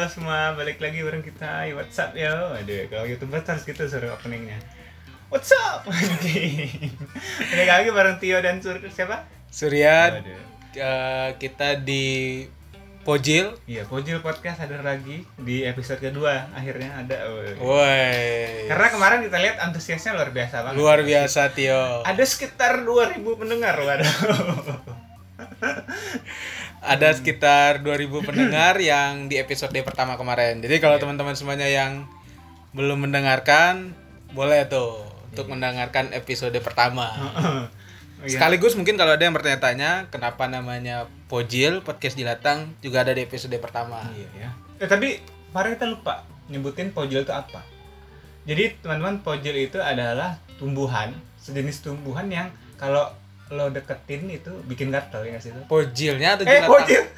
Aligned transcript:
Halo 0.00 0.16
semua, 0.16 0.56
balik 0.56 0.80
lagi 0.80 1.04
bareng 1.04 1.20
kita. 1.20 1.68
Yo, 1.68 1.76
what's 1.76 2.00
up 2.00 2.16
yo? 2.16 2.56
Aduh, 2.56 2.88
kalau 2.88 3.04
YouTuber 3.04 3.44
harus 3.44 3.68
gitu 3.68 3.84
suruh 3.84 4.16
openingnya. 4.16 4.56
What's 5.28 5.52
up? 5.52 5.84
Balik 7.52 7.68
lagi 7.68 7.92
bareng 7.92 8.16
Tio 8.16 8.40
dan 8.40 8.64
Sur 8.64 8.80
siapa? 8.88 9.28
Surya, 9.52 10.24
Waduh. 10.24 10.40
eh, 10.80 11.28
kita 11.36 11.84
di 11.84 12.48
Pojil. 13.04 13.60
Iya, 13.68 13.84
Pojil 13.84 14.24
Podcast 14.24 14.64
ada 14.64 14.80
lagi 14.80 15.20
di 15.36 15.68
episode 15.68 16.00
kedua. 16.00 16.48
Akhirnya 16.56 17.04
ada. 17.04 17.28
Woi. 17.60 18.72
Karena 18.72 18.88
kemarin 18.88 19.20
kita 19.28 19.36
lihat 19.36 19.60
antusiasnya 19.68 20.16
luar 20.16 20.32
biasa 20.32 20.64
banget. 20.64 20.80
Luar 20.80 21.04
biasa 21.04 21.52
Tio. 21.52 22.08
Ada 22.08 22.24
sekitar 22.24 22.88
2000 22.88 23.20
pendengar, 23.36 23.76
waduh. 23.76 24.08
Ada 26.80 27.12
sekitar 27.16 27.84
2000 27.84 28.28
pendengar 28.28 28.74
yang 28.92 29.28
di 29.28 29.36
episode 29.36 29.76
pertama 29.84 30.16
kemarin. 30.16 30.64
Jadi 30.64 30.80
kalau 30.80 30.96
teman-teman 30.96 31.36
semuanya 31.36 31.68
yang 31.68 32.08
belum 32.72 33.04
mendengarkan, 33.08 33.92
boleh 34.32 34.64
tuh 34.66 35.04
untuk 35.30 35.46
mendengarkan 35.52 36.10
episode 36.16 36.56
pertama. 36.60 37.08
Iya. 38.20 38.36
Sekaligus 38.36 38.76
mungkin 38.76 39.00
kalau 39.00 39.16
ada 39.16 39.24
yang 39.24 39.32
bertanya-tanya 39.32 40.12
kenapa 40.12 40.44
namanya 40.44 41.08
Pojil 41.24 41.80
Podcast 41.80 42.20
Jilatang 42.20 42.76
juga 42.84 43.00
ada 43.00 43.16
di 43.16 43.24
episode 43.24 43.56
pertama. 43.56 44.04
Iya 44.12 44.28
ya. 44.36 44.50
Eh 44.76 44.84
tapi 44.84 45.24
kemarin 45.48 45.80
kita 45.80 45.86
lupa 45.88 46.28
nyebutin 46.52 46.92
pojil 46.92 47.24
itu 47.24 47.32
apa. 47.32 47.64
Jadi 48.44 48.76
teman-teman 48.84 49.24
pojil 49.24 49.56
itu 49.56 49.80
adalah 49.80 50.36
tumbuhan, 50.60 51.16
sejenis 51.40 51.80
tumbuhan 51.80 52.28
yang 52.28 52.52
kalau 52.76 53.08
lo 53.50 53.66
deketin 53.68 54.26
itu 54.26 54.50
bikin 54.64 54.88
gatel 54.88 55.22
ya 55.24 55.36
sih 55.36 55.50
itu? 55.50 55.60
Pojilnya 55.66 56.34
atau 56.34 56.44
Eh 56.44 56.50
jilatang? 56.56 56.70
pojil. 56.70 57.02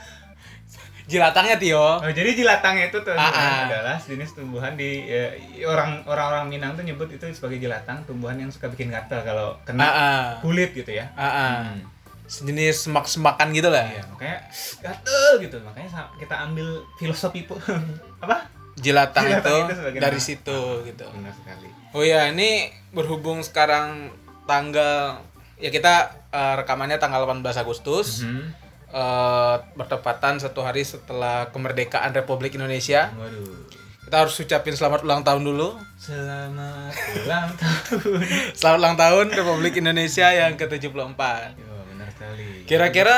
Jilatangnya 1.02 1.56
Tio. 1.58 1.98
Oh, 1.98 2.08
jadi 2.08 2.30
jilatangnya 2.32 2.88
itu 2.88 2.98
tuh 3.00 3.12
Ah, 3.12 3.26
ah. 3.26 3.58
adalah 3.66 3.96
sejenis 3.98 4.32
tumbuhan 4.32 4.72
di 4.72 5.02
eh, 5.04 5.34
orang 5.62 6.06
orang-orang 6.06 6.48
Minang 6.48 6.72
tuh 6.72 6.82
nyebut 6.82 7.10
itu 7.10 7.26
sebagai 7.28 7.58
jilatang, 7.58 8.06
tumbuhan 8.06 8.38
yang 8.38 8.48
suka 8.48 8.70
bikin 8.70 8.88
gatel 8.88 9.20
kalau 9.20 9.52
Ah, 9.52 9.66
kena 9.66 9.84
ah. 9.84 10.26
kulit 10.38 10.72
gitu 10.72 10.88
ya. 10.88 11.10
Ah, 11.12 11.26
ah. 11.26 11.54
Hmm. 11.66 11.82
Sejenis 12.24 12.86
semak-semakan 12.86 13.50
gitu 13.50 13.68
lah. 13.68 13.82
Iya, 13.84 14.02
makanya 14.08 14.38
gatel 14.80 15.30
gitu. 15.42 15.56
Makanya 15.60 15.90
kita 16.16 16.34
ambil 16.40 16.68
filosofi 16.96 17.44
apa? 18.24 18.46
Jilatang, 18.72 19.26
Jilatang 19.28 19.68
itu, 19.68 19.74
itu 19.92 20.00
dari 20.00 20.16
nama. 20.16 20.24
situ 20.24 20.58
gitu. 20.86 21.04
Benar 21.04 21.34
sekali. 21.34 21.68
Oh 21.92 22.00
ya, 22.00 22.30
ini 22.32 22.72
berhubung 22.88 23.42
sekarang 23.42 24.08
tanggal 24.46 25.20
ya 25.62 25.70
kita 25.70 25.94
eh, 26.34 26.54
rekamannya 26.58 26.98
tanggal 26.98 27.22
18 27.24 27.62
Agustus. 27.62 28.26
Hmm. 28.26 28.50
eh, 28.92 29.56
bertepatan 29.78 30.36
satu 30.36 30.60
hari 30.60 30.84
setelah 30.84 31.48
kemerdekaan 31.54 32.12
Republik 32.12 32.58
Indonesia. 32.58 33.08
Waduh. 33.14 33.70
Kita 34.04 34.28
harus 34.28 34.36
ucapin 34.36 34.76
selamat 34.76 35.08
ulang 35.08 35.24
tahun 35.24 35.40
dulu. 35.40 35.72
Selamat 35.96 36.92
ulang 37.24 37.48
tahun. 37.62 38.20
Selamat 38.52 38.78
ulang 38.84 38.96
tahun 39.00 39.26
Republik 39.32 39.80
Indonesia 39.80 40.28
yang 40.28 40.60
ke-74. 40.60 41.22
Yo, 41.56 41.72
benar 41.88 42.08
sekali. 42.12 42.68
Kira-kira 42.68 43.16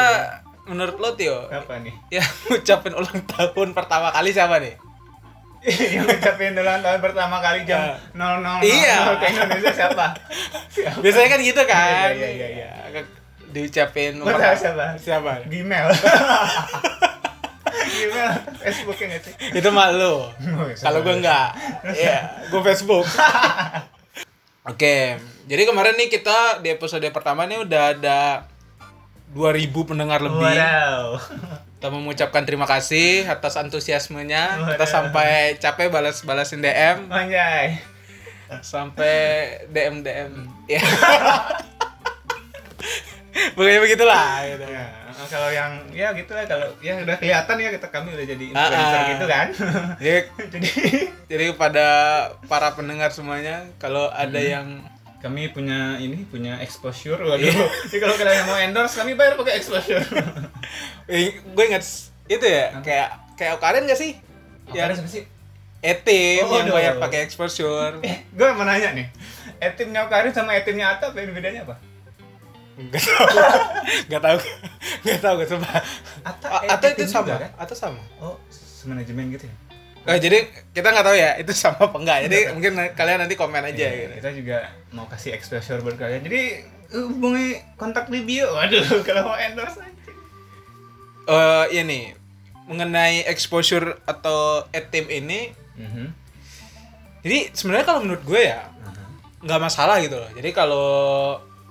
menurut 0.70 0.97
lo 1.03 1.11
Tio, 1.19 1.51
apa 1.51 1.83
nih? 1.83 1.91
yang 2.20 2.31
ngucapin 2.47 2.95
ulang 2.95 3.20
tahun 3.27 3.75
pertama 3.75 4.14
kali 4.14 4.31
siapa 4.31 4.62
nih? 4.62 4.79
Yang 5.65 6.05
ngucapin 6.05 6.53
ulang 6.53 6.85
tahun 6.85 7.01
pertama 7.01 7.41
kali 7.41 7.64
jam 7.64 7.97
00.00 8.13 8.61
Iya. 8.61 8.97
ke 9.17 9.27
Indonesia 9.33 9.73
siapa? 9.73 10.07
Siapa? 10.69 10.98
Biasanya 11.05 11.29
kan 11.33 11.41
gitu 11.41 11.63
kan? 11.64 12.11
Iya, 12.13 12.29
iya, 12.29 12.48
iya, 12.52 13.01
Diucapin 13.48 14.19
Gua 14.19 14.35
tahu 14.35 14.57
siapa. 14.58 14.92
Siapa? 14.98 15.33
Gmail. 15.48 15.86
Gmail 17.95 18.30
Facebooknya 18.61 19.07
nggak 19.14 19.23
sih? 19.25 19.35
Itu 19.57 19.69
mak 19.70 19.91
lo. 19.95 20.14
Oh, 20.55 20.67
iya, 20.69 20.77
Kalau 20.77 21.01
gue 21.01 21.14
enggak. 21.14 21.48
Iya, 21.86 22.19
gue 22.51 22.61
Facebook. 22.61 23.07
Oke, 24.64 25.20
jadi 25.45 25.63
kemarin 25.64 25.92
nih 25.95 26.08
kita 26.08 26.61
di 26.61 26.73
episode 26.73 27.05
pertama 27.08 27.45
nih 27.45 27.61
udah 27.61 27.83
ada 27.92 28.48
2000 29.34 29.74
pendengar 29.84 30.22
lebih. 30.22 30.46
Wow. 30.46 31.18
Kita 31.74 31.89
mengucapkan 31.90 32.42
terima 32.42 32.64
kasih 32.64 33.27
atas 33.27 33.58
antusiasmenya. 33.58 34.62
Kita 34.72 34.80
Waduh. 34.80 34.89
sampai 34.89 35.30
capek 35.58 35.90
balas-balasin 35.90 36.62
DM, 36.62 37.11
Anjay. 37.11 37.77
sampai 38.62 39.14
DM 39.68 40.00
DM. 40.00 40.33
Ya. 40.64 40.80
Pokoknya 43.55 43.80
begitulah 43.83 44.46
gitu. 44.46 44.64
Ya, 44.64 44.86
kalau 45.27 45.51
yang 45.51 45.72
ya 45.90 46.14
gitu 46.14 46.30
lah 46.30 46.46
kalau 46.46 46.70
ya 46.78 47.02
udah 47.02 47.16
kelihatan 47.18 47.56
ya 47.58 47.70
kita 47.72 47.86
kami 47.90 48.14
udah 48.14 48.27
jadi 48.27 48.45
influencer 48.46 48.95
ah. 48.96 49.06
gitu 49.11 49.27
kan. 49.27 49.46
Jadi 49.98 50.18
jadi 50.55 50.70
jadi 51.27 51.45
pada 51.58 51.89
para 52.46 52.70
pendengar 52.72 53.11
semuanya 53.11 53.66
kalau 53.77 54.06
ada 54.08 54.39
Hmm. 54.39 54.51
yang 54.55 54.66
kami 55.24 55.48
punya 55.48 55.96
ini 55.96 56.29
punya 56.29 56.61
exposure 56.61 57.17
waduh 57.17 57.48
jadi 57.89 57.98
kalau 57.98 58.14
kalian 58.14 58.45
mau 58.45 58.61
endorse 58.61 59.01
kami 59.01 59.17
bayar 59.17 59.40
pakai 59.40 59.57
exposure 59.57 60.05
Eh, 61.08 61.40
gue 61.40 61.64
inget 61.64 61.80
itu 62.24 62.45
ya 62.45 62.77
kayak 62.80 63.08
kayak 63.36 63.52
Okarin 63.57 63.84
gak 63.84 63.96
sih? 63.96 64.17
ya 64.73 64.89
Yang 64.89 65.08
sih 65.08 65.24
etim 65.80 66.45
Oh, 66.45 66.57
yang 66.57 66.68
aduh. 66.68 66.77
bayar 66.77 66.95
pakai 66.96 67.24
exposure. 67.24 68.01
eh 68.01 68.24
gue 68.29 68.48
mau 68.52 68.64
nanya 68.64 68.92
nih 68.92 69.07
etimnya 69.61 70.05
Karin 70.08 70.33
sama 70.33 70.52
etimnya 70.52 70.96
Ata 70.96 71.08
apa 71.08 71.20
bedanya 71.24 71.64
apa 71.64 71.77
Gak 72.74 73.01
tau, 73.01 73.39
gak 74.11 74.20
tau, 74.20 74.36
gak 75.07 75.18
tau, 75.23 75.34
gak 75.39 75.46
coba. 75.46 75.68
Ata 76.27 76.46
Atau 76.67 76.89
etim 76.90 77.07
itu 77.07 77.13
sama, 77.13 77.27
juga, 77.30 77.36
kan? 77.39 77.51
atau 77.55 77.77
sama. 77.79 78.02
oh 78.18 78.34
manajemen 78.84 79.33
gitu 79.33 79.46
ya 79.46 79.55
Eh, 80.05 80.19
jadi 80.19 80.39
kita 80.70 80.85
nggak 80.87 81.03
tahu 81.03 81.17
ya 81.17 81.31
itu 81.37 81.53
sama 81.57 81.81
apa 81.83 81.97
enggak. 81.97 82.19
Jadi 82.29 82.39
mungkin 82.53 82.73
kalian 82.92 83.19
nanti 83.20 83.35
komen 83.35 83.65
aja 83.65 83.73
Iya, 83.75 83.91
gitu. 83.98 84.13
kita 84.20 84.31
juga 84.35 84.59
mau 84.91 85.07
kasih 85.07 85.33
exposure 85.33 85.81
buat 85.81 85.97
kalian 85.97 86.23
jadi 86.23 86.42
hubungi 86.95 87.48
kontak 87.75 88.07
di 88.07 88.20
bio 88.20 88.53
waduh 88.53 88.85
kalau 89.09 89.27
mau 89.27 89.37
endorse 89.37 89.81
aja 89.81 89.93
Eh 91.25 91.67
ini 91.75 92.13
mengenai 92.64 93.25
exposure 93.25 93.97
atau 94.05 94.64
etim 94.70 95.05
ini, 95.07 95.53
Mhm. 95.75 96.07
jadi 97.20 97.48
sebenarnya 97.51 97.85
kalau 97.85 98.01
menurut 98.01 98.20
gue 98.23 98.41
ya 98.43 98.69
nggak 99.41 99.57
masalah 99.59 100.01
gitu 100.01 100.17
loh. 100.17 100.29
Jadi 100.31 100.51
kalau 100.51 100.89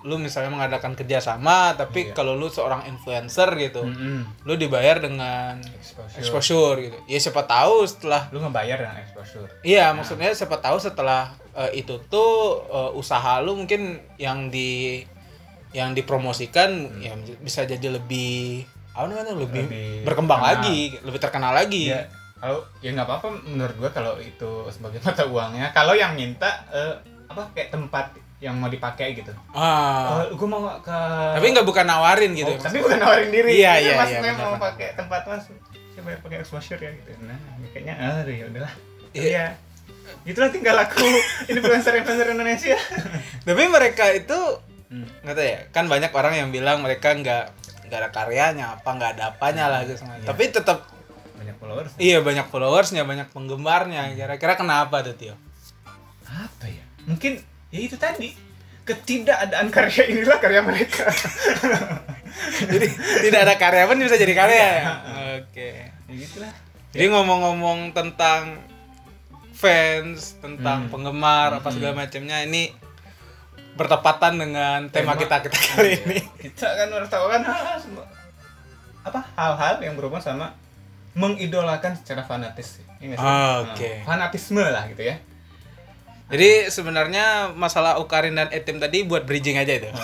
lu 0.04 0.16
misalnya 0.18 0.50
mengadakan 0.50 0.94
kerjasama, 0.94 1.74
tapi 1.74 2.06
Iya. 2.06 2.14
kalau 2.14 2.34
lu 2.34 2.48
seorang 2.48 2.84
influencer 2.86 3.48
gitu, 3.56 3.82
Mhm. 3.82 4.44
lu 4.44 4.54
dibayar 4.54 4.98
dengan 4.98 5.58
exposure 5.74 6.20
exposure 6.20 6.76
gitu. 6.82 6.98
Ya 7.06 7.20
siapa 7.20 7.44
tahu 7.44 7.84
setelah 7.84 8.28
lu 8.30 8.40
ngebayar 8.40 8.78
dengan 8.78 8.98
exposure 8.98 9.48
Iya, 9.62 9.92
maksudnya 9.92 10.30
siapa 10.30 10.58
tahu 10.58 10.76
setelah 10.78 11.32
eh, 11.54 11.80
itu 11.80 12.02
tuh 12.04 12.34
eh, 12.66 12.92
usaha 12.94 13.40
lu 13.40 13.56
mungkin 13.56 13.82
yang 14.18 14.48
di 14.48 15.04
yang 15.72 15.92
dipromosikan 15.92 16.70
ya 17.00 17.14
bisa 17.40 17.64
jadi 17.64 17.90
lebih 17.92 18.62
apa 18.92 19.08
namanya 19.08 19.34
lebih, 19.34 19.66
Lebih 19.66 20.06
berkembang 20.06 20.38
terkenal. 20.40 20.62
lagi, 20.62 20.80
lebih 21.00 21.20
terkenal 21.20 21.52
lagi. 21.52 21.84
ya 21.90 22.06
kalau 22.36 22.60
ya 22.78 22.92
nggak 22.92 23.08
apa-apa 23.08 23.28
menurut 23.48 23.76
gua 23.78 23.90
kalau 23.90 24.14
itu 24.18 24.52
sebagai 24.70 25.00
mata 25.08 25.24
uangnya 25.24 25.72
kalau 25.72 25.96
yang 25.96 26.14
minta 26.14 26.46
eh, 26.70 26.94
apa 27.26 27.50
kayak 27.50 27.72
tempat 27.72 28.14
yang 28.44 28.60
mau 28.60 28.68
dipakai 28.68 29.16
gitu 29.16 29.32
Ah. 29.50 30.28
oh, 30.28 30.36
gua 30.36 30.48
mau 30.50 30.62
ke 30.78 30.98
Tapi 31.34 31.46
nggak 31.50 31.64
bukan 31.64 31.86
nawarin 31.86 32.36
gitu. 32.36 32.52
Oh, 32.52 32.60
tapi 32.60 32.78
bukan 32.78 33.00
nawarin 33.00 33.30
diri 33.30 33.56
Iya, 33.56 33.72
Ini 33.74 33.86
iya, 33.86 33.94
mas 33.96 34.10
iya, 34.10 34.20
saya 34.20 34.34
benar, 34.36 34.46
mau 34.46 34.60
pakai 34.62 34.88
tempat 34.94 35.22
mas 35.24 35.44
coba 35.94 36.10
pakai 36.20 36.38
exposure 36.38 36.76
ya 36.78 36.92
gitu 36.92 37.10
nah 37.24 37.38
kayaknya 37.72 37.94
aduh 37.96 38.34
ya 38.34 38.46
udahlah 38.46 38.74
Iya. 39.14 39.24
iya 39.24 39.46
itulah 40.26 40.50
tinggal 40.50 40.76
aku 40.76 41.00
influencer 41.52 41.94
influencer 41.96 42.28
Indonesia 42.30 42.76
Tapi 43.48 43.64
mereka 43.68 44.12
itu 44.12 44.40
Hmm. 44.90 45.10
nggak 45.24 45.34
tahu 45.34 45.48
ya, 45.48 45.60
kan 45.72 45.86
banyak 45.88 46.12
orang 46.12 46.34
yang 46.36 46.50
bilang 46.50 46.78
mereka 46.80 47.10
nggak 47.12 47.50
nggak 47.84 47.98
ada 47.98 48.10
karyanya 48.12 48.66
apa 48.74 48.90
nggak 48.90 49.12
ada 49.16 49.24
apanya 49.32 49.66
lah 49.66 49.82
gitu 49.82 49.98
semuanya. 49.98 50.22
Iya. 50.22 50.30
Tapi 50.30 50.44
tetap 50.52 50.78
banyak 51.34 51.56
followers 51.58 51.92
iya 51.98 52.18
banyak 52.20 52.46
followersnya, 52.48 53.02
banyak 53.02 53.28
penggemarnya. 53.30 54.14
Kira-kira 54.14 54.54
kenapa 54.54 55.02
tuh 55.02 55.14
Tio? 55.14 55.34
apa 56.24 56.66
ya 56.66 56.82
mungkin 57.04 57.42
ya 57.74 57.80
itu 57.82 57.98
tadi 57.98 58.30
ketidakadaan 58.84 59.68
karya 59.68 60.04
inilah 60.08 60.38
karya 60.38 60.62
mereka 60.62 61.10
Jadi 62.64 62.88
tidak 63.24 63.40
ada 63.42 63.56
karya 63.56 63.84
pun 63.86 63.98
bisa 63.98 64.14
jadi 64.16 64.34
karya. 64.34 64.58
ya? 64.58 64.84
Oke. 65.38 65.70
ya 66.06 66.14
gitulah 66.14 66.54
Jadi 66.92 67.06
ngomong-ngomong 67.08 67.92
tentang 67.92 68.62
fans, 69.54 70.38
tentang 70.38 70.86
Hmm. 70.86 70.92
penggemar 70.92 71.56
apa 71.56 71.70
segala 71.70 71.96
macamnya 71.96 72.42
ini 72.42 72.74
bertepatan 73.74 74.36
dengan 74.36 74.80
tema, 74.88 75.14
Tema. 75.14 75.20
kita 75.20 75.36
kita 75.42 75.58
kali 75.58 75.90
Iya. 75.90 76.02
ini. 76.04 76.20
kita 76.40 76.68
kan 76.68 76.90
hal-hal 77.42 77.78
semua 77.80 78.06
apa 79.02 79.20
hal-hal 79.34 79.76
yang 79.80 79.94
berhubungan 79.94 80.22
sama 80.22 80.48
mengidolakan 81.14 81.94
secara 81.96 82.22
fanatis 82.22 82.82
Iya 82.98 83.14
sih? 83.14 83.20
Ah, 83.20 83.62
oke. 83.64 83.78
Nah, 83.84 84.06
fanatisme 84.06 84.62
lah 84.64 84.86
gitu 84.88 85.04
ya 85.04 85.16
Jadi 86.28 86.50
sebenarnya 86.68 87.26
masalah 87.52 87.98
Ukarin 87.98 88.34
dan 88.34 88.50
Etim 88.50 88.78
tadi 88.78 89.04
buat 89.04 89.24
bridging 89.24 89.56
aja 89.56 89.74
itu. 89.76 89.90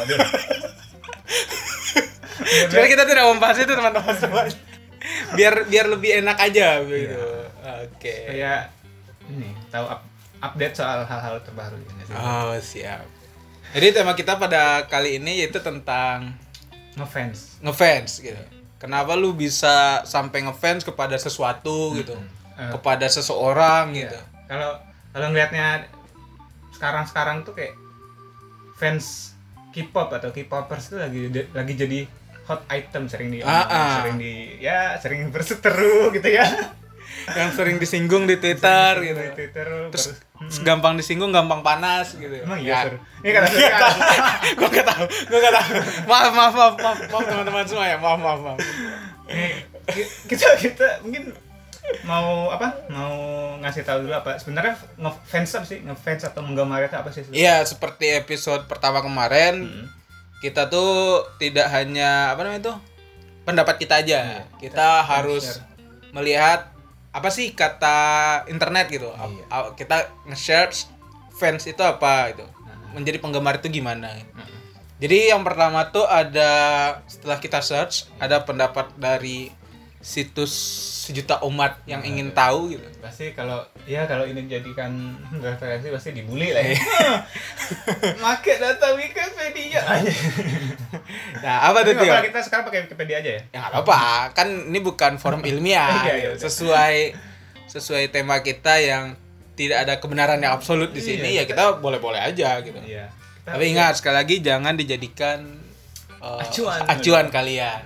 Sebenarnya 2.39 2.89
kita 2.89 3.05
tidak 3.05 3.25
membahas 3.27 3.57
itu 3.57 3.69
teman-teman 3.69 4.15
semua. 4.15 4.43
biar 5.31 5.63
biar 5.65 5.85
lebih 5.87 6.19
enak 6.19 6.37
aja 6.41 6.81
gitu. 6.81 7.23
Oke. 7.85 8.15
Kayak 8.27 8.73
ini 9.27 9.53
tahu 9.69 9.85
up- 9.85 10.07
update 10.41 10.75
soal 10.75 11.03
hal-hal 11.03 11.39
terbaru 11.39 11.77
sih? 11.77 12.13
Oh, 12.13 12.51
siap. 12.57 13.05
Jadi 13.69 13.87
tema 13.93 14.13
kita 14.13 14.35
pada 14.35 14.83
kali 14.85 15.21
ini 15.21 15.39
yaitu 15.39 15.61
tentang 15.61 16.33
Ngefans. 16.97 17.61
ngefans 17.61 18.19
gitu. 18.19 18.41
Kenapa 18.75 19.13
lu 19.13 19.31
bisa 19.31 20.01
sampai 20.03 20.41
ngefans 20.41 20.81
kepada 20.81 21.15
sesuatu 21.15 21.93
gitu? 21.93 22.17
Eh, 22.57 22.71
Kepada 22.71 23.05
seseorang 23.05 23.93
gitu. 23.93 24.17
Kalau 24.47 24.79
kalau 25.11 25.27
ngelihatnya 25.29 25.85
sekarang-sekarang 26.79 27.43
tuh 27.43 27.51
kayak 27.51 27.75
fans 28.73 29.35
K-pop 29.69 30.09
atau 30.09 30.31
K-popers 30.31 30.89
itu 30.89 30.97
lagi 30.97 31.19
lagi 31.51 31.73
jadi 31.75 31.99
hot 32.47 32.63
item 32.67 33.05
sering 33.05 33.29
di 33.29 33.43
Ah, 33.43 33.67
ah. 33.67 33.91
sering 34.01 34.15
di 34.15 34.57
ya 34.57 34.95
sering 34.95 35.27
berseteru 35.29 36.09
gitu 36.09 36.25
ya. 36.25 36.47
Yang 37.29 37.51
sering 37.53 37.77
disinggung 37.77 38.23
di 38.25 38.39
Twitter 38.39 38.95
Sering 38.95 39.11
gitu. 39.11 39.21
di 39.21 39.31
Twitter 39.35 39.67
Terus 39.91 40.05
terus 40.15 40.57
gampang 40.63 40.95
disinggung, 40.95 41.29
gampang 41.29 41.59
panas 41.59 42.15
gitu. 42.15 42.31
emang 42.31 42.57
Ya. 42.57 42.63
iya 42.63 42.77
Sur? 42.87 42.95
Ini 43.19 43.29
kata 43.29 43.47
Sur, 43.49 43.59
gue 44.55 44.69
gak 44.71 44.87
tahu, 44.87 45.03
gue 45.27 45.39
gak 45.39 45.53
tahu. 45.53 45.71
Maaf, 46.07 46.31
maaf, 46.31 46.53
maaf, 46.55 46.75
maaf, 46.79 46.97
maaf 47.05 47.23
teman-teman 47.27 47.65
semua 47.67 47.85
ya, 47.85 47.97
maaf, 47.99 48.17
maaf, 48.17 48.39
maaf. 48.41 48.59
Kita 50.25 50.47
kita 50.55 51.03
mungkin 51.03 51.35
mau 52.03 52.49
apa? 52.49 52.85
Mau 52.87 53.13
ngasih 53.59 53.83
tahu 53.83 54.05
dulu 54.05 54.13
apa? 54.13 54.35
Sebenarnya 54.35 54.75
ngefans 54.95 55.49
apa 55.53 55.65
sih? 55.65 55.79
Ngefans 55.81 56.23
atau 56.23 56.41
menggemari 56.41 56.85
itu 56.85 56.95
apa 56.95 57.09
sih? 57.09 57.23
Iya, 57.29 57.61
seperti 57.63 58.13
episode 58.15 58.65
pertama 58.65 58.99
kemarin, 58.99 59.65
Hmm. 59.65 59.85
kita 60.39 60.67
tuh 60.67 61.21
tidak 61.37 61.67
hanya 61.69 62.31
apa 62.31 62.41
namanya 62.41 62.61
itu 62.63 62.73
pendapat 63.43 63.75
kita 63.77 63.99
aja, 63.99 64.19
Iya, 64.21 64.39
kita 64.57 64.75
kita 64.75 64.89
harus 65.03 65.45
share. 65.57 65.65
melihat 66.11 66.59
apa 67.09 67.29
sih 67.29 67.51
kata 67.51 67.99
internet 68.45 68.87
gitu. 68.87 69.09
Iya. 69.09 69.73
Kita 69.73 69.97
nge-search 70.25 70.85
fans 71.35 71.65
itu 71.65 71.81
apa 71.81 72.31
gitu, 72.31 72.45
Nah. 72.45 72.93
menjadi 72.93 73.17
penggemar 73.17 73.57
itu 73.57 73.67
gimana. 73.69 74.13
Heeh. 74.13 74.57
Jadi 74.99 75.31
yang 75.31 75.41
pertama 75.41 75.87
tuh 75.87 76.03
ada 76.03 76.51
setelah 77.07 77.39
kita 77.39 77.59
search 77.59 78.11
ada 78.19 78.43
pendapat 78.43 78.91
dari 78.95 79.47
situs 79.99 80.53
sejuta 81.03 81.43
umat 81.43 81.83
yang 81.83 81.99
ingin 82.01 82.31
tahu 82.31 82.71
gitu. 82.71 82.85
pasti 83.03 83.35
kalau 83.35 83.59
ya 83.83 84.07
kalau 84.07 84.23
ini 84.23 84.47
dijadikan 84.47 84.95
referensi 85.35 85.89
pasti 85.89 86.15
dibully 86.15 86.55
lah 86.55 86.63
ya. 86.63 86.77
Make 88.23 88.55
data 88.55 88.95
Wikipedia 88.95 89.81
aja. 89.81 90.13
Nah, 91.41 91.57
apa 91.67 91.83
tuh 91.83 91.93
Tio? 91.95 92.13
kita 92.13 92.39
sekarang 92.39 92.63
pakai 92.63 92.79
Wikipedia 92.85 93.19
aja 93.19 93.31
ya. 93.35 93.41
Ya 93.49 93.59
apa-apa, 93.67 94.31
kan 94.31 94.47
ini 94.69 94.79
bukan 94.79 95.17
forum 95.17 95.43
ilmiah. 95.49 96.05
Iya, 96.05 96.13
iya, 96.15 96.15
gitu. 96.31 96.31
iya. 96.31 96.43
Sesuai 96.47 96.95
sesuai 97.67 98.03
tema 98.09 98.39
kita 98.39 98.79
yang 98.79 99.19
tidak 99.53 99.83
ada 99.83 99.99
kebenaran 99.99 100.39
yang 100.39 100.55
absolut 100.55 100.89
di 100.89 101.03
sini 101.03 101.35
Iya, 101.35 101.43
ya 101.43 101.49
kita 101.49 101.63
boleh-boleh 101.77 102.23
aja 102.23 102.63
gitu. 102.63 102.79
Iya. 102.79 103.11
Kita- 103.11 103.51
Tapi 103.51 103.63
ingat 103.67 103.99
sekali 103.99 104.15
lagi 104.15 104.35
jangan 104.39 104.73
dijadikan 104.73 105.43
uh, 106.17 106.39
Acuan. 106.39 106.79
acuan 106.87 107.25
kalian. 107.27 107.83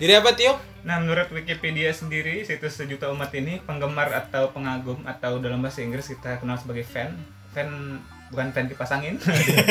Jadi 0.00 0.12
apa 0.12 0.30
Tio? 0.34 0.71
Nah, 0.82 0.98
menurut 0.98 1.30
Wikipedia 1.30 1.94
sendiri, 1.94 2.42
situs 2.42 2.74
sejuta 2.74 3.06
umat 3.14 3.30
ini 3.38 3.62
penggemar 3.62 4.10
atau 4.10 4.50
pengagum 4.50 4.98
atau 5.06 5.38
dalam 5.38 5.62
bahasa 5.62 5.78
Inggris 5.78 6.10
kita 6.10 6.42
kenal 6.42 6.58
sebagai 6.58 6.82
fan. 6.82 7.14
Fan 7.54 8.02
bukan 8.34 8.50
fan 8.50 8.66
kipas 8.66 8.90
angin. 8.90 9.14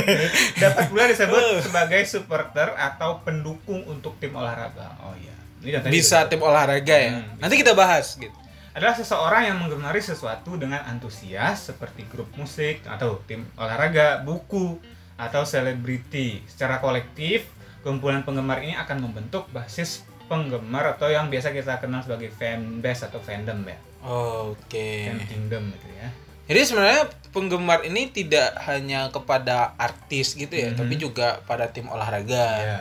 Dapat 0.64 0.88
pula 0.88 1.12
disebut 1.12 1.68
sebagai 1.68 2.00
supporter 2.08 2.72
atau 2.80 3.20
pendukung 3.28 3.84
untuk 3.92 4.16
tim 4.24 4.32
olahraga. 4.32 4.96
Oh 5.04 5.12
iya. 5.20 5.36
Ini 5.62 5.84
Bisa 5.92 6.24
gitu. 6.26 6.38
tim 6.38 6.42
olahraga 6.48 6.96
ya. 6.96 7.12
Hmm, 7.20 7.38
Nanti 7.44 7.60
kita 7.60 7.76
bahas 7.76 8.16
gitu. 8.16 8.34
adalah 8.72 8.96
seseorang 8.96 9.52
yang 9.52 9.58
menggemari 9.60 10.00
sesuatu 10.00 10.56
dengan 10.56 10.80
antusias 10.88 11.68
seperti 11.68 12.08
grup 12.08 12.32
musik 12.40 12.88
atau 12.88 13.20
tim 13.28 13.44
olahraga, 13.60 14.24
buku, 14.24 14.80
atau 15.20 15.44
selebriti. 15.44 16.40
Secara 16.48 16.80
kolektif, 16.80 17.52
kumpulan 17.84 18.24
penggemar 18.24 18.64
ini 18.64 18.80
akan 18.80 19.12
membentuk 19.12 19.52
basis 19.52 20.08
penggemar 20.32 20.96
atau 20.96 21.12
yang 21.12 21.28
biasa 21.28 21.52
kita 21.52 21.84
kenal 21.84 22.00
sebagai 22.00 22.32
fanbase 22.32 23.12
atau 23.12 23.20
fandom 23.20 23.68
ya. 23.68 23.76
Oke. 24.08 25.12
Fan 25.12 25.20
kingdom 25.28 25.68
gitu 25.76 25.88
ya. 25.92 26.08
Jadi 26.48 26.60
sebenarnya 26.64 27.04
penggemar 27.36 27.84
ini 27.84 28.08
tidak 28.08 28.56
hanya 28.64 29.12
kepada 29.12 29.76
artis 29.76 30.34
gitu 30.34 30.56
ya, 30.56 30.72
Mhm. 30.72 30.80
tapi 30.80 30.96
juga 30.96 31.44
pada 31.44 31.68
tim 31.68 31.92
olahraga, 31.92 32.48
Iya. 32.58 32.80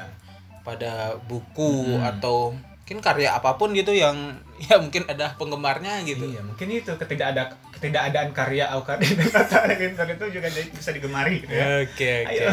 pada 0.62 1.18
buku 1.26 1.98
Mhm. 1.98 2.06
atau 2.06 2.54
mungkin 2.54 2.98
karya 3.02 3.30
apa 3.30 3.54
pun 3.54 3.70
gitu 3.70 3.94
yang 3.94 4.14
ya 4.66 4.78
mungkin 4.78 5.06
ada 5.06 5.34
penggemarnya 5.34 6.02
gitu. 6.02 6.26
Iya, 6.26 6.42
mungkin 6.42 6.66
itu 6.70 6.90
ketidak 6.98 7.34
ada 7.34 7.42
ketidakadaan 7.70 8.30
karya 8.30 8.66
atau 8.66 8.82
karya 8.82 9.06
itu 10.14 10.26
juga 10.30 10.48
bisa 10.50 10.90
digemari 10.90 11.42
gitu 11.42 11.54
ya. 11.54 11.86
Oke 11.86 12.26
oke 12.26 12.44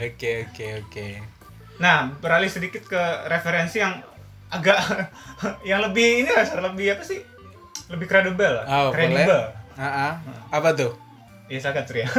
oke 0.00 0.30
oke 0.48 0.66
oke. 0.84 1.08
Nah, 1.74 2.06
beralih 2.22 2.48
sedikit 2.48 2.86
ke 2.86 3.02
referensi 3.26 3.82
yang 3.82 3.98
agak 4.54 4.78
yang 5.70 5.82
lebih 5.84 6.24
ini 6.24 6.30
lah, 6.30 6.46
lebih 6.70 6.94
apa 6.94 7.02
sih? 7.02 7.20
Lebih 7.90 8.06
kredibel, 8.08 8.54
Oh, 8.64 8.88
kredibel. 8.94 9.52
Ah, 9.74 9.84
ah. 9.84 10.12
apa 10.48 10.72
tuh? 10.72 10.94
Iya, 11.50 11.60
silakan 11.60 11.84
Surya. 11.84 12.06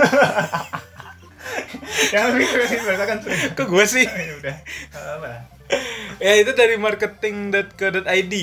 yang 2.14 2.36
lebih 2.36 2.46
kredibel 2.46 2.94
silakan 2.94 3.18
Surya. 3.24 3.40
Ke 3.58 3.64
gue 3.66 3.86
sih. 3.88 4.06
Ya 4.28 4.34
udah. 4.38 4.56
Apa? 4.94 5.32
ya 6.22 6.34
itu 6.38 6.52
dari 6.54 6.78
marketing.co.id. 6.78 8.36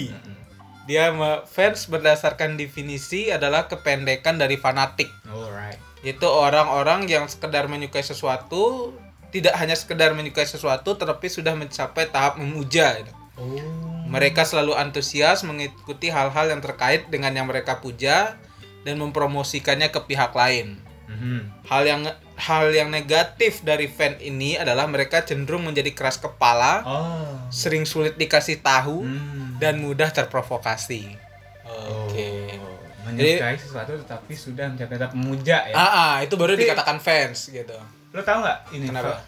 Dia 0.83 1.15
fans 1.47 1.87
berdasarkan 1.87 2.59
definisi 2.59 3.31
adalah 3.31 3.71
kependekan 3.71 4.35
dari 4.35 4.59
fanatik. 4.59 5.07
Alright. 5.31 5.79
Itu 6.03 6.27
orang-orang 6.27 7.07
yang 7.07 7.31
sekedar 7.31 7.71
menyukai 7.71 8.03
sesuatu, 8.03 8.91
tidak 9.31 9.55
hanya 9.63 9.79
sekedar 9.79 10.11
menyukai 10.13 10.43
sesuatu, 10.43 10.99
tetapi 10.99 11.31
sudah 11.31 11.55
mencapai 11.55 12.11
tahap 12.11 12.43
memuja. 12.43 12.99
gitu. 12.99 13.15
Oh. 13.37 13.57
Mereka 14.07 14.45
selalu 14.45 14.77
antusias 14.77 15.41
mengikuti 15.43 16.13
hal-hal 16.13 16.53
yang 16.53 16.61
terkait 16.61 17.09
dengan 17.09 17.33
yang 17.33 17.49
mereka 17.49 17.81
puja 17.81 18.37
dan 18.85 19.01
mempromosikannya 19.01 19.89
ke 19.89 20.01
pihak 20.05 20.37
lain. 20.37 20.77
Mhm. 21.09 21.65
Hal 21.65 21.83
yang 21.89 22.01
hal 22.37 22.73
yang 22.73 22.89
negatif 22.89 23.63
dari 23.63 23.87
fan 23.87 24.19
ini 24.19 24.57
adalah 24.57 24.85
mereka 24.85 25.23
cenderung 25.23 25.65
menjadi 25.65 25.93
keras 25.93 26.17
kepala, 26.17 26.83
Oh. 26.83 27.37
sering 27.49 27.85
sulit 27.85 28.17
dikasih 28.17 28.61
tahu, 28.61 29.05
Hmm. 29.05 29.57
dan 29.57 29.79
mudah 29.79 30.11
terprovokasi. 30.11 31.17
Oke. 31.65 32.59
Oh. 32.59 32.71
Menyukai 33.03 33.59
sesuatu 33.59 33.99
tetapi 33.99 34.33
sudah 34.33 34.71
mencapai 34.71 34.95
tahap 34.95 35.13
memuja 35.13 35.67
ya. 35.69 35.75
Ah, 35.75 35.91
ah, 35.91 36.15
itu 36.23 36.39
baru 36.39 36.55
Tapi- 36.55 36.63
dikatakan 36.65 36.99
fans 37.03 37.51
gitu. 37.51 37.75
Lo 38.13 38.21
tau 38.23 38.41
nggak 38.41 38.59
ini? 38.73 38.87
Kenapa? 38.89 39.19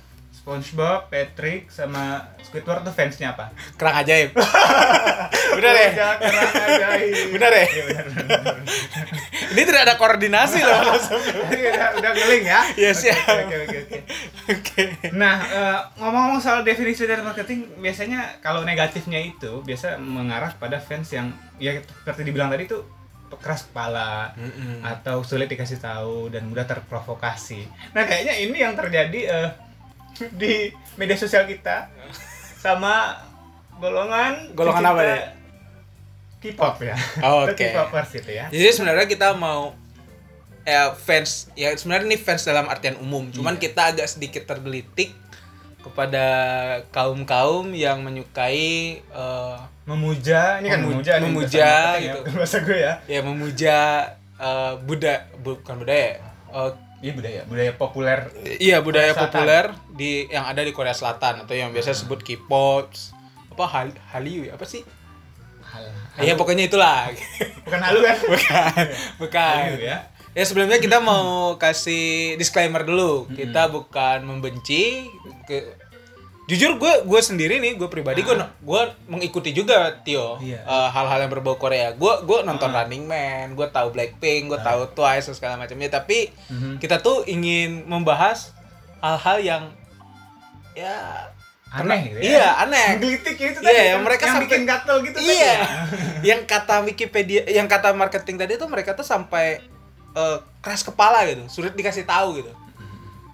SpongeBob, 0.45 1.09
Patrick, 1.09 1.73
sama 1.73 2.21
Squidward 2.45 2.85
tuh 2.85 2.93
fansnya 2.93 3.33
apa? 3.33 3.49
Kerang 3.81 4.05
ajaib. 4.05 4.37
Bener 5.57 5.73
ya? 5.73 5.89
Kerang 6.21 6.53
ajaib. 6.69 7.27
Bener 7.33 7.49
ya? 7.49 7.65
Iya. 7.65 7.97
Ini 9.57 9.63
tidak 9.65 9.83
ada 9.89 9.95
koordinasi 9.97 10.61
loh. 10.61 11.01
Udah 11.49 11.89
udah 11.97 12.13
geling 12.13 12.45
ya. 12.45 12.61
Iya, 12.77 12.93
Oke, 12.93 13.01
siap. 13.09 13.25
Oke 13.25 13.57
oke 13.65 13.77
oke. 13.89 13.99
Oke. 14.53 14.83
Nah, 15.17 15.41
eh, 15.49 15.79
ngomong-ngomong 15.97 16.45
soal 16.45 16.61
definisi 16.61 17.09
dari 17.09 17.25
marketing, 17.25 17.81
biasanya 17.81 18.45
kalau 18.45 18.69
negatifnya 18.69 19.25
itu 19.25 19.65
biasa 19.65 19.97
mengarah 19.97 20.53
pada 20.61 20.77
fans 20.77 21.09
yang 21.17 21.33
ya 21.57 21.73
seperti 21.81 22.21
dibilang 22.21 22.53
tadi 22.53 22.69
tuh 22.69 22.85
keras 23.41 23.65
kepala 23.67 24.31
Mm-mm. 24.37 24.85
atau 24.85 25.25
sulit 25.25 25.49
dikasih 25.49 25.81
tahu 25.81 26.29
dan 26.29 26.45
mudah 26.53 26.69
terprovokasi. 26.69 27.65
Nah, 27.97 28.05
kayaknya 28.05 28.37
ini 28.45 28.61
yang 28.61 28.77
terjadi 28.77 29.21
eh, 29.25 29.49
di 30.33 30.55
media 30.95 31.15
sosial 31.15 31.45
kita 31.45 31.91
sama 32.57 33.19
golongan 33.77 34.53
Golongan 34.53 34.85
apa 34.87 35.03
ya? 35.03 35.19
K-pop 36.41 36.77
ya. 36.79 36.93
Oh, 37.21 37.45
oke. 37.45 37.57
K-popers 37.57 38.11
gitu 38.13 38.31
ya. 38.31 38.47
Jadi 38.49 38.69
sebenarnya 38.71 39.07
kita 39.07 39.33
mau 39.33 39.73
eh, 40.63 40.91
fans 40.99 41.49
ya 41.53 41.73
sebenarnya 41.73 42.07
ini 42.07 42.19
fans 42.19 42.43
dalam 42.43 42.67
artian 42.67 42.97
umum. 42.97 43.29
Cuman 43.29 43.57
Iya. 43.57 43.63
kita 43.63 43.83
agak 43.91 44.07
sedikit 44.07 44.45
tergelitik 44.45 45.17
kepada 45.81 46.27
kaum 46.89 47.25
kaum 47.25 47.73
yang 47.73 48.01
menyukai 48.01 49.01
eh, 49.01 49.57
Memuja, 49.85 50.57
ini 50.59 50.69
kan 50.69 50.81
Memu- 50.81 50.97
memuja, 50.97 51.13
memuja, 51.21 51.69
ya, 51.93 52.01
gitu. 52.01 52.17
bukan 52.25 52.35
bahasa 52.35 52.59
gue 52.61 52.79
ya. 52.79 52.93
ya 53.05 53.21
memuja 53.21 53.77
eh, 54.35 54.73
Buddha 54.81 55.15
bukan 55.41 55.75
budaya 55.77 56.21
eh, 56.49 56.71
Iya 57.05 57.13
budaya, 57.13 57.41
budaya 57.45 57.73
populer. 57.75 58.19
iya 58.57 58.81
budaya 58.81 59.13
populer 59.13 59.65
di 59.93 60.25
yang 60.27 60.49
ada 60.49 60.65
di 60.65 60.73
Korea 60.73 60.91
Selatan 60.91 61.45
atau 61.45 61.53
yang 61.53 61.69
biasa 61.69 61.93
Hmm. 61.93 61.97
disebut 62.01 62.21
K-pop 62.25 62.89
apa 63.53 63.65
Hal 63.67 63.89
Hallyu 64.11 64.49
apa 64.49 64.65
sih 64.65 64.81
Hal, 65.63 65.85
Iya 66.17 66.33
pokoknya 66.35 66.65
itulah 66.65 67.13
bukan 67.63 67.81
halu 67.83 68.01
kan? 68.01 68.17
bukan 68.33 68.85
bukan 69.21 69.59
Halu 69.69 69.81
ya. 69.83 69.99
Ya 70.33 70.43
sebelumnya 70.43 70.79
kita 70.79 70.99
mau 70.99 71.55
kasih 71.57 72.35
disclaimer 72.35 72.83
dulu. 72.83 73.27
Hmm. 73.27 73.35
Kita 73.35 73.69
bukan 73.69 74.25
membenci 74.25 75.07
ke 75.45 75.63
jujur 76.45 76.77
gue 76.77 76.93
gue 77.03 77.21
sendiri 77.21 77.57
nih 77.57 77.73
gue 77.75 77.89
pribadi 77.89 78.21
gue 78.21 78.37
gue 78.37 78.81
mengikuti 79.07 79.51
juga 79.51 79.97
Tio 79.99 80.37
Iya. 80.39 80.61
eh, 80.61 80.89
hal-hal 80.91 81.25
yang 81.25 81.33
berbau 81.33 81.57
Korea. 81.57 81.93
Gue 81.93 82.21
gue 82.21 82.39
nonton 82.43 82.69
Ah. 82.69 82.83
Running 82.83 83.03
Man 83.03 83.47
gue 83.53 83.65
tahu 83.67 83.89
Blackpink 83.91 84.49
gue 84.49 84.61
tahu 84.61 84.93
Twice 84.93 85.25
dan 85.25 85.35
segala 85.35 85.55
macamnya. 85.57 85.89
Tapi 85.91 86.29
Mhm. 86.47 86.77
kita 86.79 87.01
tuh 87.01 87.25
ingin 87.25 87.85
membahas 87.85 88.53
hal-hal 88.99 89.39
yang 89.39 89.63
ya 90.75 91.31
aneh 91.71 92.01
gitu 92.09 92.19
ya. 92.19 92.29
iya 92.29 92.47
aneh. 92.61 92.87
Menggelitik 92.95 93.35
gitu 93.35 93.59
Iya, 93.59 93.65
tadi 93.65 93.81
yang 93.81 93.97
kan, 93.97 94.05
mereka 94.05 94.23
yang 94.23 94.31
sampai- 94.31 94.45
bikin 94.47 94.63
gatel 94.65 94.97
gitu 95.03 95.19
iya. 95.19 95.33
ya. 95.33 95.57
yang 96.29 96.41
kata 96.45 96.75
Wikipedia 96.83 97.43
yang 97.49 97.67
kata 97.67 97.91
marketing 97.93 98.37
tadi 98.37 98.55
tuh 98.55 98.69
mereka 98.69 98.93
tuh 98.93 99.03
sampai 99.03 99.65
eh, 100.13 100.39
keras 100.61 100.83
kepala 100.83 101.25
gitu. 101.25 101.41
Sulit 101.49 101.73
dikasih 101.73 102.05
tahu 102.05 102.39
gitu. 102.39 102.53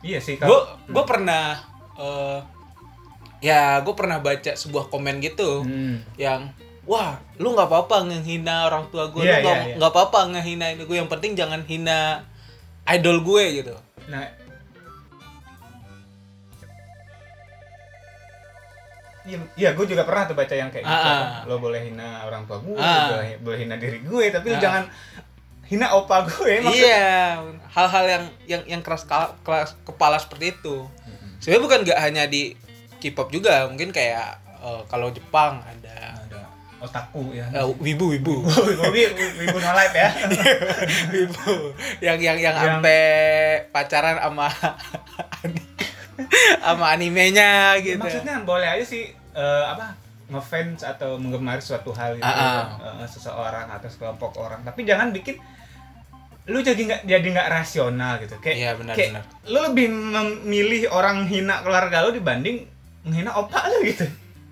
Iya 0.00 0.16
sih 0.18 0.38
gue 0.38 0.60
gue 0.86 1.04
pernah 1.04 1.58
eh, 1.92 2.38
ya 3.40 3.80
gue 3.80 3.94
pernah 3.94 4.18
baca 4.18 4.52
sebuah 4.52 4.86
komen 4.86 5.18
gitu 5.18 5.60
Hmm. 5.60 6.04
yang 6.14 6.52
wah 6.82 7.16
lu 7.36 7.50
nggak 7.50 7.66
apa-apa 7.66 8.04
ngehina 8.06 8.66
orang 8.66 8.88
tua 8.88 9.08
gue 9.08 9.20
Iya, 9.20 9.40
lu 9.40 9.42
nggak 9.42 9.58
iya. 9.62 9.74
nggak 9.76 9.90
apa-apa 9.90 10.20
ngehina 10.30 10.66
ini 10.70 10.82
gue 10.82 10.96
yang 10.96 11.08
penting 11.08 11.32
jangan 11.34 11.60
hina 11.62 12.24
idol 12.86 13.20
gue 13.20 13.44
gitu 13.56 13.74
nah 14.06 14.24
Iya, 19.20 19.36
iya 19.54 19.70
gue 19.70 19.84
juga 19.84 20.02
pernah 20.02 20.24
tuh 20.24 20.32
baca 20.32 20.48
yang 20.50 20.72
kayak 20.72 20.80
gitu. 20.82 20.96
Ah, 20.96 21.44
ah. 21.44 21.44
Lo 21.44 21.60
boleh 21.60 21.80
hina 21.82 22.24
orang 22.24 22.48
tua 22.48 22.56
gue, 22.58 22.72
Ah. 22.74 23.12
boleh, 23.12 23.36
boleh 23.38 23.58
hina 23.60 23.76
diri 23.76 24.00
gue, 24.00 24.24
tapi 24.28 24.48
lo 24.48 24.56
Ah. 24.56 24.62
jangan 24.62 24.82
hina 25.68 25.86
opa 25.92 26.24
gue. 26.24 26.52
maksud- 26.58 26.80
iya 26.80 27.36
hal-hal 27.70 28.04
yang 28.08 28.24
yang 28.48 28.62
yang 28.66 28.82
keras, 28.82 29.04
kepala 29.84 30.16
seperti 30.16 30.50
itu 30.52 30.82
Mm-mm. 30.82 31.36
sebenarnya 31.38 31.62
bukan 31.62 31.78
nggak 31.84 32.00
hanya 32.00 32.24
di 32.26 32.56
K-pop 33.00 33.28
juga 33.28 33.66
mungkin 33.66 33.90
kayak 33.90 34.26
eh, 34.58 34.80
kalau 34.86 35.08
Jepang 35.08 35.58
ada 35.58 36.14
Ada 36.20 36.38
otaku 36.78 37.30
ya. 37.30 37.46
eh, 37.50 37.62
wibu 37.76 38.10
wibu 38.10 38.34
Wibu, 38.46 38.82
wibu 39.36 39.56
no 39.58 39.70
life 39.70 39.94
ya. 39.94 40.08
wibu 41.10 41.74
yang 41.98 42.16
yang 42.16 42.36
yang 42.36 42.52
Yang- 42.52 42.78
sampai 42.78 43.00
pacaran 43.68 44.16
sama 44.16 44.46
sama 46.60 46.90
animenya 46.90 47.74
gitu 47.78 47.98
Maksudnya 47.98 48.42
boleh 48.42 48.68
aja 48.70 48.84
sih 48.84 49.08
eh, 49.32 49.64
apa 49.66 49.94
ngefans 50.30 50.84
atau 50.84 51.16
menggemari 51.16 51.58
suatu 51.58 51.90
hal 51.90 52.14
gitu, 52.14 52.22
Ah, 52.22 52.70
eh, 52.96 53.04
seseorang 53.04 53.68
atau 53.68 53.84
sekelompok 53.84 54.38
orang. 54.38 54.62
Tapi 54.62 54.84
jangan 54.84 55.10
bikin 55.10 55.36
lu 56.46 56.60
jadi 56.60 56.78
nggak 56.78 57.00
jadi 57.04 57.26
nggak 57.28 57.48
rasional 57.50 58.16
gitu. 58.18 58.34
Kayak 58.38 58.56
Iya, 58.56 58.70
benar, 58.74 58.94
kayak 58.94 59.10
benar. 59.12 59.22
lu 59.44 59.58
lebih 59.64 59.86
memilih 59.90 60.82
orang 60.88 61.24
hina 61.24 61.60
keluarga 61.60 62.02
lu 62.02 62.12
dibanding 62.12 62.64
menghina 63.04 63.30
opa 63.36 63.68
lu 63.70 63.86
gitu. 63.86 64.06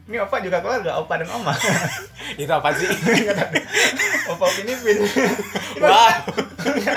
Ini 0.09 0.25
opa 0.25 0.41
juga 0.41 0.65
keluarga, 0.65 0.97
opa 0.97 1.21
dan 1.21 1.29
oma. 1.37 1.53
itu 2.41 2.49
apa 2.49 2.73
sih 2.73 2.89
opa 4.33 4.47
Filipin. 4.57 5.05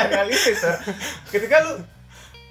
Realistis. 0.08 0.63
Sir. 0.63 0.75
Ketika 1.27 1.60
lu 1.60 1.84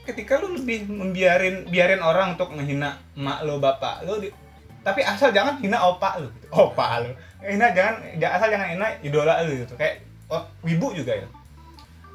ketika 0.05 0.37
lu 0.43 0.61
lebih 0.61 0.85
membiarin 0.91 1.65
biarin 1.69 2.05
orang 2.05 2.37
untuk 2.37 2.53
menghina 2.53 3.01
emak 3.17 3.41
lu, 3.49 3.57
bapak 3.57 4.05
lu 4.05 4.21
di- 4.21 4.35
tapi 4.81 5.05
asal 5.05 5.33
jangan 5.33 5.61
hina 5.65 5.81
opa 5.81 6.21
lu 6.21 6.29
gitu. 6.29 6.47
Opa 6.53 7.05
lu. 7.05 7.13
Hina 7.41 7.73
jangan 7.73 8.21
ja- 8.21 8.37
asal 8.37 8.53
jangan 8.53 8.69
hina 8.77 8.87
idola 9.01 9.41
lu 9.45 9.65
gitu. 9.65 9.73
Kayak 9.81 10.05
oh, 10.29 10.45
wibu 10.61 10.93
juga 10.93 11.17
ya. 11.17 11.29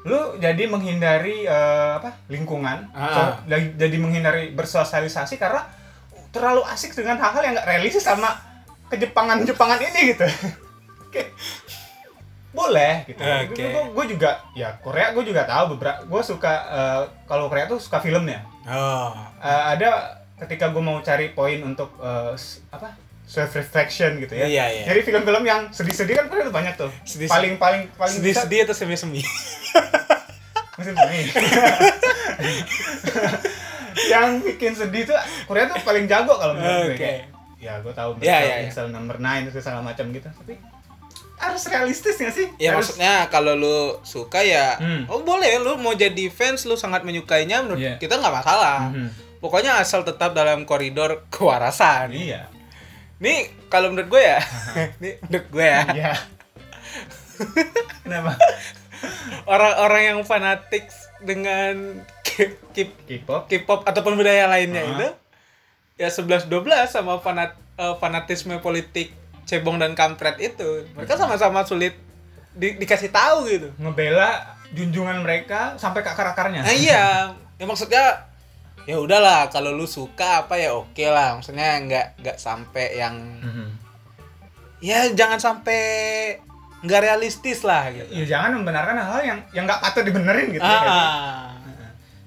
Lu 0.06 0.38
jadi 0.38 0.70
menghindari 0.70 1.50
eh, 1.50 1.92
apa? 1.98 2.14
lingkungan. 2.30 2.94
Ah. 2.94 3.42
So, 3.42 3.50
jadi 3.74 3.96
menghindari 3.98 4.54
bersosialisasi 4.54 5.34
karena 5.34 5.66
terlalu 6.36 6.62
asik 6.66 6.92
dengan 6.92 7.16
hal-hal 7.16 7.40
yang 7.40 7.54
nggak 7.54 7.66
realistis 7.66 8.02
sama 8.02 8.36
kejepangan-jepangan 8.86 9.80
ini 9.82 10.00
gitu. 10.12 10.26
Kayak 11.12 11.32
boleh 12.52 13.04
gitu. 13.04 13.20
Oke. 13.20 13.64
Gue 13.90 14.04
juga 14.08 14.30
ya 14.52 14.76
Korea 14.78 15.10
gue 15.10 15.24
juga 15.24 15.44
tahu 15.44 15.74
beberapa. 15.74 16.00
Gue 16.02 16.22
suka 16.22 16.52
eh, 16.66 17.02
kalau 17.24 17.48
Korea 17.48 17.66
tuh 17.66 17.76
suka 17.76 17.98
filmnya. 17.98 18.44
oh 18.64 19.12
Eh, 19.38 19.62
ada 19.70 20.16
ketika 20.36 20.68
gue 20.68 20.80
mau 20.80 21.00
cari 21.00 21.30
poin 21.30 21.60
untuk 21.60 21.96
s- 22.32 22.60
apa 22.66 22.92
self 23.24 23.52
reflection 23.52 24.16
gitu 24.18 24.32
ya. 24.34 24.46
Iya, 24.46 24.64
iya. 24.70 24.84
Jadi 24.86 25.00
film-film 25.02 25.42
yang 25.42 25.68
sedih-sedih 25.68 26.14
kan 26.14 26.26
Korea 26.26 26.44
tuh 26.44 26.54
banyak 26.54 26.74
tuh. 26.76 26.90
Sedih- 27.02 27.26
paling 27.26 27.56
paling 27.56 27.90
paling 27.92 28.14
sedih 28.14 28.30
bisa 28.30 28.44
sedih 28.44 28.60
atau 28.62 28.72
semi 28.72 28.94
semi 28.94 29.20
musim 30.76 30.92
semi. 30.92 31.20
Yang 34.06 34.38
bikin 34.38 34.72
sedih 34.72 35.04
tuh 35.04 35.16
Korea 35.44 35.66
tuh 35.66 35.78
paling 35.80 36.04
jago 36.04 36.32
kalau 36.32 36.52
menurut 36.52 36.74
gue. 36.86 36.92
Oke. 36.92 36.98
Kayak, 36.98 37.22
Ya 37.56 37.72
gue 37.76 37.90
tahu 37.90 38.10
Iya, 38.18 38.38
iya, 38.38 38.56
iya. 38.58 38.66
misal 38.66 38.88
number 38.88 39.16
9 39.16 39.26
itu 39.44 39.58
segala 39.58 39.80
macam 39.80 40.06
gitu. 40.08 40.28
Tapi 40.28 40.54
harus 41.36 41.62
realistis 41.66 42.16
gak 42.16 42.32
sih? 42.32 42.48
ya 42.56 42.72
harus, 42.72 42.96
maksudnya 42.96 43.28
kalau 43.28 43.52
lu 43.52 43.76
suka 44.02 44.40
ya 44.40 44.72
Hmm. 44.74 45.04
oh 45.06 45.20
boleh 45.20 45.58
lu 45.58 45.76
mau 45.76 45.92
jadi 45.92 46.28
fans 46.28 46.64
lu 46.64 46.74
sangat 46.74 47.02
menyukainya 47.02 47.60
menurut 47.60 47.76
Iya. 47.78 47.94
kita 47.96 48.16
nggak 48.16 48.34
masalah 48.34 48.88
Mhm. 48.88 49.08
pokoknya 49.38 49.76
asal 49.76 50.00
tetap 50.00 50.32
dalam 50.32 50.64
koridor 50.64 51.28
kewarasan 51.28 52.08
Iya. 52.10 52.48
nih 53.18 53.52
kalau 53.66 53.90
menurut 53.90 54.08
gue 54.10 54.22
ya 54.22 54.40
nih 55.02 55.20
menurut 55.22 55.46
gue 55.50 55.66
ya 55.66 55.82
Iya. 55.92 56.12
Kenapa? 58.02 58.32
orang-orang 59.44 60.02
yang 60.06 60.20
fanatik 60.22 60.88
dengan 61.20 62.00
K-pop 62.36 63.46
K-pop 63.46 63.80
ataupun 63.82 64.14
budaya 64.14 64.44
lainnya 64.46 64.80
Ah. 64.80 64.92
itu 64.92 65.08
ya 65.96 66.08
11 66.08 66.46
12 66.46 66.62
sama 66.86 67.16
fanat 67.16 67.56
eh, 67.74 67.94
fanatisme 67.96 68.56
politik 68.58 69.12
cebong 69.44 69.76
dan 69.76 69.92
kampret 69.92 70.36
itu 70.38 70.84
mereka 70.92 71.14
sama-sama 71.14 71.62
sulit 71.62 71.96
di- 72.52 72.74
dikasih 72.74 73.08
tahu 73.08 73.46
gitu 73.46 73.68
ngebela 73.76 74.44
junjungan 74.68 75.20
mereka 75.20 75.76
sampai 75.76 76.00
ke 76.00 76.08
akar-akarnya. 76.08 76.60
nah 76.60 76.74
iya 76.74 77.30
ya 77.54 77.64
maksudnya 77.64 78.26
ya 78.82 78.96
udahlah 78.96 79.48
kalau 79.48 79.70
lu 79.70 79.84
suka 79.84 80.44
apa 80.44 80.56
ya 80.56 80.70
oke 80.72 81.00
lah 81.02 81.34
maksudnya 81.34 81.78
nggak 81.80 82.06
nggak 82.18 82.36
sampai 82.36 82.86
yang 82.94 83.14
Mhm. 83.40 83.66
ya 84.78 85.08
jangan 85.10 85.38
sampai 85.38 85.80
nggak 86.78 87.00
realistis 87.02 87.62
lah 87.62 87.88
gitu 87.88 88.10
Ya 88.12 88.24
jangan 88.28 88.60
membenarkan 88.60 88.94
hal 88.94 89.20
yang 89.22 89.38
yang 89.50 89.64
nggak 89.64 89.80
patut 89.80 90.02
dibenerin 90.02 90.50
gitu 90.50 90.60
Ah, 90.60 90.70
ya. 90.76 90.90
ah. 90.90 91.55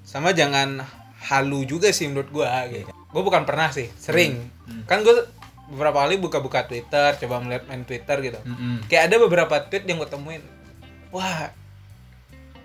Sama 0.10 0.34
jangan 0.34 0.82
halu 1.22 1.62
juga 1.64 1.94
sih 1.94 2.10
menurut 2.10 2.34
gua 2.34 2.66
gitu. 2.66 2.90
Gua 3.10 3.22
bukan 3.22 3.46
pernah 3.46 3.70
sih, 3.70 3.94
sering. 3.94 4.50
Hmm. 4.66 4.82
Kan 4.84 5.06
gua 5.06 5.30
beberapa 5.70 6.02
kali 6.02 6.18
buka-buka 6.18 6.66
Twitter, 6.66 7.14
coba 7.16 7.38
melihat 7.38 7.70
main 7.70 7.86
Twitter 7.86 8.18
gitu. 8.20 8.40
Mhm. 8.42 8.90
Kayak 8.90 9.04
ada 9.06 9.16
beberapa 9.22 9.56
tweet 9.62 9.86
yang 9.86 10.02
gua 10.02 10.10
temuin. 10.10 10.42
Wah, 11.10 11.54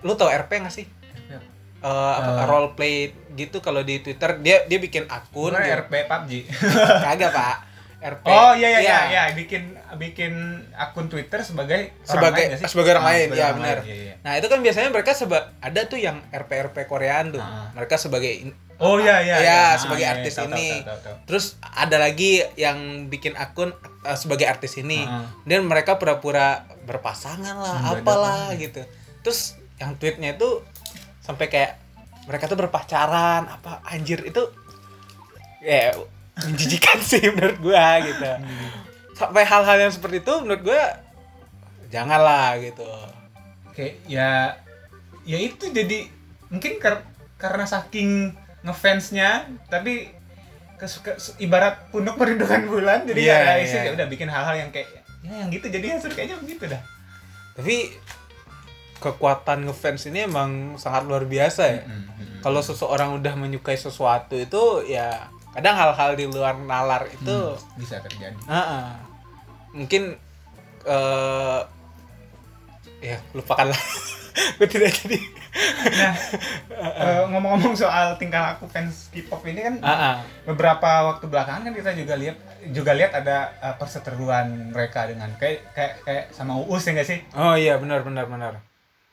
lu 0.01 0.17
tau 0.17 0.29
RP 0.29 0.57
gak 0.59 0.73
sih? 0.73 0.89
Apa, 1.85 2.41
Eh. 2.41 2.47
role 2.49 2.73
play 2.73 2.97
gitu 3.35 3.61
kalau 3.61 3.85
di 3.85 4.01
Twitter 4.01 4.41
dia 4.41 4.65
dia 4.65 4.81
bikin 4.81 5.05
akun 5.05 5.53
dia- 5.53 5.85
RP 5.85 6.09
PUBG. 6.09 6.49
kagak 7.05 7.29
pak 7.29 7.57
RP 8.05 8.25
Oh 8.27 8.53
iya 8.53 8.69
iya 8.69 8.79
Iya. 8.79 8.83
iya 8.85 9.01
ya. 9.09 9.25
bikin 9.33 9.63
bikin 9.97 10.35
akun 10.73 11.09
Twitter 11.09 11.41
sebagai 11.41 11.97
sebagai 12.03 12.45
orang 12.45 12.53
lain 12.53 12.69
sebagai 12.69 12.91
orang 12.93 13.03
Ah, 13.03 13.11
lain 13.11 13.27
sebagai 13.27 13.41
ya 13.41 13.49
benar 13.55 13.77
iya, 13.81 13.95
iya. 13.97 14.15
nah 14.21 14.33
itu 14.35 14.47
kan 14.47 14.61
biasanya 14.61 14.89
mereka 14.89 15.11
seba 15.11 15.39
ada 15.59 15.81
tuh 15.85 15.97
yang 15.97 16.21
RP 16.29 16.51
RP 16.69 16.85
Koreaan 16.85 17.33
tuh 17.33 17.41
Ah. 17.41 17.73
mereka 17.73 17.97
sebagai 17.97 18.53
Oh 18.75 18.99
iya 18.99 19.23
iya. 19.23 19.37
Ya, 19.39 19.59
Ah, 19.65 19.73
sebagai 19.77 20.03
iya, 20.03 20.11
iya, 20.11 20.19
artis 20.19 20.35
tahu, 20.35 20.51
ini. 20.51 20.67
tahu, 20.75 20.83
tahu, 20.83 20.99
tahu. 21.01 21.17
Terus 21.25 21.45
ada 21.63 21.95
lagi 21.97 22.43
yang 22.57 22.79
bikin 23.07 23.33
akun 23.35 23.71
uh, 23.71 24.19
sebagai 24.19 24.45
artis 24.45 24.75
ini. 24.75 24.99
Heeh. 24.99 25.25
Dan 25.47 25.65
mereka 25.65 25.95
pura-pura 25.95 26.59
berpasangan 26.83 27.55
lah, 27.55 27.79
Hmm, 27.79 27.91
apalah 27.95 28.51
dadakan. 28.51 28.59
gitu. 28.59 28.83
Terus 29.23 29.41
yang 29.79 29.95
tweetnya 29.95 30.35
itu 30.35 30.59
sampai 31.21 31.47
kayak 31.47 31.79
mereka 32.27 32.45
tuh 32.45 32.59
berpacaran, 32.59 33.47
apa 33.47 33.79
anjir 33.87 34.19
itu 34.21 34.43
ya 35.63 35.95
menjijikan 36.37 36.99
sih 37.01 37.23
menurut 37.29 37.59
gua 37.61 38.01
gitu. 38.01 38.31
Sampai 39.15 39.43
hal-hal 39.43 39.79
yang 39.79 39.93
seperti 39.93 40.21
itu 40.21 40.35
menurut 40.41 40.63
gua 40.63 40.83
janganlah 41.89 42.59
gitu. 42.59 42.87
Kayak 43.71 43.95
ya 44.05 44.31
ya 45.23 45.39
itu 45.39 45.65
jadi 45.69 46.11
mungkin 46.49 46.77
kar- 46.77 47.07
karena 47.35 47.65
saking 47.65 48.35
ngefansnya 48.63 49.45
tapi 49.69 50.11
kes- 50.75 51.01
kes- 51.01 51.37
ibarat 51.39 51.89
punuk 51.89 52.17
merindukan 52.17 52.67
bulan 52.67 53.05
jadi 53.05 53.19
Iya, 53.21 53.39
ya 53.39 53.55
iya. 53.61 53.81
ya 53.87 53.93
udah 53.93 54.07
bikin 54.07 54.27
hal-hal 54.27 54.57
yang 54.57 54.71
kayak 54.71 54.91
ya 54.91 55.03
yang 55.41 55.49
gitu 55.49 55.67
jadinya 55.69 55.97
sudah 55.97 56.15
kayaknya 56.15 56.37
begitu 56.39 56.65
dah. 56.67 56.83
Tapi 57.55 57.95
kekuatan 58.99 59.65
ngefans 59.65 60.09
ini 60.09 60.25
emang 60.25 60.75
sangat 60.77 61.05
luar 61.05 61.25
biasa 61.25 61.63
ya. 61.69 61.83
Hmm, 61.85 62.41
kalau 62.41 62.61
seseorang 62.61 63.15
udah 63.15 63.35
menyukai 63.35 63.77
sesuatu 63.77 64.35
itu 64.35 64.63
ya 64.87 65.29
kadang 65.55 65.75
hal-hal 65.75 66.11
di 66.13 66.27
luar 66.27 66.55
nalar 66.57 67.07
itu 67.07 67.39
Hmm, 67.55 67.79
bisa 67.79 67.99
terjadi. 67.99 68.35
ah, 68.45 68.59
ah. 68.59 68.87
mungkin 69.71 70.19
eh 70.85 71.61
ya 73.01 73.17
lupakanlah 73.31 73.77
gue 74.59 74.67
tidak 74.67 74.91
jadi 74.93 75.19
nah 75.95 76.15
eh, 76.75 77.23
ngomong-ngomong 77.25 77.73
soal 77.73 78.17
tingkah 78.17 78.43
laku 78.51 78.67
fans 78.67 79.07
K-pop 79.09 79.45
ini 79.45 79.61
kan 79.63 79.75
ah. 79.81 80.19
beberapa 80.43 80.89
waktu 81.09 81.25
belakangan 81.25 81.63
kan 81.63 81.73
kita 81.73 81.91
juga 81.95 82.15
lihat 82.15 82.37
juga 82.69 82.93
lihat 82.93 83.15
ada 83.15 83.37
eh, 83.57 83.75
perseteruan 83.75 84.75
mereka 84.75 85.07
dengan 85.07 85.31
kayak 85.37 85.71
kayak 85.71 85.93
kayak 86.03 86.25
sama 86.31 86.59
Uus 86.59 86.83
ya 86.83 86.93
nggak 86.93 87.07
sih 87.07 87.19
Oh 87.33 87.55
iya 87.55 87.77
benar 87.77 88.03
benar 88.03 88.27
benar. 88.27 88.59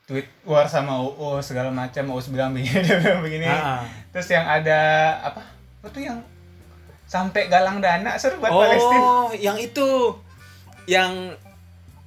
tweet 0.02 0.26
war 0.42 0.66
sama 0.66 0.98
Uus 0.98 1.46
segala 1.46 1.70
macam 1.70 2.10
Uus 2.10 2.26
bilang 2.26 2.50
begini 2.50 2.82
dia 2.82 2.98
bilang 2.98 3.22
begini 3.22 3.46
ah. 3.46 3.86
terus 4.10 4.26
yang 4.26 4.42
ada 4.42 4.78
apa 5.22 5.40
tuh 5.84 6.02
yang 6.02 6.18
sampai 7.12 7.52
galang 7.52 7.84
dana 7.84 8.16
seru 8.16 8.40
buat 8.40 8.48
Palestina 8.48 9.00
Oh, 9.04 9.28
yang 9.36 9.60
itu. 9.60 10.16
Yang 10.88 11.36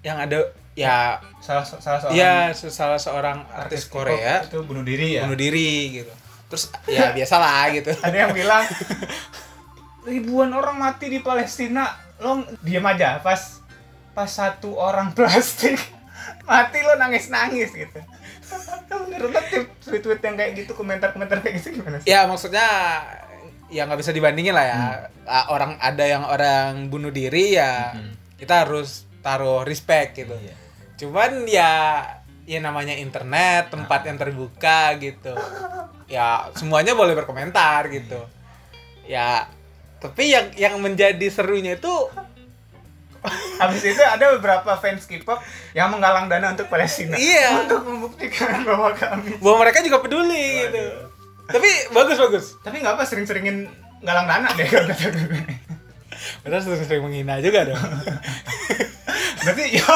yang 0.02 0.18
ada 0.18 0.50
ya. 0.74 1.22
Salah 1.46 1.62
salah 1.62 2.02
seorang 2.02 2.18
ya 2.18 2.50
salah 2.58 2.98
seorang 2.98 3.38
artis 3.54 3.86
K-pop 3.86 4.10
Korea. 4.10 4.42
itu 4.42 4.66
bunuh 4.66 4.82
diri 4.82 5.22
ya? 5.22 5.30
Bunuh 5.30 5.38
diri 5.38 6.02
gitu. 6.02 6.14
Terus 6.50 6.74
ya 6.90 7.14
biasalah 7.14 7.70
gitu. 7.78 7.94
ada 8.02 8.18
yang 8.18 8.34
bilang 8.34 8.66
ribuan 10.10 10.50
orang 10.58 10.82
mati 10.82 11.14
di 11.14 11.22
Palestina. 11.22 11.86
Lo 12.18 12.42
diam 12.66 12.82
aja 12.90 13.22
pas 13.22 13.62
pas 14.18 14.32
satu 14.32 14.74
orang 14.74 15.14
plastik 15.14 15.78
mati 16.50 16.82
lo 16.82 16.98
nangis 16.98 17.30
nangis 17.30 17.70
gitu. 17.70 18.02
Menurut 18.90 19.38
lo 19.38 19.42
tweet 19.86 20.02
tweet 20.02 20.22
yang 20.26 20.34
kayak 20.34 20.52
gitu 20.58 20.74
komentar 20.74 21.14
komentar 21.14 21.46
kayak 21.46 21.62
gitu 21.62 21.78
gimana 21.78 22.02
sih? 22.02 22.10
Ya 22.10 22.26
maksudnya 22.26 22.66
ya 23.68 23.84
nggak 23.84 24.00
bisa 24.00 24.12
dibandingin 24.12 24.54
lah 24.54 24.66
ya. 24.66 24.78
Ah, 25.26 25.46
Orang 25.50 25.78
ada 25.80 26.04
yang 26.04 26.24
orang 26.24 26.88
bunuh 26.88 27.10
diri 27.10 27.54
ya 27.54 27.92
Hmm. 27.92 28.14
kita 28.36 28.64
harus 28.64 29.04
taruh 29.20 29.62
respect 29.62 30.14
gitu. 30.16 30.34
Iya. 30.34 30.56
Cuman 30.96 31.46
ya 31.46 31.72
ya 32.46 32.60
namanya 32.60 32.94
internet 32.94 33.70
tempat 33.70 34.06
yang 34.06 34.16
terbuka 34.16 34.94
gitu. 34.98 35.34
Ya 36.06 36.46
semuanya 36.54 36.94
boleh 36.94 37.14
berkomentar 37.14 37.90
gitu. 37.90 38.22
Ya 39.06 39.50
tapi 39.98 40.30
yang 40.30 40.54
yang 40.54 40.78
menjadi 40.78 41.26
serunya 41.28 41.74
itu 41.76 41.90
habis 43.58 43.82
itu 43.82 43.98
ada 43.98 44.38
beberapa 44.38 44.78
fans 44.78 45.10
K-pop 45.10 45.42
yang 45.74 45.90
menggalang 45.90 46.30
dana 46.30 46.54
untuk 46.54 46.70
Palestina 46.70 47.18
Iya. 47.18 47.66
untuk 47.66 47.82
membuktikan 47.82 48.62
bahwa 48.62 48.94
kami 48.94 49.42
bahwa 49.42 49.58
mereka 49.60 49.82
juga 49.82 49.98
peduli 49.98 50.62
gitu. 50.62 50.86
Tapi 51.46 51.70
bagus 51.92 52.18
bagus. 52.18 52.46
tapi 52.60 52.80
nggak 52.80 52.94
apa 52.94 53.04
sering-seringin 53.04 53.70
galang 54.02 54.26
dana 54.26 54.50
deh 54.52 54.66
kalau 54.66 54.88
kata 54.88 55.08
gue 55.10 55.42
Padahal 56.42 56.62
sering-sering 56.64 57.02
menghina 57.02 57.38
juga 57.38 57.66
dong. 57.66 57.78
berarti 59.38 59.64
yo 59.72 59.94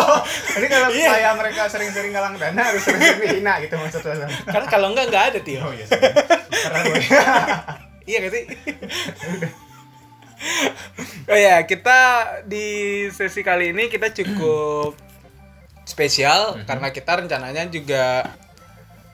jadi 0.53 0.67
kalau 0.67 0.87
Iya. 0.91 1.09
saya 1.09 1.29
mereka 1.33 1.65
sering-sering 1.65 2.11
galang 2.11 2.35
dana 2.35 2.61
harus 2.63 2.81
sering-sering 2.81 3.41
hina 3.41 3.57
gitu 3.59 3.75
maksudnya 3.75 4.29
Karena 4.43 4.67
kalau 4.67 4.93
enggak 4.93 5.09
enggak 5.09 5.23
ada 5.27 5.39
Tio. 5.39 5.57
oh 5.59 5.73
iya 5.73 5.85
karena 5.89 6.79
gue 6.83 6.95
Iya 8.05 8.17
gak 8.19 8.31
sih? 8.31 8.43
oh 11.25 11.37
ya, 11.37 11.61
kita 11.63 11.99
di 12.43 12.67
sesi 13.09 13.41
kali 13.41 13.69
ini 13.69 13.85
kita 13.85 14.09
cukup 14.11 14.95
spesial 15.83 16.61
karena 16.63 16.89
kita 16.89 17.11
rencananya 17.15 17.65
juga 17.67 18.23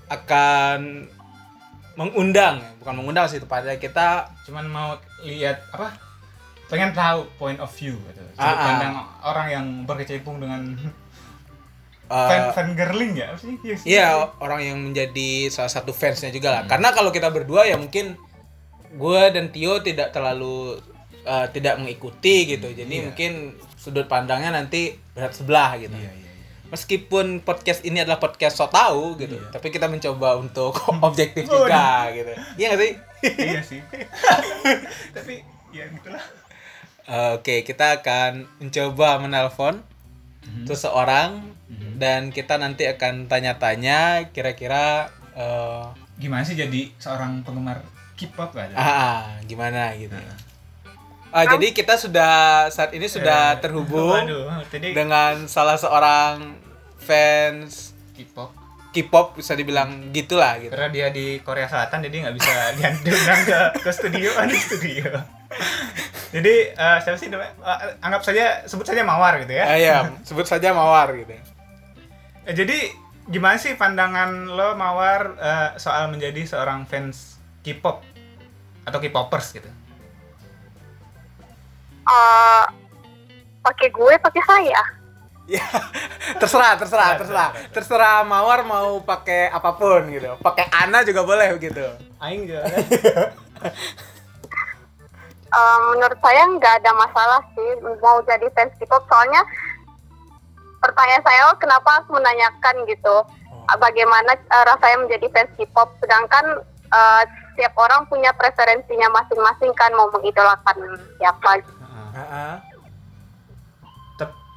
akan 0.07 1.07
mengundang, 1.95 2.59
bukan 2.79 2.93
mengundang 2.95 3.25
sih 3.25 3.39
tepatnya 3.39 3.75
kita 3.75 4.27
cuman 4.43 4.65
mau 4.67 4.89
lihat 5.23 5.63
apa 5.71 5.95
pengen 6.65 6.91
tahu 6.91 7.23
point 7.37 7.55
of 7.57 7.71
view 7.71 7.95
gitu 7.95 8.21
sudut 8.33 8.41
Ah, 8.41 8.51
ah. 8.51 8.65
pandang 8.67 8.93
orang 9.23 9.47
yang 9.47 9.65
berkecimpung 9.85 10.41
dengan 10.41 10.75
uh, 12.09 12.27
fan 12.29 12.43
fan 12.51 12.67
girling 12.73 13.13
ya 13.15 13.31
sih 13.37 13.55
Iya 13.61 13.75
sih. 13.77 13.87
Iya, 13.87 14.07
orang 14.41 14.59
yang 14.59 14.77
menjadi 14.81 15.47
salah 15.47 15.71
satu 15.71 15.93
fansnya 15.93 16.29
juga 16.29 16.51
lah. 16.51 16.63
Karena 16.65 16.91
kalau 16.91 17.13
kita 17.13 17.29
berdua 17.29 17.63
ya 17.63 17.77
mungkin 17.77 18.17
gue 18.91 19.21
dan 19.31 19.53
Tio 19.53 19.79
tidak 19.79 20.11
terlalu 20.11 20.81
uh, 21.23 21.47
tidak 21.53 21.79
mengikuti 21.79 22.49
gitu. 22.49 22.67
Jadi 22.71 22.95
Iya. 22.97 23.03
mungkin 23.07 23.31
sudut 23.77 24.09
pandangnya 24.09 24.49
nanti 24.51 24.97
berat 25.13 25.31
sebelah 25.31 25.77
gitu. 25.77 25.93
iya 25.93 26.11
iya. 26.11 26.24
Meskipun 26.67 27.39
podcast 27.39 27.81
ini 27.81 27.99
adalah 27.99 28.17
podcast 28.17 28.55
so 28.55 28.65
tahu 28.65 29.15
gitu, 29.15 29.35
Iya. 29.35 29.49
tapi 29.49 29.69
kita 29.69 29.85
mencoba 29.85 30.35
untuk 30.35 30.73
objektif 31.07 31.45
Oh, 31.45 31.63
juga 31.63 32.09
gitu. 32.11 32.33
Iya 32.55 32.67
gak 32.71 32.79
sih? 32.79 32.93
iya 33.25 33.57
sih 33.59 33.81
tapi 35.15 35.41
ya 35.71 35.89
gitulah 35.89 36.21
Oke, 37.33 37.61
kita 37.61 38.01
akan 38.01 38.45
mencoba 38.59 39.17
menelpon 39.17 39.81
Mhm. 40.41 40.65
seseorang 40.65 41.41
Mhm. 41.65 41.97
dan 41.97 42.29
kita 42.29 42.55
nanti 42.55 42.85
akan 42.85 43.25
tanya-tanya 43.25 44.29
kira-kira 44.29 45.09
uh, 45.33 45.89
gimana 46.15 46.41
sih 46.41 46.53
jadi 46.53 46.93
seorang 46.95 47.41
penggemar 47.41 47.81
K-pop 48.13 48.53
kan 48.53 48.69
ah, 48.71 49.41
gimana 49.43 49.91
gitu. 49.95 50.13
Ah, 51.29 51.43
jadi 51.47 51.67
kita 51.71 51.95
sudah 51.95 52.33
saat 52.69 52.91
ini 52.91 53.05
sudah 53.05 53.55
Eh, 53.55 53.59
terhubung 53.59 54.07
waduh, 54.09 54.61
jadi 54.67 54.93
dengan 54.93 55.45
salah 55.45 55.75
seorang 55.75 56.55
fans 56.97 57.91
K-pop 58.11 58.55
K-pop 58.89 59.35
bisa 59.35 59.51
dibilang 59.51 60.09
gitulah 60.09 60.55
gitu. 60.57 60.71
karena 60.71 60.87
dia 60.87 61.07
di 61.09 61.37
Korea 61.39 61.67
Selatan 61.67 61.99
jadi 62.01 62.15
nggak 62.23 62.35
bisa 62.35 62.53
diundang 63.03 63.41
ke 63.43 63.59
ke 63.77 63.89
studio 63.91 64.31
di 64.47 64.57
studio 64.57 65.07
jadi 66.31 66.55
eh, 66.71 66.97
siapa 66.99 67.15
sih 67.15 67.27
namanya? 67.27 67.51
Eh, 67.59 67.99
anggap 67.99 68.21
saja 68.21 68.63
sebut 68.63 68.83
saja 68.83 69.03
Mawar 69.03 69.39
gitu 69.39 69.51
ya 69.51 69.65
Ah, 69.65 69.77
iya, 69.77 69.97
sebut 70.21 70.43
saja 70.43 70.71
Mawar 70.71 71.11
gitu. 71.13 71.31
Eh, 72.43 72.53
jadi 72.53 72.91
gimana 73.25 73.55
sih 73.55 73.75
pandangan 73.75 74.47
lo 74.47 74.75
Mawar 74.75 75.35
eh, 75.35 75.69
soal 75.75 76.07
menjadi 76.07 76.43
seorang 76.45 76.83
fans 76.85 77.39
K-pop 77.59 78.03
atau 78.83 78.99
K-popers 78.99 79.51
gitu 79.53 79.67
eh 82.05 82.63
pakai 83.65 83.87
gue 83.89 84.13
pakai 84.21 84.43
saya. 84.45 84.81
Ya, 85.45 85.61
terserah, 86.41 86.73
terserah, 86.77 87.21
terserah. 87.21 87.49
Terserah 87.69 88.17
Mawar 88.25 88.65
mau 88.65 88.97
pakai 89.01 89.53
apa 89.53 89.77
pun 89.77 90.09
gitu. 90.09 90.37
Pakai 90.41 90.65
Ana 90.73 91.05
juga 91.05 91.21
boleh 91.21 91.53
gitu. 91.61 91.85
Aing 92.17 92.49
juga 92.49 92.65
Eh, 95.55 95.79
menurut 95.95 96.19
saya 96.19 96.43
nggak 96.51 96.83
ada 96.83 96.91
masalah 96.99 97.39
sih 97.55 97.69
mau 97.79 98.19
jadi 98.27 98.43
fans 98.51 98.75
K-pop. 98.75 99.07
Soalnya 99.07 99.39
pertanyaan 100.83 101.23
saya 101.23 101.41
oh, 101.47 101.55
kenapa 101.55 102.03
aku 102.03 102.19
menanyakan 102.19 102.83
gitu? 102.91 103.23
Eh, 103.71 103.77
bagaimana 103.79 104.35
eh, 104.35 104.63
rasanya 104.67 105.07
menjadi 105.07 105.27
fans 105.31 105.51
K-pop? 105.55 105.95
Sedangkan 106.03 106.59
eh, 106.91 107.23
setiap 107.55 107.71
orang 107.79 108.03
punya 108.11 108.35
preferensinya 108.35 109.07
masing-masing 109.15 109.71
kan 109.79 109.95
mau 109.95 110.11
mengidolakan 110.11 110.99
siapa 111.23 111.63
Heeh. 112.15 112.53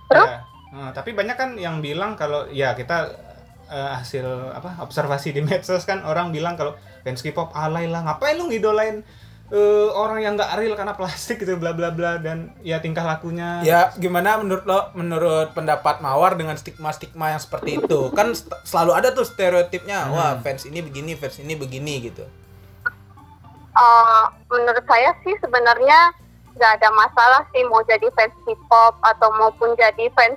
Terus? 0.09 0.25
ya. 0.25 0.40
Nah, 0.68 0.90
tapi 0.92 1.12
banyak 1.12 1.37
kan 1.37 1.51
yang 1.61 1.81
bilang 1.85 2.16
kalau 2.16 2.49
ya 2.49 2.73
kita 2.73 3.12
eh, 3.68 3.90
hasil 4.01 4.25
apa 4.57 4.81
observasi 4.81 5.37
di 5.37 5.44
medsos 5.44 5.85
kan 5.85 6.01
orang 6.05 6.33
bilang 6.33 6.57
kalau 6.57 6.77
fans 7.05 7.21
K-pop 7.21 7.53
alay 7.53 7.88
lah 7.88 8.05
ngapain 8.05 8.37
lu 8.37 8.49
ngidolain 8.49 9.05
eh, 9.49 9.88
orang 9.92 10.21
yang 10.21 10.33
nggak 10.37 10.61
real 10.61 10.77
karena 10.77 10.92
plastik 10.97 11.40
gitu 11.40 11.57
bla 11.57 11.73
bla 11.73 11.88
bla 11.92 12.21
dan 12.21 12.53
ya 12.61 12.81
tingkah 12.81 13.05
lakunya 13.05 13.64
Ya, 13.64 13.92
gimana 13.97 14.40
menurut 14.40 14.64
lo 14.68 14.92
menurut 14.92 15.53
pendapat 15.53 16.01
Mawar 16.05 16.37
dengan 16.37 16.57
stigma-stigma 16.57 17.37
yang 17.37 17.40
seperti 17.40 17.81
itu? 17.81 18.01
Kan 18.12 18.33
st- 18.37 18.53
selalu 18.64 18.92
ada 18.92 19.09
tuh 19.12 19.25
stereotipnya, 19.25 20.09
wah 20.12 20.37
fans 20.40 20.68
ini 20.68 20.85
begini, 20.85 21.16
fans 21.16 21.40
ini 21.40 21.57
begini 21.57 22.12
gitu. 22.12 22.25
Eh, 23.79 24.25
menurut 24.53 24.85
saya 24.85 25.16
sih 25.25 25.33
sebenarnya 25.40 26.12
nggak 26.59 26.83
ada 26.83 26.90
masalah 26.90 27.42
sih 27.55 27.62
mau 27.71 27.81
jadi 27.87 28.11
fans 28.18 28.35
K-pop 28.42 28.99
atau 29.07 29.31
maupun 29.38 29.79
jadi 29.79 30.11
fans 30.18 30.37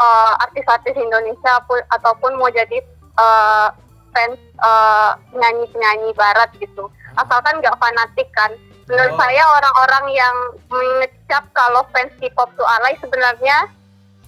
eh, 0.00 0.32
artis-artis 0.40 0.96
Indonesia 0.96 1.60
pun 1.68 1.78
ataupun 1.92 2.40
mau 2.40 2.48
jadi 2.48 2.80
eh, 3.20 3.68
fans 4.10 4.40
eh, 4.40 5.10
penyanyi-penyanyi 5.30 6.16
Barat 6.16 6.50
gitu. 6.56 6.88
Asalkan 7.20 7.60
nggak 7.60 7.76
fanatik 7.76 8.32
kan. 8.32 8.50
Menurut 8.90 9.14
Oh. 9.14 9.20
saya 9.22 9.44
orang-orang 9.54 10.04
yang 10.16 10.36
mengecap 10.66 11.44
kalau 11.54 11.84
fans 11.94 12.10
K-pop 12.18 12.50
itu 12.50 12.64
alay 12.64 12.96
sebenarnya 12.98 13.70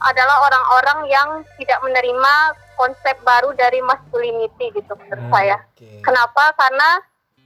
adalah 0.02 0.36
orang-orang 0.46 1.10
yang 1.10 1.28
tidak 1.58 1.78
menerima 1.82 2.34
konsep 2.78 3.14
baru 3.22 3.54
dari 3.54 3.78
masculinity 3.82 4.74
gitu 4.74 4.92
menurut 4.98 5.26
saya. 5.30 5.56
Oke. 5.74 6.02
Kenapa? 6.02 6.54
Karena 6.58 6.90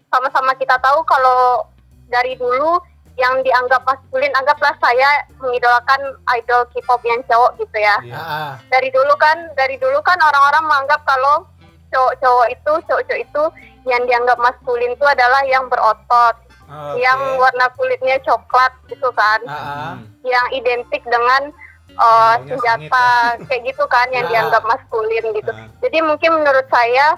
sama-sama 0.08 0.56
kita 0.56 0.76
tahu 0.80 1.04
kalau 1.04 1.68
dari 2.08 2.36
dulu 2.36 2.80
yang 3.16 3.40
dianggap 3.40 3.80
maskulin, 3.88 4.32
anggaplah 4.36 4.76
saya 4.76 5.24
mengidolakan 5.40 6.20
idol 6.36 6.68
K-pop 6.68 7.00
yang 7.08 7.20
cowok 7.24 7.56
gitu 7.56 7.76
ya. 7.80 7.96
Iya. 8.04 8.16
Ah. 8.20 8.52
Dari 8.68 8.92
dulu 8.92 9.16
kan, 9.16 9.36
dari 9.56 9.80
dulu 9.80 9.98
kan 10.04 10.20
orang-orang 10.20 10.68
menganggap 10.68 11.00
kalau 11.08 11.48
cowok-cowok 11.88 12.46
itu, 12.52 12.72
cowok-cowok 12.84 13.20
itu 13.24 13.42
yang 13.88 14.02
dianggap 14.04 14.36
maskulin 14.36 14.92
itu 14.92 15.06
adalah 15.08 15.40
yang 15.48 15.64
berotot, 15.72 16.36
Oke. 16.68 17.00
yang 17.00 17.18
warna 17.40 17.66
kulitnya 17.80 18.20
coklat 18.20 18.72
gitu 18.92 19.08
kan. 19.16 19.40
Hmm. 19.48 19.96
yang 20.26 20.42
identik 20.50 21.06
dengan 21.06 21.54
uh, 21.94 22.34
senjata 22.44 23.06
kayak 23.46 23.62
gitu 23.62 23.86
kan 23.86 24.10
yang 24.10 24.26
dianggap 24.28 24.60
maskulin 24.66 25.24
gitu. 25.32 25.50
Ah. 25.54 25.70
Jadi 25.80 26.04
mungkin 26.04 26.42
menurut 26.42 26.66
saya 26.68 27.16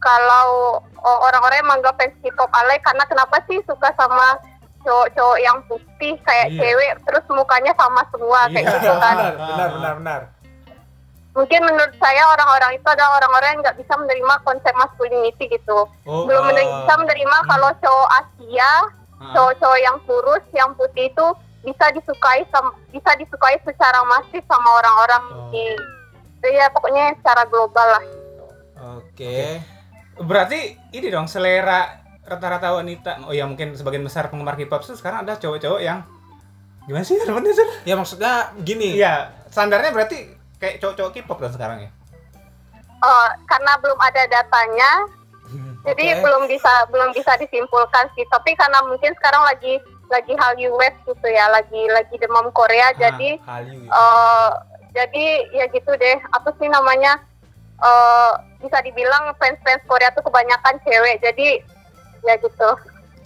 kalau 0.00 0.80
oh, 0.80 1.18
orang-orang 1.28 1.62
yang 1.62 1.68
menganggap 1.68 1.94
fans 1.98 2.16
K-pop 2.20 2.50
alay 2.52 2.78
karena 2.84 3.04
kenapa 3.08 3.36
sih 3.48 3.58
suka 3.64 3.90
sama 3.96 4.38
cowok-cowok 4.86 5.38
yang 5.38 5.58
putih 5.66 6.14
kayak 6.22 6.46
Iya. 6.48 6.60
cewek 6.62 6.90
terus 7.02 7.24
mukanya 7.28 7.72
sama 7.74 8.00
semua 8.08 8.40
kayak 8.48 8.62
Iya. 8.62 8.72
gitu 8.72 8.92
kan. 8.96 9.16
benar, 9.16 9.34
benar, 9.36 9.68
benar, 9.74 9.94
benar. 9.98 10.20
Mungkin 11.36 11.60
menurut 11.60 11.92
saya 12.00 12.22
orang-orang 12.32 12.70
itu 12.72 12.88
adalah 12.88 13.20
orang-orang 13.20 13.48
yang 13.50 13.60
nggak 13.60 13.76
bisa 13.76 13.92
menerima 13.92 14.34
konsep 14.40 14.72
masculinity 14.72 15.44
gitu. 15.50 15.84
Oh, 16.08 16.24
Belum 16.24 16.48
mener- 16.48 16.64
bisa 16.64 16.94
menerima 16.96 17.36
kalau 17.44 17.70
cowok 17.76 18.08
Asia, 18.14 18.72
ah. 19.20 19.32
cowok-cowok 19.34 19.78
yang 19.78 19.96
kurus, 20.08 20.44
yang 20.54 20.70
putih 20.72 21.12
itu 21.12 21.26
bisa 21.60 21.92
disukai 21.92 22.46
sama, 22.48 22.72
bisa 22.88 23.10
disukai 23.20 23.58
secara 23.60 24.00
masif 24.06 24.40
sama 24.46 24.70
orang-orang 24.80 25.22
Oh. 25.28 25.50
di 25.50 25.66
ya 26.46 26.70
pokoknya 26.70 27.10
secara 27.18 27.42
global 27.44 27.84
lah. 27.90 28.04
Oke. 28.96 29.58
Berarti 30.16 30.78
ini 30.94 31.10
dong 31.10 31.26
selera 31.26 32.05
rata-rata 32.26 32.74
wanita. 32.76 33.22
Oh 33.24 33.34
ya 33.34 33.46
mungkin 33.46 33.72
sebagian 33.78 34.02
besar 34.02 34.28
penggemar 34.28 34.58
K-pop 34.58 34.82
itu 34.82 34.98
sekarang 34.98 35.22
ada 35.22 35.38
cowok-cowok 35.38 35.80
yang 35.80 36.02
gimana 36.86 37.06
sih 37.06 37.18
namanya 37.22 37.54
sih? 37.54 37.68
Ya 37.86 37.94
maksudnya 37.94 38.50
gini. 38.62 38.98
Iya, 38.98 39.30
standarnya 39.50 39.94
berarti 39.94 40.34
kayak 40.58 40.82
cowok-cowok 40.82 41.12
K-pop 41.14 41.38
kan 41.38 41.52
sekarang 41.54 41.78
ya. 41.86 41.90
Eh, 42.96 43.30
karena 43.46 43.72
belum 43.78 43.98
ada 44.00 44.22
datanya, 44.26 44.90
jadi 45.86 46.18
Oke. 46.18 46.22
belum 46.26 46.42
bisa 46.50 46.72
belum 46.90 47.14
bisa 47.14 47.32
disimpulkan 47.38 48.10
sih. 48.18 48.26
Tapi 48.26 48.58
karena 48.58 48.82
mungkin 48.82 49.14
sekarang 49.14 49.46
lagi 49.46 49.78
lagi 50.10 50.32
hal 50.38 50.54
US 50.74 50.94
gitu 51.06 51.28
ya, 51.30 51.46
lagi 51.50 51.82
lagi 51.90 52.14
demam 52.18 52.50
Korea, 52.50 52.90
jadi 52.98 53.38
Hallyu. 53.42 53.86
eh 53.86 54.50
jadi 54.96 55.24
ya 55.54 55.64
gitu 55.70 55.92
deh. 55.94 56.18
Apa 56.34 56.50
sih 56.58 56.66
namanya? 56.66 57.22
eh 57.76 58.32
bisa 58.64 58.80
dibilang 58.80 59.36
fans-fans 59.36 59.84
Korea 59.84 60.08
tuh 60.16 60.24
kebanyakan 60.24 60.80
cewek. 60.80 61.20
Jadi 61.20 61.60
ya 62.22 62.34
gitu. 62.38 62.68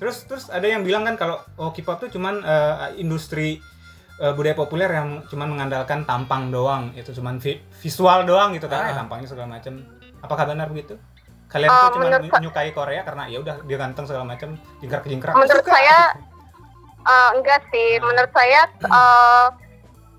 Terus 0.00 0.24
terus 0.24 0.44
ada 0.48 0.64
yang 0.64 0.80
bilang 0.80 1.04
kan 1.04 1.14
kalau 1.14 1.36
oh 1.56 1.70
K-pop 1.70 2.00
tuh 2.00 2.10
cuman 2.10 2.40
eh, 2.40 2.96
industri 2.96 3.60
eh, 4.16 4.32
budaya 4.32 4.56
populer 4.56 4.88
yang 4.88 5.24
cuman 5.28 5.48
mengandalkan 5.52 6.04
tampang 6.04 6.48
doang, 6.48 6.92
itu 6.96 7.12
cuman 7.12 7.36
vi- 7.36 7.60
visual 7.80 8.24
doang 8.24 8.56
gitu 8.56 8.66
karena 8.66 8.88
Ah. 8.88 8.90
ya 8.92 8.96
tampangnya 9.00 9.28
segala 9.28 9.48
macam. 9.60 9.84
Apakah 10.20 10.44
benar 10.48 10.68
begitu? 10.68 10.96
Kalian 11.50 11.68
Eh, 11.68 11.76
tuh 11.76 11.88
cuman 11.98 12.10
menyukai 12.30 12.70
Korea 12.70 13.02
karena 13.02 13.26
ya 13.26 13.40
udah 13.40 13.64
dia 13.64 13.76
ganteng 13.76 14.06
segala 14.06 14.22
macam, 14.24 14.54
jingkrak-jingkrak. 14.80 15.34
Menurut 15.34 15.64
Suka. 15.64 15.72
saya 15.74 15.98
eh, 17.00 17.30
enggak 17.36 17.60
sih. 17.72 17.98
Menurut 17.98 18.32
saya 18.32 18.60
eh, 18.70 19.46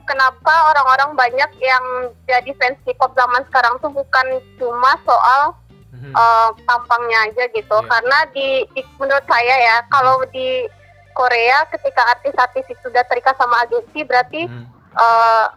kenapa 0.02 0.54
orang-orang 0.74 1.16
banyak 1.16 1.52
yang 1.62 1.84
jadi 2.26 2.52
fans 2.58 2.82
K-pop 2.84 3.14
zaman 3.16 3.46
sekarang 3.48 3.80
tuh 3.80 3.94
bukan 3.94 4.26
cuma 4.58 4.98
soal 5.06 5.56
Eh, 5.92 6.50
tampangnya 6.64 7.20
aja 7.28 7.44
gitu. 7.52 7.78
Iya. 7.78 7.88
Karena 7.88 8.18
di, 8.32 8.48
di- 8.72 8.88
menurut 8.96 9.28
saya 9.28 9.56
ya 9.60 9.76
kalau 9.88 10.24
di 10.32 10.64
Korea 11.12 11.68
ketika 11.68 12.00
artis-artis 12.10 12.64
itu 12.66 12.80
sudah 12.82 13.04
terikat 13.04 13.36
sama 13.36 13.60
agensi 13.60 14.00
berarti 14.02 14.48
Mhm. 14.48 14.64
eh, 14.94 15.48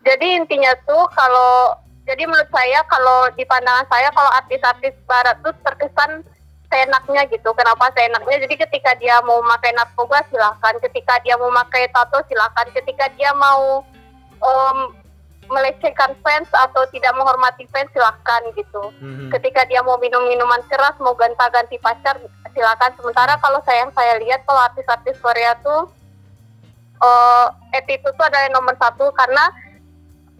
jadi 0.00 0.26
intinya 0.36 0.74
tuh 0.82 1.06
kalau 1.12 1.78
jadi 2.02 2.26
menurut 2.26 2.50
saya 2.50 2.82
kalau 2.84 3.30
di 3.30 3.44
pandangan 3.44 3.86
saya 3.86 4.10
kalau 4.10 4.30
artis-artis 4.34 4.96
barat 5.06 5.38
tuh 5.38 5.54
terkesan 5.62 6.26
seenaknya 6.66 7.22
gitu. 7.28 7.50
Kenapa 7.52 7.90
seenaknya? 7.94 8.42
Jadi 8.42 8.54
ketika 8.58 8.94
dia 8.96 9.22
mau 9.22 9.38
pakai 9.44 9.70
narkoba 9.70 10.22
silakan, 10.26 10.78
ketika 10.80 11.18
dia 11.22 11.34
mau 11.34 11.50
pakai 11.52 11.86
tato 11.90 12.18
silakan, 12.26 12.66
ketika 12.72 13.06
dia 13.14 13.30
mau 13.34 13.82
em, 14.40 14.78
melecehkan 15.50 16.14
fans 16.22 16.48
atau 16.54 16.86
tidak 16.94 17.12
menghormati 17.18 17.66
fans 17.74 17.90
silakan 17.90 18.42
gitu. 18.54 18.82
Mhm. 19.02 19.28
Ketika 19.34 19.66
dia 19.66 19.82
mau 19.82 19.98
minum 19.98 20.22
minuman 20.30 20.62
keras, 20.70 20.94
mau 21.02 21.12
ganta-ganti 21.18 21.76
pacar 21.82 22.16
silakan. 22.54 22.90
Sementara 22.96 23.34
kalau 23.42 23.58
saya 23.66 23.84
yang 23.84 23.92
saya 23.92 24.14
lihat 24.22 24.46
kalau 24.46 24.62
artis-artis 24.70 25.18
Korea 25.18 25.58
tuh 25.60 25.90
eh 27.00 27.46
attitude 27.80 28.12
tuh 28.12 28.26
adalah 28.28 28.52
nomor 28.52 28.76
satu 28.76 29.08
karena 29.16 29.44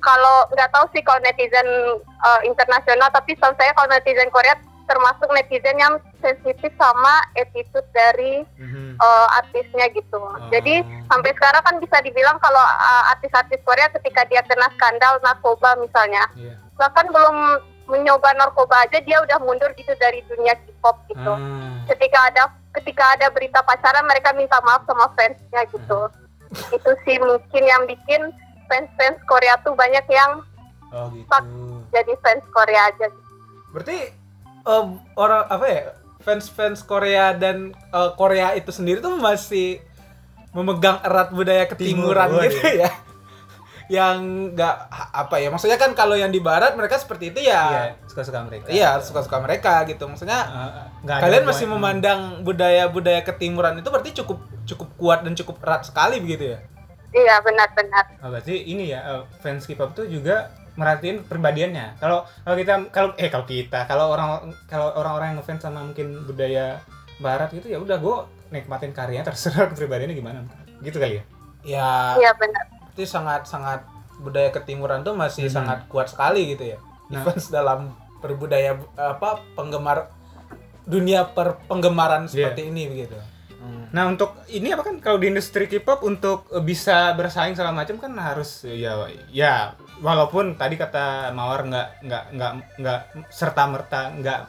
kalau 0.01 0.45
nggak 0.53 0.69
tahu 0.73 0.85
sih 0.93 1.01
kalau 1.01 1.21
netizen 1.25 1.69
eh, 2.01 2.41
internasional 2.45 3.09
tapi 3.13 3.33
setahu 3.37 3.57
saya 3.57 3.73
kalau 3.73 3.89
netizen 3.89 4.29
Korea 4.29 4.57
termasuk 4.91 5.31
netizen 5.31 5.79
yang 5.79 5.95
sensitif 6.19 6.75
sama 6.75 7.15
attitude 7.33 7.87
dari 7.91 8.43
Mhm. 8.59 8.99
eh, 8.99 9.29
artisnya 9.39 9.87
gitu. 9.91 10.19
Jadi 10.51 10.83
sampai 11.07 11.31
sekarang 11.31 11.63
kan 11.63 11.77
bisa 11.79 12.03
dibilang 12.03 12.37
kalau 12.37 12.59
eh, 12.61 13.03
artis-artis 13.15 13.63
Korea 13.63 13.87
ketika 13.93 14.27
dia 14.27 14.43
kena 14.43 14.67
skandal 14.75 15.23
narkoba 15.23 15.79
misalnya, 15.79 16.27
Iya. 16.35 16.59
bahkan 16.75 17.07
belum 17.07 17.37
mencoba 17.87 18.35
narkoba 18.35 18.83
aja 18.83 18.99
dia 18.99 19.19
udah 19.21 19.39
mundur 19.39 19.71
gitu 19.73 19.91
dari 19.97 20.23
dunia 20.25 20.55
K-pop 20.57 20.97
gitu. 21.07 21.33
Ah. 21.33 21.87
Ketika 21.87 22.19
ada 22.25 22.43
ketika 22.71 23.03
ada 23.15 23.27
berita 23.31 23.63
pacaran 23.63 24.07
mereka 24.07 24.31
minta 24.31 24.59
maaf 24.61 24.83
sama 24.85 25.11
fansnya 25.15 25.63
gitu. 25.67 26.01
Itu 26.77 26.91
sih 27.03 27.19
mungkin 27.19 27.63
yang 27.63 27.83
bikin 27.87 28.31
fans-fans 28.67 29.19
Korea 29.25 29.55
tuh 29.63 29.75
banyak 29.75 30.07
yang 30.07 30.43
Oh 30.91 31.07
gitu. 31.11 31.27
Fuck. 31.27 31.47
jadi 31.91 32.13
fans 32.19 32.43
Korea 32.51 32.91
aja. 32.91 33.07
Berarti 33.71 33.99
em, 34.63 34.87
orang 35.15 35.43
apa 35.47 35.67
ya? 35.67 35.83
Fans-fans 36.21 36.83
Korea 36.83 37.33
dan 37.33 37.73
eh, 37.73 38.11
Korea 38.15 38.53
itu 38.53 38.69
sendiri 38.71 39.01
tuh 39.01 39.17
masih 39.17 39.81
memegang 40.51 40.99
erat 41.01 41.31
budaya 41.31 41.65
ketimuran 41.65 42.29
Timur, 42.29 42.45
gitu 42.45 42.69
ya. 42.77 42.91
Yang 43.91 44.17
nggak 44.55 44.77
apa 45.11 45.37
ya? 45.37 45.51
Maksudnya 45.51 45.75
kan 45.75 45.91
kalau 45.93 46.15
yang 46.15 46.31
di 46.31 46.39
barat 46.39 46.79
mereka 46.79 46.95
seperti 46.95 47.35
itu 47.35 47.43
Iya, 47.43 47.63
ya. 47.67 47.83
suka-suka 48.07 48.39
mereka. 48.45 48.67
Iya, 48.71 48.91
suka-suka 49.03 49.43
mereka 49.43 49.83
gitu. 49.83 50.07
Maksudnya 50.07 50.47
ada 51.03 51.19
kalian 51.19 51.43
buat- 51.43 51.51
masih 51.51 51.67
memandang 51.67 52.21
budaya-budaya 52.41 53.19
ketimuran 53.25 53.83
itu 53.83 53.91
berarti 53.91 54.15
cukup 54.23 54.39
cukup 54.63 54.89
kuat 54.95 55.27
dan 55.27 55.35
cukup 55.35 55.59
erat 55.61 55.83
sekali 55.83 56.23
begitu 56.23 56.55
ya? 56.55 56.59
Iya 57.11 57.43
benar-benar. 57.43 58.05
Oh, 58.23 58.31
berarti 58.31 58.55
ini 58.63 58.95
ya 58.95 59.03
eh, 59.03 59.23
fans 59.43 59.67
K-pop 59.67 59.91
tuh 59.93 60.07
juga 60.07 60.55
merhatiin 60.81 61.21
pribadiannya. 61.23 62.01
Kalau 62.01 62.25
kalau 62.41 62.57
kita 62.57 62.73
kalau 62.89 63.13
eh 63.15 63.29
kalau 63.29 63.45
kita 63.45 63.85
kalau 63.85 64.09
orang 64.09 64.29
kalau 64.65 64.97
orang-orang 64.97 65.37
yang 65.37 65.39
ngefans 65.39 65.61
sama 65.61 65.85
mungkin 65.85 66.25
budaya 66.25 66.81
barat 67.21 67.53
gitu 67.53 67.69
ya 67.69 67.77
udah 67.77 68.01
gue 68.01 68.17
nikmatin 68.49 68.91
karyanya 68.91 69.29
terserah 69.29 69.69
kepribadiannya 69.71 70.17
gimana. 70.17 70.41
Gitu 70.81 70.97
kali 70.97 71.21
ya. 71.21 71.25
Ya, 71.61 71.91
Iya 72.17 72.33
benar. 72.35 72.65
berarti 72.73 73.05
sangat-sangat 73.05 73.85
budaya 74.19 74.49
ketimuran 74.49 75.05
tuh 75.05 75.13
masih 75.13 75.47
Hmm. 75.47 75.61
sangat 75.61 75.85
kuat 75.87 76.09
sekali 76.09 76.49
gitu 76.51 76.65
ya. 76.67 76.79
Nah. 77.13 77.21
Fans 77.23 77.53
dalam 77.53 77.93
berbudaya 78.19 78.77
apa 78.97 79.45
penggemar 79.53 80.09
dunia 80.83 81.29
per 81.29 81.61
penggemaran 81.65 82.25
Iya. 82.25 82.49
seperti 82.49 82.73
ini 82.73 82.89
begitu. 82.89 83.17
Hmm. 83.61 83.93
Nah 83.93 84.09
untuk 84.09 84.41
ini 84.49 84.73
apa 84.73 84.81
kan 84.81 84.97
kalau 84.99 85.21
di 85.21 85.29
industri 85.29 85.69
K-pop 85.69 86.01
untuk 86.03 86.49
bisa 86.65 87.13
bersaing 87.13 87.53
segala 87.53 87.77
macam 87.77 87.97
kan 87.97 88.13
harus 88.17 88.65
ya 88.65 88.97
ya 89.29 89.77
walaupun 90.01 90.57
tadi 90.57 90.81
kata 90.81 91.31
Mawar 91.37 91.65
nggak 91.69 91.89
nggak 92.05 92.25
nggak 92.37 92.53
nggak 92.81 93.01
serta 93.29 93.69
merta 93.69 94.11
nggak 94.17 94.41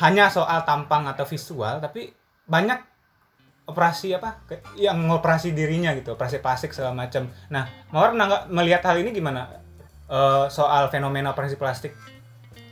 hanya 0.00 0.28
soal 0.28 0.64
tampang 0.64 1.08
atau 1.08 1.24
visual 1.24 1.80
tapi 1.80 2.12
banyak 2.48 2.78
operasi 3.64 4.12
apa 4.18 4.42
yang 4.74 5.06
ngoperasi 5.06 5.54
dirinya 5.54 5.94
gitu 5.94 6.18
operasi 6.18 6.42
plastik 6.42 6.74
segala 6.74 6.92
macam. 6.92 7.30
Nah 7.48 7.64
Mawar 7.94 8.12
nangga- 8.12 8.46
melihat 8.50 8.82
hal 8.84 9.00
ini 9.00 9.14
gimana 9.14 9.62
Eh, 10.12 10.46
soal 10.52 10.92
fenomena 10.92 11.32
operasi 11.32 11.56
plastik 11.56 11.96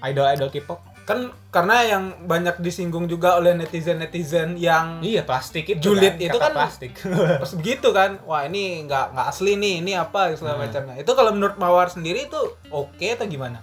idol-idol 0.05 0.53
K-pop? 0.53 0.77
Kan 1.11 1.19
karena 1.51 1.77
yang 1.83 2.05
banyak 2.25 2.63
disinggung 2.63 3.05
juga 3.05 3.35
oleh 3.35 3.51
netizen-netizen 3.53 4.55
yang 4.55 5.03
Iya 5.03 5.27
plastik 5.27 5.67
itu 5.67 5.83
Julid 5.83 6.15
kan, 6.15 6.23
itu 6.23 6.39
kan- 6.39 6.55
plastik. 6.55 6.93
pas 7.43 7.51
begitu 7.53 7.89
kan, 7.91 8.23
wah 8.23 8.47
ini 8.47 8.87
nggak 8.87 9.11
nggak 9.11 9.27
asli 9.27 9.55
nih, 9.55 9.83
ini 9.83 9.93
apa 9.93 10.31
segala 10.33 10.55
Hmm. 10.55 10.65
macamnya. 10.65 10.95
Itu 10.97 11.13
kalau 11.13 11.35
menurut 11.35 11.59
Mawar 11.59 11.91
sendiri 11.91 12.25
itu 12.25 12.39
oke 12.71 13.03
atau 13.11 13.27
gimana? 13.27 13.59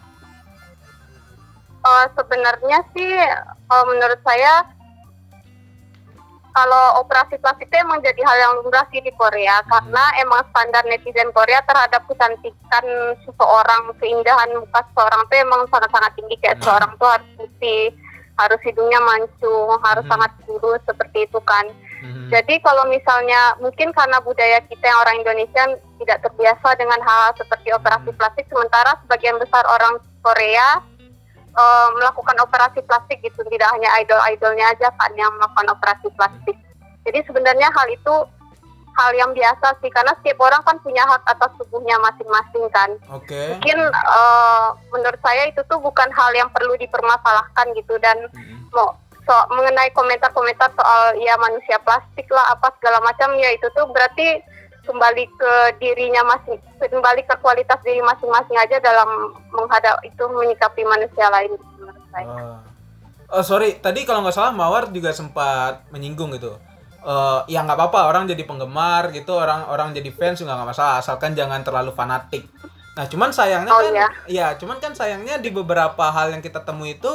Eh, 1.79 2.05
sebenarnya 2.12 2.83
sih 2.91 3.07
eh, 3.15 3.83
menurut 3.86 4.19
saya 4.21 4.67
kalau 6.58 7.06
operasi 7.06 7.38
plastik 7.38 7.70
itu 7.70 7.78
emang 7.78 8.02
jadi 8.02 8.17
hal 8.17 8.38
yang 8.41 8.52
lumrah 8.58 8.82
sih 8.89 8.98
di 8.98 9.13
Korea 9.13 9.62
karena 9.70 10.02
emang 10.17 10.41
standar 10.50 10.82
netizen 10.89 11.30
Korea 11.30 11.62
terhadap 11.62 12.02
kecantikan 12.10 12.86
seseorang 13.22 13.93
keindahan 14.02 14.50
muka 14.58 14.82
seseorang 14.89 15.22
itu 15.30 15.36
emang 15.38 15.62
sangat-sangat 15.70 16.12
tinggi 16.17 16.36
kayak 16.41 16.58
Hmm. 16.58 16.62
seseorang 16.65 16.91
tuh 16.98 17.10
harus 17.13 17.30
putih 17.38 17.84
harus 18.41 18.62
hidungnya 18.65 19.02
mancung 19.06 19.70
harus 19.86 20.06
Hmm. 20.10 20.12
sangat 20.17 20.32
kurus 20.50 20.82
seperti 20.89 21.30
itu 21.30 21.39
kan 21.46 21.65
Mhm. 22.02 22.30
jadi 22.34 22.54
kalau 22.65 22.89
misalnya 22.89 23.41
mungkin 23.62 23.93
karena 23.93 24.17
budaya 24.22 24.58
kita 24.65 24.86
yang 24.86 25.02
orang 25.06 25.22
Indonesia 25.22 25.63
tidak 26.02 26.17
terbiasa 26.26 26.70
dengan 26.78 27.02
hal 27.02 27.34
seperti 27.34 27.74
operasi 27.74 28.13
plastik, 28.13 28.46
sementara 28.50 28.98
sebagian 29.02 29.41
besar 29.41 29.65
orang 29.65 29.98
Korea 30.22 30.82
eh, 31.53 31.88
melakukan 31.95 32.38
operasi 32.43 32.83
plastik 32.83 33.21
gitu, 33.23 33.43
tidak 33.47 33.69
hanya 33.75 33.89
idol-idolnya 34.01 34.65
aja 34.73 34.88
kan 34.97 35.12
yang 35.15 35.31
melakukan 35.38 35.71
operasi 35.71 36.07
plastik. 36.17 36.57
Jadi 37.07 37.19
sebenarnya 37.23 37.71
hal 37.71 37.88
itu 37.88 38.15
hal 38.97 39.12
yang 39.13 39.31
biasa 39.31 39.77
sih 39.79 39.93
karena 39.93 40.10
setiap 40.19 40.41
orang 40.41 40.60
kan 40.65 40.75
punya 40.81 41.05
hak 41.05 41.21
atas 41.29 41.53
tubuhnya 41.62 41.95
masing-masing 42.01 42.65
kan. 42.73 42.89
Oke. 43.13 43.55
Mungkin 43.55 43.79
eh, 43.93 44.67
menurut 44.91 45.21
saya 45.21 45.47
itu 45.47 45.62
tuh 45.69 45.77
bukan 45.77 46.10
hal 46.12 46.31
yang 46.33 46.49
perlu 46.49 46.73
dipermasalahkan 46.81 47.77
gitu 47.77 47.95
dan 48.01 48.17
Mm-mm. 48.33 48.67
mau 48.73 48.97
so 49.27 49.36
mengenai 49.51 49.91
komentar-komentar 49.91 50.71
soal 50.71 51.12
ya 51.19 51.36
manusia 51.36 51.75
plastik 51.83 52.25
lah 52.31 52.55
apa 52.55 52.71
segala 52.79 53.03
macam 53.03 53.36
ya 53.36 53.51
itu 53.51 53.67
tuh 53.75 53.83
berarti 53.91 54.39
kembali 54.88 55.23
ke 55.36 55.54
dirinya 55.84 56.23
masing 56.23 56.56
kembali 56.80 57.21
ke 57.28 57.36
kualitas 57.43 57.78
diri 57.84 58.00
masing-masing 58.00 58.56
aja 58.56 58.80
dalam 58.80 59.36
menghadap 59.52 60.00
itu 60.08 60.23
menyikapi 60.32 60.88
manusia 60.88 61.28
lain 61.28 61.52
menurut 61.76 62.06
saya. 62.10 62.26
Oh. 62.26 62.60
Oh, 63.28 63.43
sorry, 63.43 63.76
tadi 63.84 64.08
kalau 64.08 64.23
nggak 64.23 64.32
salah 64.32 64.56
Mawar 64.56 64.88
juga 64.88 65.12
sempat 65.12 65.84
menyinggung 65.91 66.32
gitu. 66.39 66.56
Eh, 67.08 67.39
ya 67.52 67.63
nggak 67.63 67.76
apa-apa 67.76 68.08
orang 68.08 68.28
jadi 68.28 68.43
penggemar 68.47 69.12
gitu, 69.12 69.36
orang 69.36 69.67
orang 69.67 69.91
jadi 69.91 70.12
fans 70.15 70.39
juga 70.39 70.56
nggak 70.56 70.69
masalah, 70.76 71.00
asalkan 71.04 71.36
jangan 71.36 71.60
terlalu 71.63 71.91
fanatik. 71.91 72.47
Nah, 73.00 73.06
cuman 73.06 73.30
sayangnya 73.30 73.71
Oh, 73.71 73.80
kan, 73.80 73.93
iya. 73.93 74.08
ya, 74.26 74.47
cuman 74.58 74.82
kan 74.82 74.91
sayangnya 74.91 75.38
di 75.38 75.54
beberapa 75.54 76.10
hal 76.10 76.34
yang 76.34 76.41
kita 76.41 76.63
temui 76.65 76.97
itu, 76.97 77.13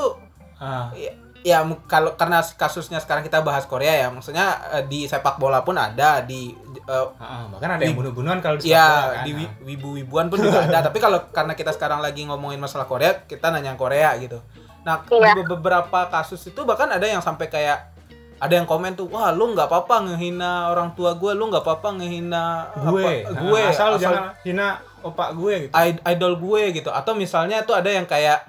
Ah, 0.62 0.94
ya, 0.94 1.10
ya 1.42 1.58
kalau 1.84 2.14
karena 2.14 2.38
kasusnya 2.38 2.98
sekarang 2.98 3.20
kita 3.20 3.42
bahas 3.42 3.66
Korea 3.66 3.94
ya, 3.96 4.08
maksudnya 4.08 4.46
eh, 4.72 4.84
di 4.84 5.04
sepak 5.04 5.36
bola 5.36 5.60
pun 5.60 5.74
ada, 5.74 6.22
di 6.22 6.54
eh, 6.80 7.06
ah, 7.12 7.50
bahkan 7.50 7.76
ada 7.76 7.82
yang 7.82 7.94
bunuh-bunuhan 7.94 8.38
kalau 8.38 8.56
di 8.56 8.66
sepak 8.66 8.72
Ya, 8.72 8.86
bola, 8.86 9.02
kan. 9.12 9.24
di 9.24 9.30
wi- 9.34 9.54
wibu-wibuan 9.64 10.26
pun 10.26 10.38
juga 10.38 10.62
ada. 10.62 10.86
Tapi 10.86 10.98
kalau 10.98 11.18
karena 11.28 11.52
kita 11.52 11.70
sekarang 11.70 11.98
lagi 11.98 12.22
ngomongin 12.22 12.56
masalah 12.56 12.86
Korea, 12.86 13.22
kita 13.22 13.50
nanya 13.50 13.74
Korea 13.74 14.14
gitu. 14.16 14.38
Nah, 14.82 15.02
Iya. 15.04 15.34
di 15.34 15.42
beberapa 15.44 16.06
kasus 16.06 16.42
itu 16.44 16.62
bahkan 16.62 16.86
ada 16.88 17.02
yang 17.04 17.18
sampai 17.18 17.46
kayak 17.46 17.90
ada 18.38 18.52
yang 18.52 18.66
komen 18.66 18.94
tuh, 18.94 19.06
wah 19.06 19.30
lu 19.30 19.50
nggak 19.50 19.66
apa-apa 19.66 20.02
ngehina 20.04 20.66
orang 20.68 20.94
tua 20.94 21.14
gue, 21.14 21.30
lu 21.30 21.46
nggak 21.46 21.62
apa-apa 21.62 21.94
ngehina 21.96 22.44
gue, 22.84 23.22
apa, 23.22 23.38
gue, 23.38 23.60
asal, 23.62 23.94
asal 23.94 24.00
jangan 24.00 24.24
hina 24.42 24.68
opak 25.00 25.30
gue 25.32 25.52
gitu. 25.60 25.72
id- 25.72 26.02
idol 26.04 26.34
gue 26.36 26.62
gitu. 26.72 26.90
Atau 26.90 27.14
misalnya 27.14 27.62
tuh 27.62 27.74
ada 27.74 27.86
yang 27.86 28.02
kayak 28.02 28.42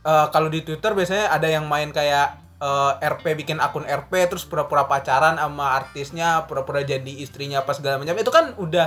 eh, 0.00 0.26
kalau 0.28 0.46
di 0.46 0.60
Twitter 0.60 0.92
biasanya 0.92 1.28
ada 1.28 1.46
yang 1.46 1.64
main 1.64 1.90
kayak 1.90 2.28
eh, 2.58 2.92
RP 3.08 3.24
bikin 3.36 3.58
akun 3.58 3.82
RP 3.82 4.26
terus 4.26 4.42
pura-pura 4.42 4.84
pacaran 4.84 5.34
sama 5.34 5.76
artisnya, 5.76 6.42
pura-pura 6.44 6.82
jadi 6.82 7.12
istrinya 7.16 7.62
apa 7.62 7.72
segala 7.72 7.98
macam. 7.98 8.14
Itu 8.14 8.30
kan 8.30 8.52
udah 8.54 8.86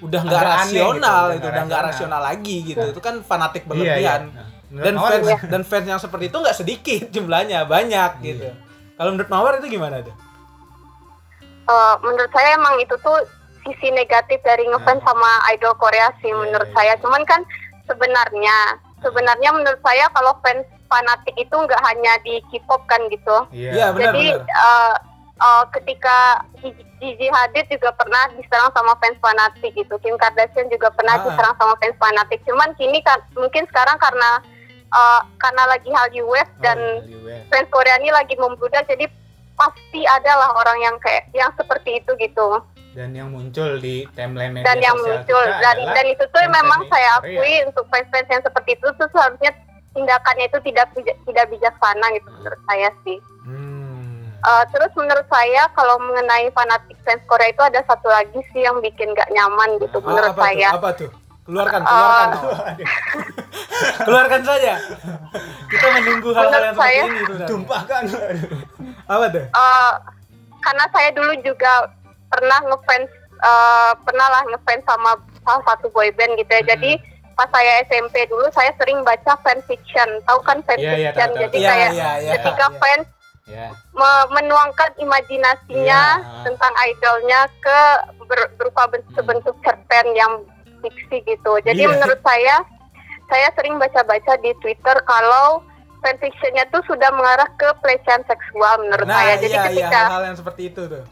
udah 0.00 0.20
nggak 0.22 0.42
rasional 0.42 0.96
gitu, 0.96 0.96
udah 0.96 1.28
itu, 1.28 1.36
nggak 1.36 1.50
udah 1.50 1.62
nggak 1.66 1.82
rasional. 1.82 1.84
rasional 1.84 2.20
lagi 2.24 2.56
gitu. 2.64 2.84
Itu 2.88 3.00
kan 3.00 3.14
fanatik 3.20 3.62
Iya, 3.62 3.68
iya. 3.68 3.70
berlebihan. 3.70 4.22
Nah, 4.30 4.46
menurut 4.70 4.86
Dan 4.86 4.94
Mawar 4.94 5.10
fans 5.10 5.26
gimana? 5.26 5.50
dan 5.50 5.62
fans 5.66 5.86
yang 5.86 6.00
seperti 6.00 6.24
itu 6.30 6.36
nggak 6.38 6.56
sedikit 6.56 7.02
jumlahnya, 7.14 7.58
banyak 7.66 8.10
Iya. 8.16 8.24
gitu. 8.24 8.48
Kalau 8.94 9.10
menurut 9.10 9.28
Mawar 9.28 9.52
itu 9.56 9.66
gimana 9.68 10.00
tuh? 10.00 10.14
Eh, 11.66 11.94
menurut 12.00 12.30
saya 12.30 12.54
emang 12.54 12.78
itu 12.78 12.94
tuh 12.96 13.18
sisi 13.60 13.88
negatif 13.90 14.40
dari 14.40 14.64
ngefans 14.64 15.02
sama 15.02 15.30
idol 15.50 15.76
Korea 15.76 16.08
sih 16.18 16.28
Iya, 16.28 16.38
menurut 16.38 16.66
iya, 16.66 16.74
saya. 16.74 16.94
iya. 16.94 17.02
Cuman 17.02 17.22
kan 17.24 17.40
sebenarnya 17.84 18.56
sebenarnya 19.00 19.50
menurut 19.50 19.80
saya 19.80 20.06
kalau 20.10 20.32
fans 20.40 20.62
fanatik 20.86 21.34
itu 21.34 21.52
nggak 21.52 21.82
hanya 21.82 22.18
di 22.20 22.38
K-pop 22.46 22.82
kan 22.84 23.00
gitu. 23.08 23.36
Iya. 23.50 23.90
Benar 23.90 24.12
Jadi 24.12 24.26
benar. 24.34 24.46
eh, 24.46 24.94
eh, 25.38 25.64
ketika 25.72 26.16
Gigi 27.00 27.28
Hadid 27.28 27.66
juga 27.70 27.90
pernah 27.92 28.28
diserang 28.30 28.68
sama 28.70 28.92
fans 28.98 29.16
fanatik 29.18 29.72
gitu. 29.72 29.94
Kim 29.98 30.16
Kardashian 30.16 30.68
juga 30.68 30.90
pernah 30.90 31.16
Ah. 31.16 31.24
diserang 31.24 31.54
sama 31.56 31.74
fans 31.76 31.96
fanatik. 31.96 32.40
Cuman 32.44 32.74
kini 32.74 33.00
kan 33.00 33.16
mungkin 33.32 33.64
sekarang 33.66 33.96
karena 33.96 34.30
eh, 34.90 35.20
karena 35.36 35.62
lagi 35.66 35.86
Hallyu 35.88 36.26
Wave 36.26 36.50
dan 36.58 36.74
Oh, 36.76 37.00
Hallyu 37.00 37.20
Wave. 37.22 37.46
fans 37.48 37.68
Korea 37.70 37.94
ini 37.96 38.10
lagi 38.10 38.34
membludak 38.34 38.84
jadi 38.84 39.06
pasti 39.54 40.02
adalah 40.02 40.50
orang 40.52 40.78
yang 40.80 40.96
kayak 40.98 41.28
yang 41.30 41.52
seperti 41.54 42.00
itu 42.00 42.10
gitu 42.16 42.58
dan 42.90 43.10
yang 43.12 43.28
muncul 43.28 43.78
di 43.78 44.02
timeline 44.12 44.50
media 44.52 44.66
dan 44.66 44.78
yang 44.78 44.96
sosial 44.96 45.14
muncul 45.16 45.42
kita 45.42 45.58
dan 45.60 45.76
dan 45.94 46.06
itu 46.06 46.24
tuh 46.26 46.42
memang 46.44 46.80
saya 46.86 47.08
akui 47.16 47.54
untuk 47.62 47.84
fans-fans 47.86 48.28
yang 48.28 48.42
seperti 48.42 48.70
itu 48.72 48.86
tuh 48.94 49.08
seharusnya 49.08 49.50
tindakannya 49.90 50.46
itu 50.46 50.58
tidak 50.60 50.86
tidak 50.96 51.46
bijaksana 51.48 52.06
gitu 52.12 52.28
menurut 52.32 52.60
saya 52.64 52.90
sih 53.02 53.18
Hmm. 53.40 54.28
Eh, 54.38 54.64
terus 54.70 54.92
menurut 54.94 55.24
saya 55.26 55.68
kalau 55.70 55.96
mengenai 55.98 56.48
fanatik 56.50 56.96
fans 57.02 57.20
Korea 57.24 57.48
itu 57.48 57.60
ada 57.60 57.80
satu 57.84 58.08
lagi 58.08 58.40
sih 58.48 58.60
yang 58.60 58.80
bikin 58.80 59.12
gak 59.12 59.28
nyaman 59.30 59.76
gitu 59.76 59.96
Oh, 59.96 60.02
menurut 60.02 60.32
apa 60.32 60.42
saya 60.42 60.66
tuh? 60.66 60.76
Apa 60.76 60.90
tuh? 60.94 61.10
Keluarkan, 61.40 61.80
keluarkan. 61.82 62.28
Mawar. 62.30 62.76
keluarkan 64.06 64.40
saja. 64.42 64.74
Kita 65.66 65.86
menunggu 65.92 66.28
hal-hal 66.30 66.62
yang 66.62 66.72
Menurut 66.72 66.76
seperti 66.78 66.96
saya- 66.96 67.04
ini 67.04 67.48
tumpahkan 67.48 68.02
Apa 69.08 69.24
tuh? 69.28 69.44
Eh, 69.44 69.92
karena 70.60 70.84
saya 70.88 71.10
dulu 71.10 71.32
juga 71.40 71.72
pernah 72.30 72.58
ngefans 72.64 73.10
eh, 73.36 73.92
pernah 74.00 74.26
lah 74.30 74.42
ngefans 74.46 74.82
sama 74.84 75.10
salah 75.42 75.62
satu 75.66 75.90
boyband 75.90 76.38
gitu 76.38 76.52
ya. 76.52 76.62
Jadi 76.64 76.96
pas 77.34 77.48
saya 77.48 77.80
SMP 77.84 78.28
dulu 78.28 78.46
saya 78.50 78.70
sering 78.76 79.00
baca 79.00 79.32
fanfiction. 79.40 80.08
Tahu 80.24 80.38
kan 80.42 80.60
fanfiction? 80.62 80.98
Iya, 80.98 81.08
iya, 81.08 81.12
tahu, 81.12 81.32
tahu, 81.32 81.42
Jadi 81.42 81.50
tahu. 81.50 81.60
Iya, 81.60 81.70
kayak 81.70 81.90
iya, 81.90 82.10
iya, 82.18 82.32
ketika 82.36 82.66
iya. 82.66 82.78
fans 82.78 83.06
ya 83.48 83.66
me- 83.90 84.28
menuangkan 84.30 84.90
imajinasinya 84.96 86.02
Iya. 86.20 86.42
tentang 86.44 86.72
idolnya 86.86 87.40
ke 87.58 87.78
ber- 88.24 88.52
berupa 88.54 88.86
bentuk, 88.86 89.24
bentuk 89.24 89.56
cerpen 89.64 90.06
yang 90.14 90.32
fiksi 90.80 91.24
gitu. 91.24 91.52
Jadi 91.60 91.82
Iya. 91.82 91.90
menurut 91.90 92.20
saya 92.22 92.62
saya 93.26 93.48
sering 93.54 93.78
baca-baca 93.78 94.36
di 94.38 94.50
Twitter 94.58 94.96
kalau 95.02 95.62
fanfictionnya 96.00 96.64
tuh 96.68 96.82
sudah 96.82 97.12
mengarah 97.12 97.46
ke 97.54 97.68
pelecehan 97.78 98.24
seksual 98.24 98.80
menurut 98.80 99.04
Nah, 99.04 99.16
saya. 99.16 99.34
Jadi 99.36 99.48
iya, 99.48 99.60
iya, 99.60 99.68
ketika 99.68 100.00
hal-hal 100.02 100.24
yang 100.24 100.36
seperti 100.36 100.62
itu 100.68 100.82
tuh. 100.86 101.04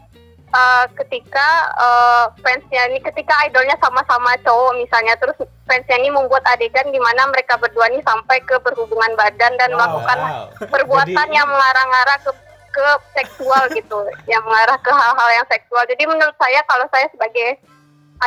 Eh, 0.51 0.85
ketika 0.95 1.47
eh, 1.77 2.25
fansnya 2.39 2.81
ini 2.89 2.99
ketika 2.99 3.33
idolnya 3.45 3.77
sama-sama 3.77 4.33
cowok 4.41 4.75
misalnya 4.75 5.13
terus 5.17 5.37
fansnya 5.63 5.97
ini 5.97 6.09
membuat 6.09 6.41
adegan 6.47 6.89
di 6.89 6.97
mana 6.97 7.29
mereka 7.29 7.55
berdua 7.55 7.87
ini 7.87 8.01
sampai 8.01 8.41
ke 8.41 8.57
berhubungan 8.59 9.13
badan 9.15 9.53
dan 9.55 9.69
Wow, 9.69 9.77
melakukan 9.77 10.17
wow. 10.19 10.45
perbuatan 10.67 11.13
Jadi- 11.25 11.35
yang 11.35 11.47
mengarah-ngarah 11.47 12.17
ke 12.21 12.31
ke 12.69 12.85
seksual 13.15 13.65
gitu 13.73 13.97
yang 14.25 14.45
mengarah 14.45 14.77
ke 14.77 14.91
hal-hal 14.91 15.29
yang 15.33 15.47
seksual 15.49 15.81
jadi 15.85 16.03
menurut 16.05 16.37
saya 16.37 16.61
kalau 16.65 16.85
saya 16.89 17.09
sebagai 17.09 17.57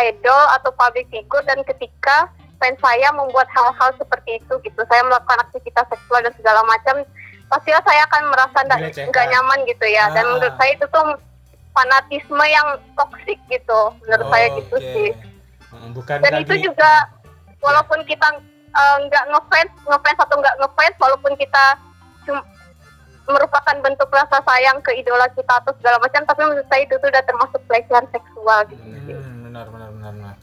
idol 0.02 0.42
atau 0.58 0.74
public 0.74 1.06
figure 1.08 1.44
dan 1.44 1.62
ketika 1.62 2.26
fans 2.58 2.74
saya 2.78 3.10
membuat 3.12 3.46
hal-hal 3.50 3.90
seperti 3.94 4.38
itu 4.38 4.54
gitu 4.62 4.80
saya 4.86 5.02
melakukan 5.02 5.42
aktivitas 5.42 5.86
seksual 5.86 6.26
dan 6.26 6.34
segala 6.34 6.58
macam 6.64 7.06
pastilah 7.46 7.82
saya 7.84 8.02
akan 8.08 8.22
merasa 8.34 8.58
nggak 9.04 9.26
nyaman 9.28 9.58
gitu 9.62 9.86
ya 9.86 10.10
dan 10.10 10.24
Ah. 10.24 10.30
menurut 10.32 10.54
saya 10.56 10.70
itu 10.74 10.86
tuh 10.88 11.04
fanatisme 11.72 12.44
yang 12.44 12.68
toksik 12.92 13.40
gitu 13.48 13.80
menurut 14.00 14.26
saya 14.28 14.46
gitu 14.56 14.76
Oke. 14.76 14.92
sih 14.92 15.10
Hmm, 15.72 15.96
bukan 15.96 16.20
dan 16.20 16.36
lagi 16.36 16.44
itu 16.44 16.68
juga 16.68 17.08
walaupun 17.58 18.04
kita 18.04 18.28
eh, 18.70 18.96
nggak 19.02 19.24
ngefans 19.24 19.72
ngefans 19.82 20.18
atau 20.20 20.36
nggak 20.36 20.56
ngefans 20.60 20.96
walaupun 21.00 21.32
kita 21.34 21.64
merupakan 23.24 23.76
bentuk 23.80 24.10
rasa 24.10 24.42
sayang 24.42 24.82
ke 24.82 24.92
idola 24.94 25.24
kita 25.30 25.48
atau 25.48 25.72
segala 25.78 25.96
macam 25.96 26.26
tapi 26.26 26.40
menurut 26.42 26.66
saya 26.66 26.82
itu 26.82 26.92
tuh 26.92 27.08
udah 27.08 27.22
termasuk 27.22 27.60
pelecehan 27.64 28.04
seksual 28.10 28.60
gitu 28.66 28.84
sih. 29.06 29.14
Hmm, 29.14 29.48
benar, 29.48 29.66
benar, 29.70 29.88
benar, 29.90 30.12
benar. 30.12 30.36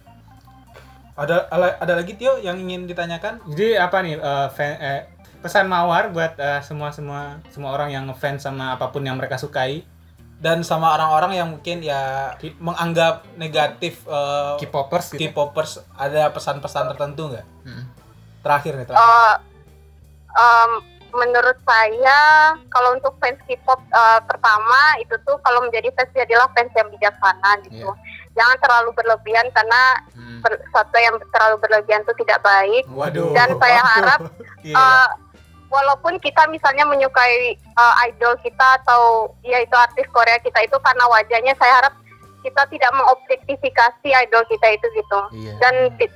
Ada 1.14 1.36
ala- 1.52 1.78
ada 1.78 1.94
lagi 1.94 2.16
Tio 2.16 2.40
yang 2.40 2.56
ingin 2.58 2.88
ditanyakan? 2.88 3.44
jadi 3.46 3.84
apa 3.84 3.98
nih 4.00 4.16
eh, 4.16 4.48
fan- 4.50 4.80
eh, 4.80 5.02
pesan 5.44 5.68
mawar 5.68 6.10
buat 6.10 6.40
eh, 6.40 6.64
semua 6.64 6.90
semua 6.90 7.38
semua 7.52 7.76
orang 7.76 7.92
yang 7.92 8.08
ngefans 8.08 8.42
sama 8.42 8.74
apa 8.74 8.88
pun 8.88 9.04
yang 9.04 9.14
mereka 9.14 9.36
sukai 9.36 9.84
Dan 10.40 10.64
sama 10.64 10.96
orang-orang 10.96 11.32
yang 11.36 11.48
mungkin 11.50 11.80
ya 11.80 12.32
menganggap 12.58 13.28
negatif 13.36 14.00
eh, 14.06 14.56
K-popers 14.58 15.12
gitu 15.12 15.20
K-popers 15.26 15.84
ada 15.94 16.32
pesan-pesan 16.32 16.90
tertentu 16.90 17.28
nggak? 17.28 17.48
Hmm. 17.64 17.84
Terakhir 18.40 18.72
nih, 18.74 18.86
terakhir. 18.86 19.04
Eh, 19.04 19.36
em, 20.32 20.72
menurut 21.12 21.58
saya 21.60 22.20
kalau 22.68 22.94
untuk 22.94 23.20
fans 23.20 23.36
K-pop 23.44 23.84
eh, 23.84 24.20
pertama 24.24 24.80
itu 24.98 25.12
tuh 25.20 25.36
kalau 25.40 25.60
menjadi 25.60 25.92
fans 25.92 26.12
jadilah 26.14 26.48
fans 26.54 26.72
yang 26.72 26.88
bijaksana 26.88 27.52
gitu 27.66 27.90
jangan 28.32 28.58
terlalu 28.62 28.90
berlebihan 28.94 29.50
karena 29.52 29.82
Hmm. 30.14 30.40
ber- 30.40 30.62
sesuatu 30.62 30.96
yang 30.96 31.18
terlalu 31.28 31.56
berlebihan 31.60 32.00
itu 32.00 32.14
tidak 32.16 32.40
baik 32.40 32.86
Waduh. 32.88 33.34
dan 33.34 33.50
saya 33.58 33.82
waduh. 33.82 33.92
harap 33.92 34.20
Iya, 34.62 34.76
Eh, 34.78 35.08
walaupun 35.70 36.18
kita 36.20 36.46
misalnya 36.50 36.86
menyukai 36.86 37.54
eh, 37.56 37.94
idol 38.10 38.34
kita 38.42 38.68
atau 38.84 39.34
yaitu 39.42 39.74
artis 39.74 40.06
Korea 40.12 40.38
kita 40.42 40.60
itu 40.62 40.78
karena 40.82 41.06
wajahnya 41.08 41.54
saya 41.58 41.74
harap 41.82 41.94
kita 42.40 42.64
tidak 42.72 42.92
mengobjektifikasi 42.96 44.10
idol 44.26 44.44
kita 44.48 44.68
itu 44.72 44.88
gitu 44.96 45.20
Iya. 45.36 45.54
dan 45.62 45.74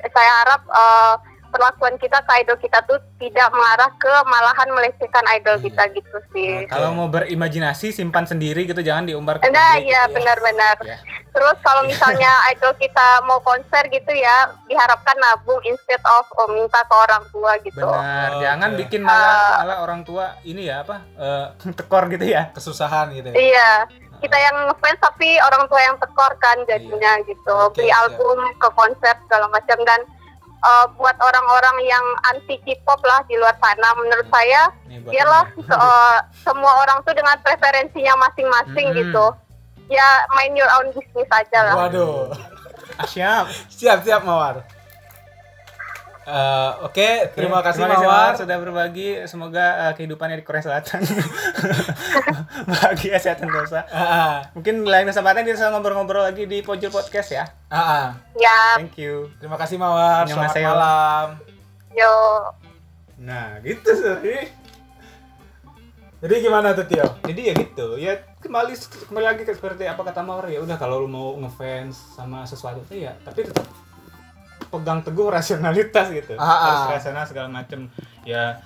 saya 0.09 0.31
harap 0.45 0.61
eh, 0.65 1.13
perlakuan 1.53 1.93
kita 1.95 2.17
ke 2.19 2.31
idol 2.35 2.57
kita 2.57 2.81
tuh 2.83 2.97
tidak 3.15 3.47
mengarah 3.47 3.93
ke 3.93 4.09
malahan 4.25 4.69
melecehkan 4.69 5.21
idol 5.31 5.55
Iya. 5.55 5.63
kita 5.63 5.83
gitu 5.93 6.17
sih. 6.29 6.49
Oke. 6.59 6.67
Kalau 6.67 6.89
mau 6.91 7.05
berimajinasi 7.07 7.93
simpan 7.93 8.25
sendiri 8.25 8.65
gitu 8.65 8.81
jangan 8.81 9.05
diumbar 9.05 9.37
ke 9.37 9.45
Nah, 9.47 9.77
iya 9.77 10.09
benar-benar. 10.09 10.81
Ya. 10.81 10.97
Terus 11.29 11.57
kalau 11.61 11.85
misalnya 11.85 12.27
idol 12.51 12.73
kita 12.75 13.21
mau 13.23 13.37
konser 13.39 13.85
gitu 13.87 14.09
ya, 14.11 14.35
diharapkan 14.65 15.13
nabung 15.15 15.61
instead 15.63 16.01
of 16.03 16.25
oh, 16.35 16.49
minta 16.49 16.81
ke 16.81 16.95
orang 16.97 17.23
tua 17.29 17.53
gitu. 17.61 17.79
Benar, 17.79 18.29
Oke. 18.31 18.41
jangan 18.41 18.69
bikin 18.75 19.01
malah 19.01 19.29
Eh. 19.29 19.57
malah 19.61 19.77
orang 19.79 20.01
tua 20.01 20.25
ini 20.41 20.65
ya 20.65 20.81
apa 20.81 21.05
eh, 21.15 21.45
tekor 21.77 22.09
gitu 22.09 22.25
ya. 22.25 22.49
Kesusahan 22.49 23.13
gitu 23.13 23.29
ya. 23.29 23.37
Iya. 23.37 23.71
kita 24.15 24.39
yang 24.39 24.55
ngefans 24.65 25.03
tapi 25.03 25.35
orang 25.37 25.67
tua 25.67 25.83
yang 25.83 25.99
tekor 25.99 26.31
kan 26.39 26.55
jadinya 26.63 27.19
gitu 27.21 27.51
Oke, 27.61 27.75
beli 27.77 27.91
album 27.91 28.39
ke 28.55 28.69
konser 28.71 29.19
segala 29.19 29.51
macam 29.51 29.75
dan 29.83 29.99
uh, 30.63 30.85
buat 30.95 31.15
orang-orang 31.19 31.77
yang 31.85 32.05
anti 32.33 32.57
K-pop 32.63 33.03
lah 33.03 33.21
di 33.27 33.35
luar 33.35 33.53
sana 33.59 33.87
menurut 33.99 34.27
saya 34.31 34.71
biarlah 35.03 35.45
uh, 35.69 36.17
semua 36.47 36.71
orang 36.81 37.03
tuh 37.03 37.13
dengan 37.13 37.35
preferensinya 37.43 38.15
masing-masing 38.23 38.87
Mm-mm. 38.95 38.99
gitu 39.03 39.25
ya 39.91 40.07
main 40.39 40.55
your 40.55 40.71
own 40.79 40.87
business 40.95 41.29
aja 41.29 41.59
lah 41.67 41.75
Waduh. 41.87 42.31
Siap. 43.09 43.45
Siap, 43.79 44.05
siap 44.05 44.21
Mawar. 44.21 44.63
Eh, 46.23 46.71
Oke, 46.87 47.35
terima 47.35 47.59
kasih 47.59 47.83
Terima 47.83 47.99
kasih 47.99 48.07
Mawar. 48.07 48.31
Mawar 48.31 48.39
sudah 48.39 48.57
berbagi. 48.63 49.09
Semoga 49.27 49.65
uh, 49.87 49.91
kehidupannya 49.91 50.39
di 50.39 50.45
Korea 50.47 50.63
Selatan 50.63 51.03
bahagia 52.71 53.19
sehat 53.19 53.43
sentosa. 53.43 53.83
Ah, 53.91 53.99
ah, 53.99 54.35
Mungkin 54.55 54.87
lain 54.87 55.03
kesempatan 55.03 55.43
kita 55.43 55.59
bisa 55.59 55.67
ngobrol-ngobrol 55.75 56.23
lagi 56.23 56.47
di 56.47 56.63
Pojol 56.63 56.95
Podcast 56.95 57.35
ya. 57.35 57.43
ah, 57.67 57.75
ah. 57.75 58.07
ya 58.39 58.79
Thank 58.79 58.95
you. 59.03 59.27
Terima 59.43 59.59
kasih 59.59 59.75
Mawar. 59.75 60.23
Selamat 60.23 60.55
Annyeonghaseyo. 60.55 60.69
malam. 60.71 61.27
yo 61.91 62.15
Nah, 63.19 63.59
gitu 63.59 63.91
sih. 63.91 64.41
Jadi 66.23 66.35
gimana 66.39 66.71
tuh 66.71 66.87
Tio? 66.87 67.07
Jadi 67.27 67.51
ya 67.51 67.53
gitu. 67.55 67.99
Ya 67.99 68.15
kembali 68.39 68.71
kembali 69.11 69.25
lagi 69.27 69.43
ke 69.43 69.51
seperti 69.51 69.83
apa 69.87 70.07
kata 70.07 70.23
Mawar 70.23 70.47
ya 70.47 70.63
udah 70.63 70.79
kalau 70.79 71.03
lu 71.03 71.11
mau 71.11 71.35
ngefans 71.35 72.15
sama 72.15 72.47
sesuatu 72.47 72.79
tuh 72.87 72.99
ya 72.99 73.11
tapi 73.23 73.47
tetap 73.47 73.63
pegang 74.73 75.05
teguh 75.05 75.29
rasionalitas 75.29 76.09
gitu. 76.09 76.33
Ah, 76.35 76.49
ah. 76.49 76.57
Harus 76.65 76.97
rasional 76.97 77.23
segala 77.29 77.47
macem 77.47 77.85
Ya 78.25 78.57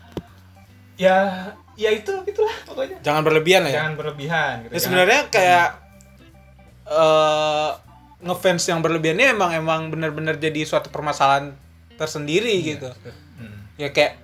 ya 0.96 1.52
ya 1.76 1.90
itu 1.92 2.10
itulah 2.24 2.56
pokoknya. 2.64 2.98
Jangan 3.04 3.22
berlebihan 3.28 3.68
lah 3.68 3.72
ya. 3.72 3.76
Jangan 3.84 3.94
berlebihan 4.00 4.54
gitu. 4.64 4.72
Ya 4.72 4.72
Jangan- 4.72 4.84
sebenarnya 4.88 5.22
kayak 5.28 5.68
eh 6.88 7.72
ngefans 8.18 8.64
yang 8.66 8.80
berlebihan 8.82 9.20
ini 9.20 9.30
emang 9.30 9.52
emang 9.54 9.94
benar-benar 9.94 10.42
jadi 10.42 10.64
suatu 10.66 10.90
permasalahan 10.90 11.54
tersendiri 12.00 12.56
gitu. 12.64 12.90
Hmm. 13.38 13.68
Ya 13.78 13.92
kayak 13.94 14.18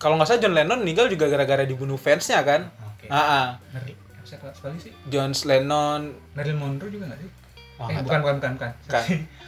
kalau 0.00 0.18
nggak 0.18 0.26
salah 0.26 0.40
John 0.42 0.56
Lennon 0.56 0.82
meninggal 0.82 1.06
juga 1.06 1.30
gara-gara 1.30 1.62
dibunuh 1.62 2.00
fansnya 2.00 2.42
kan. 2.42 2.72
Oke. 2.96 3.06
Ah, 3.06 3.20
ah. 3.20 3.46
Marilyn- 3.70 4.00
siapa 4.24 4.50
sekali 4.50 4.80
sih? 4.80 4.92
John 5.12 5.30
Lennon 5.46 6.16
Marilyn 6.34 6.58
Monroe 6.58 6.90
juga 6.90 7.12
nggak 7.12 7.20
sih? 7.22 7.30
Wah, 7.74 7.90
eh, 7.90 8.02
bukan, 8.02 8.18
bukan, 8.22 8.34
bukan, 8.38 8.52
bukan. 8.58 8.70
Bukan. 8.86 9.04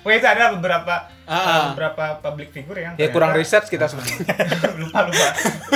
Pokoknya 0.07 0.21
itu 0.23 0.31
ada 0.31 0.45
beberapa 0.55 0.95
Ah, 1.27 1.35
ah. 1.35 1.63
beberapa 1.69 2.23
public 2.23 2.55
figure 2.55 2.79
yang 2.79 2.95
ya 2.95 3.11
kurang 3.11 3.35
research 3.35 3.67
kita 3.67 3.91
sebenarnya. 3.91 4.23
lupa 4.79 5.03
lupa. 5.03 5.29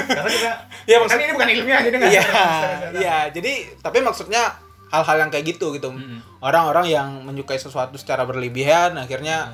Karena 0.06 0.30
kita 0.30 0.50
Ya, 0.86 0.96
kan 0.96 1.00
maksud- 1.02 1.18
ini 1.18 1.32
bukan 1.34 1.48
ilmiah 1.50 1.80
jadi 1.82 1.96
nggak 1.98 2.12
Iya, 2.12 2.24
iya. 2.94 3.18
Jadi 3.28 3.52
tapi 3.76 3.98
maksudnya 3.98 4.54
hal-hal 4.86 5.16
yang 5.18 5.28
kayak 5.28 5.50
gitu 5.50 5.74
gitu. 5.74 5.90
Orang-orang 6.38 6.86
yang 6.86 7.08
menyukai 7.20 7.58
sesuatu 7.58 7.94
secara 7.94 8.22
berlebihan 8.22 8.94
akhirnya 8.94 9.50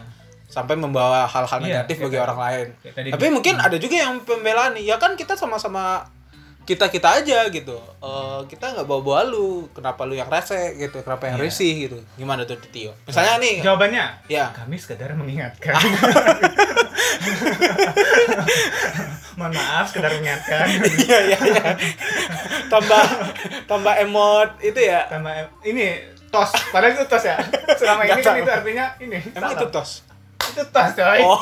sampai 0.46 0.76
membawa 0.76 1.24
hal-hal 1.24 1.58
Iya, 1.58 1.80
negatif 1.82 1.96
kayak 1.96 2.06
bagi 2.06 2.18
orang 2.20 2.38
lain. 2.38 2.66
Tapi 3.10 3.26
mungkin 3.30 3.54
ada 3.56 3.76
juga 3.76 3.96
yang 3.98 4.20
pembelaan 4.20 4.76
nih. 4.76 4.92
Ya 4.92 4.96
kan 4.96 5.12
kita 5.14 5.32
sama-sama 5.34 6.04
kita 6.66 6.90
kita 6.90 7.22
aja 7.22 7.46
gitu. 7.48 7.78
Eh, 8.02 8.40
kita 8.50 8.74
nggak 8.74 8.84
bawa-bawa 8.84 9.22
lu. 9.24 9.70
Kenapa 9.70 10.02
lu 10.02 10.12
yang 10.12 10.26
rese 10.26 10.74
gitu? 10.74 10.98
Kenapa 11.00 11.30
yang 11.30 11.38
Iya. 11.38 11.44
risih 11.46 11.72
gitu? 11.86 11.98
Gimana 12.18 12.42
tuh 12.42 12.58
Tio? 12.68 12.90
Misalnya 13.06 13.38
nih, 13.38 13.62
Jawabannya, 13.62 14.04
ya 14.26 14.50
kami 14.50 14.74
sekedar 14.74 15.14
mengingatkan. 15.14 15.72
Mohon 19.38 19.52
maaf, 19.54 19.84
sekedar 19.92 20.10
mengingatkan. 20.16 20.66
iya 21.06 21.18
iya 21.28 21.38
iya. 21.38 21.64
tambah 22.66 23.04
tambah 23.68 23.94
emot 24.02 24.50
itu 24.64 24.80
ya. 24.80 25.06
Sama 25.06 25.30
ini 25.62 26.00
tos, 26.32 26.50
padahal 26.72 26.96
itu 26.96 27.04
tos 27.06 27.24
ya. 27.24 27.36
Selama 27.76 28.02
ini 28.08 28.22
kan 28.24 28.34
itu 28.40 28.50
artinya 28.50 28.86
ini. 28.98 29.18
Emang 29.36 29.52
itu 29.54 29.66
tos. 29.68 30.02
Itu 30.40 30.64
tos, 30.72 30.90
coy. 30.96 31.20
Oh. 31.22 31.40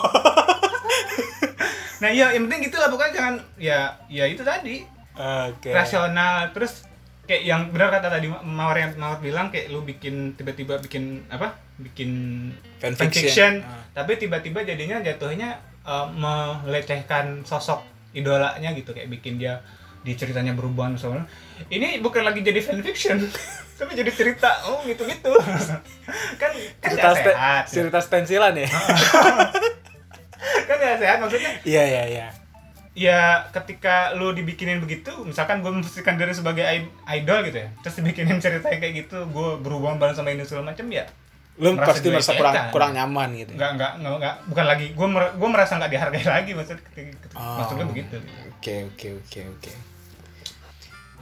Nah, 2.02 2.10
iya, 2.12 2.36
yang 2.36 2.44
penting 2.50 2.68
gitulah 2.68 2.90
pokoknya 2.92 3.12
jangan 3.16 3.34
ya 3.56 3.88
ya 4.10 4.24
itu 4.28 4.42
tadi. 4.44 4.84
Oke. 5.14 5.70
rasional 5.70 6.50
terus 6.50 6.82
kayak 7.22 7.42
yang 7.42 7.62
benar 7.68 7.88
kata 7.90 8.10
tadi 8.10 8.26
Mawar 8.28 8.76
yang 8.76 8.90
Mawar 8.94 9.18
bilang 9.18 9.48
kayak 9.48 9.68
lu 9.68 9.80
bikin 9.80 10.34
tiba-tiba 10.34 10.76
bikin 10.78 11.22
apa 11.26 11.54
bikin 11.76 12.10
Fanfiction. 12.76 13.00
fanfiction, 13.00 13.52
Ah. 13.62 13.82
tapi 13.94 14.14
tiba-tiba 14.16 14.60
jadinya 14.60 14.98
jatuhnya 14.98 15.56
uh, 15.82 16.06
melecehkan 16.06 17.42
sosok 17.42 17.80
idolanya 18.12 18.70
gitu 18.72 18.90
kayak 18.90 19.08
bikin 19.08 19.36
dia 19.36 19.58
di 20.00 20.12
ceritanya 20.12 20.52
berhubungan 20.52 20.94
sama 20.94 21.24
ini 21.66 21.96
bukan 21.98 22.22
lagi 22.22 22.40
jadi 22.40 22.60
fanfiction 22.60 23.24
tapi 23.78 23.90
jadi 23.92 24.06
cerita 24.08 24.50
oh 24.66 24.84
gitu 24.84 25.02
gitu 25.02 25.32
kan 26.36 26.50
kan 26.52 26.52
cerita 26.84 27.10
ste- 27.12 27.32
sehat 27.32 27.64
ya. 27.64 27.72
cerita 27.72 27.98
stensilan 27.98 28.54
ya. 28.54 28.68
kan 30.68 30.76
nggak 30.76 30.98
sehat 30.98 31.16
maksudnya 31.18 31.50
Iya 31.64 31.82
iya 31.84 32.02
iya. 32.06 32.26
Ya 32.94 33.20
ketika 33.50 34.14
lu 34.14 34.30
dibikinin 34.30 34.78
begitu 34.78 35.10
misalkan 35.20 35.60
gue 35.60 35.68
memposisikan 35.68 36.14
diri 36.14 36.30
sebagai 36.30 36.62
idol 37.08 37.38
gitu 37.42 37.58
ya 37.58 37.68
terus 37.82 37.98
dibikinin 37.98 38.38
cerita 38.38 38.70
kayak 38.70 38.94
gitu 38.96 39.26
gue 39.26 39.48
berhubungan 39.58 39.98
banget 39.98 40.14
sama 40.16 40.30
ini 40.30 40.42
segala 40.42 40.70
macam 40.70 40.86
ya 40.88 41.02
Lu 41.54 41.70
Merasa 41.70 41.86
pasti 41.92 42.06
merasa 42.08 42.32
kurang 42.32 42.50
dilecehkan. 42.52 42.72
kurang 42.72 42.92
nyaman 42.92 43.28
gitu. 43.36 43.52
nggak 43.52 43.70
nggak 43.72 43.92
nggak, 43.96 44.14
nggak 44.16 44.34
bukan 44.44 44.64
lagi 44.64 44.86
gue 44.90 45.06
mer- 45.08 45.34
gue 45.34 45.48
merasa 45.48 45.72
nggak 45.76 45.90
dihargai 45.92 46.24
lagi 46.24 46.50
maksud 46.52 46.78
ketika- 46.84 47.30
Oh. 47.34 47.58
maksudnya 47.58 47.86
begitu 47.86 48.14
Oke 48.54 48.74
oke 48.88 49.08
oke 49.20 49.40
oke. 49.52 49.72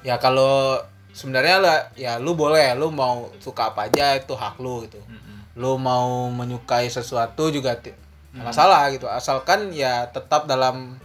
Ya 0.03 0.17
kalau 0.17 0.81
sebenarnya 1.11 1.57
lah 1.59 1.77
ya 1.95 2.17
lu 2.17 2.33
boleh 2.35 2.73
lu 2.73 2.89
mau 2.91 3.29
suka 3.39 3.71
apa 3.71 3.87
aja 3.87 4.15
itu 4.15 4.33
hak 4.33 4.57
lu 4.57 4.83
gitu. 4.83 4.99
Lu 5.53 5.77
mau 5.77 6.27
menyukai 6.29 6.89
sesuatu 6.89 7.49
juga 7.49 7.77
ti- 7.77 7.93
nggak 8.33 8.45
masalah 8.47 8.89
gitu. 8.89 9.05
Asalkan 9.07 9.69
ya 9.71 10.07
tetap 10.07 10.47
dalam 10.47 10.97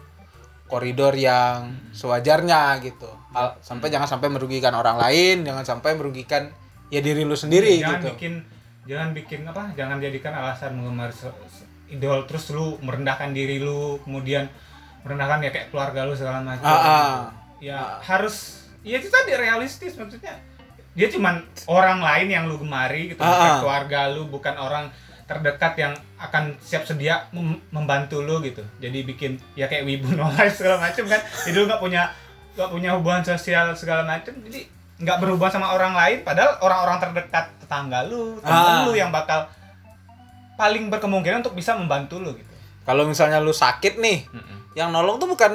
koridor 0.67 1.15
yang 1.15 1.71
sewajarnya 1.91 2.79
gitu. 2.81 3.07
Hal- 3.31 3.55
sampai 3.59 3.87
jangan 3.87 4.07
sampai 4.07 4.27
merugikan 4.27 4.71
orang 4.71 4.95
lain, 4.95 5.41
jangan 5.41 5.63
sampai 5.63 5.95
merugikan 5.95 6.51
ya 6.87 6.99
diri 6.99 7.23
lu 7.23 7.35
sendiri 7.35 7.79
jangan 7.79 7.99
gitu. 7.99 8.07
bikin 8.15 8.33
jangan 8.87 9.09
bikin 9.11 9.43
apa 9.43 9.75
jangan 9.75 9.99
jadikan 9.99 10.31
alasan 10.31 10.79
se- 11.11 11.35
idol 11.87 12.23
terus 12.23 12.47
lu 12.49 12.79
merendahkan 12.79 13.35
diri 13.35 13.59
lu 13.59 13.99
kemudian 13.99 14.47
merendahkan 15.03 15.43
ya 15.43 15.51
kayak 15.51 15.67
keluarga 15.67 16.07
lu 16.07 16.15
segala 16.15 16.39
macam 16.39 16.63
Ah, 16.63 16.79
ah. 16.79 17.15
ya 17.59 17.99
harus 17.99 18.63
ya 18.87 18.95
itu 18.95 19.11
tadi 19.11 19.35
realistis 19.35 19.99
maksudnya 19.99 20.39
dia 20.95 21.11
cuman 21.11 21.43
orang 21.67 21.99
lain 21.99 22.27
yang 22.31 22.43
lu 22.47 22.55
gemari 22.55 23.11
gitu 23.11 23.19
Ah, 23.19 23.27
bukan 23.29 23.51
ah. 23.51 23.59
keluarga 23.59 23.99
lu 24.07 24.21
bukan 24.25 24.55
orang 24.55 24.85
terdekat 25.27 25.73
yang 25.75 25.93
akan 26.17 26.57
siap 26.57 26.81
sedia 26.81 27.29
mem- 27.29 27.61
membantu 27.69 28.19
lu 28.19 28.41
gitu 28.41 28.65
jadi 28.77 29.03
bikin 29.03 29.37
ya 29.53 29.65
kayak 29.65 29.83
wibu 29.83 30.09
no 30.17 30.29
life 30.29 30.53
segala 30.53 30.77
macam 30.79 31.05
kan 31.05 31.17
jadi 31.43 31.55
lu 31.55 31.65
nggak 31.65 31.77
punya 31.77 32.09
nggak 32.53 32.69
punya 32.69 32.89
hubungan 32.93 33.21
sosial 33.23 33.71
segala 33.71 34.01
macam 34.03 34.33
jadi 34.41 34.65
nggak 34.97 35.17
berhubungan 35.17 35.53
sama 35.53 35.67
orang 35.71 35.93
lain 35.93 36.17
padahal 36.21 36.57
orang-orang 36.59 36.97
terdekat 36.99 37.53
tetangga 37.59 38.01
lu 38.03 38.41
temen 38.41 38.65
Ah. 38.73 38.81
lu 38.81 38.93
yang 38.93 39.09
bakal 39.09 39.45
paling 40.55 40.89
berkemungkinan 40.89 41.39
untuk 41.39 41.53
bisa 41.53 41.73
membantu 41.73 42.17
lu 42.17 42.33
gitu 42.33 42.49
Kalau 42.81 43.03
misalnya 43.03 43.37
lu 43.37 43.51
sakit 43.51 43.99
nih, 43.99 44.23
yang 44.73 44.89
nolong 44.89 45.19
tuh 45.19 45.27
bukan 45.27 45.51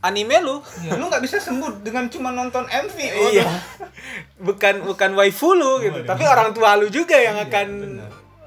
anime 0.00 0.34
lu. 0.40 0.58
ya, 0.82 0.92
lu 0.92 1.06
nggak 1.06 1.22
bisa 1.22 1.38
sembuh 1.38 1.78
dengan 1.80 2.04
cuma 2.06 2.28
nonton 2.30 2.66
MV 2.66 2.96
Iya. 3.30 3.46
bukan 4.36 4.82
bukan 4.82 5.10
waifu 5.14 5.52
lu 5.52 5.78
gitu, 5.78 5.94
Waduh. 5.94 6.08
tapi 6.08 6.26
orang 6.26 6.50
tua 6.50 6.74
lu 6.74 6.88
juga 6.88 7.14
yang 7.14 7.38
Iya, 7.38 7.46
akan. 7.46 7.68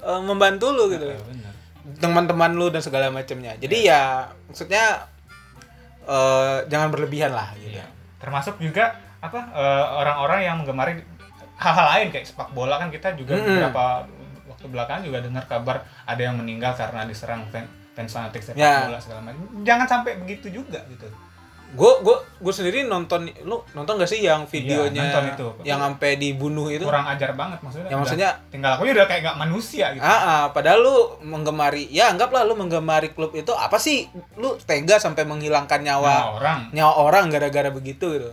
Eh, 0.04 0.20
membantu 0.22 0.70
lu 0.70 0.92
gitu. 0.92 1.08
Ya, 1.08 1.18
benar. 1.18 1.52
Teman-teman 2.00 2.52
lu 2.52 2.68
dan 2.68 2.80
segala 2.80 3.08
macamnya. 3.08 3.56
Jadi 3.56 3.88
ya 3.88 4.28
maksudnya 4.46 5.08
eh, 6.04 6.56
jangan 6.68 6.88
berlebihan 6.92 7.32
lah 7.32 7.52
gitu. 7.58 7.80
Iya. 7.80 7.86
Termasuk 8.20 8.60
juga 8.60 8.94
apa 9.20 9.40
eh, 9.56 9.84
orang-orang 9.96 10.40
yang 10.44 10.56
menggemari 10.60 11.00
hal-hal 11.56 11.86
lain 11.96 12.06
kayak 12.12 12.26
sepak 12.26 12.52
bola 12.52 12.76
kan 12.76 12.90
kita 12.90 13.14
juga 13.14 13.38
Mm-mm. 13.38 13.46
beberapa 13.46 14.04
waktu 14.50 14.66
belakangan 14.68 15.02
juga 15.06 15.18
dengar 15.24 15.44
kabar 15.46 15.76
ada 16.04 16.20
yang 16.20 16.36
meninggal 16.36 16.74
karena 16.74 17.06
diserang 17.06 17.46
fan, 17.48 17.64
fans 17.94 18.10
fanatik 18.12 18.42
sepak 18.42 18.58
Ya. 18.58 18.84
bola 18.84 18.98
segala 19.00 19.20
macam. 19.22 19.40
Jangan 19.62 19.86
sampai 19.88 20.18
begitu 20.20 20.50
juga 20.50 20.82
gitu. 20.90 21.08
Gue 21.74 21.92
gue 22.00 22.16
gue 22.38 22.52
sendiri 22.54 22.86
nonton 22.86 23.26
lu 23.42 23.58
nonton 23.74 23.98
gak 23.98 24.06
sih 24.06 24.22
yang 24.22 24.46
videonya 24.46 25.10
nonton 25.10 25.24
itu. 25.28 25.46
yang 25.66 25.82
sampai 25.82 26.14
dibunuh 26.14 26.70
itu? 26.70 26.86
Kurang 26.86 27.04
ajar 27.04 27.34
banget 27.34 27.58
maksudnya. 27.58 27.84
Ya, 27.84 27.90
udah- 27.90 28.00
maksudnya- 28.00 28.34
tinggal 28.48 28.70
aku 28.74 28.86
udah 28.86 29.04
kayak 29.04 29.22
gak 29.24 29.36
manusia 29.36 29.86
gitu. 29.90 30.00
Ah, 30.00 30.14
ah, 30.14 30.42
padahal 30.48 30.78
lu 30.78 30.96
menggemari, 31.20 31.90
ya 31.90 32.08
anggaplah 32.08 32.42
lu 32.42 32.54
menggemari 32.54 33.10
klub 33.10 33.34
itu 33.34 33.50
apa 33.50 33.74
sih? 33.76 34.06
Lu 34.34 34.54
tega 34.56 34.96
sampai 34.96 35.22
menghilangkan 35.22 35.82
nyawa 35.82 36.14
Nah, 36.14 36.26
orang 36.32 36.58
nyawa 36.70 36.92
orang 36.96 37.24
gara-gara 37.28 37.68
begitu 37.68 38.06
gitu. 38.12 38.30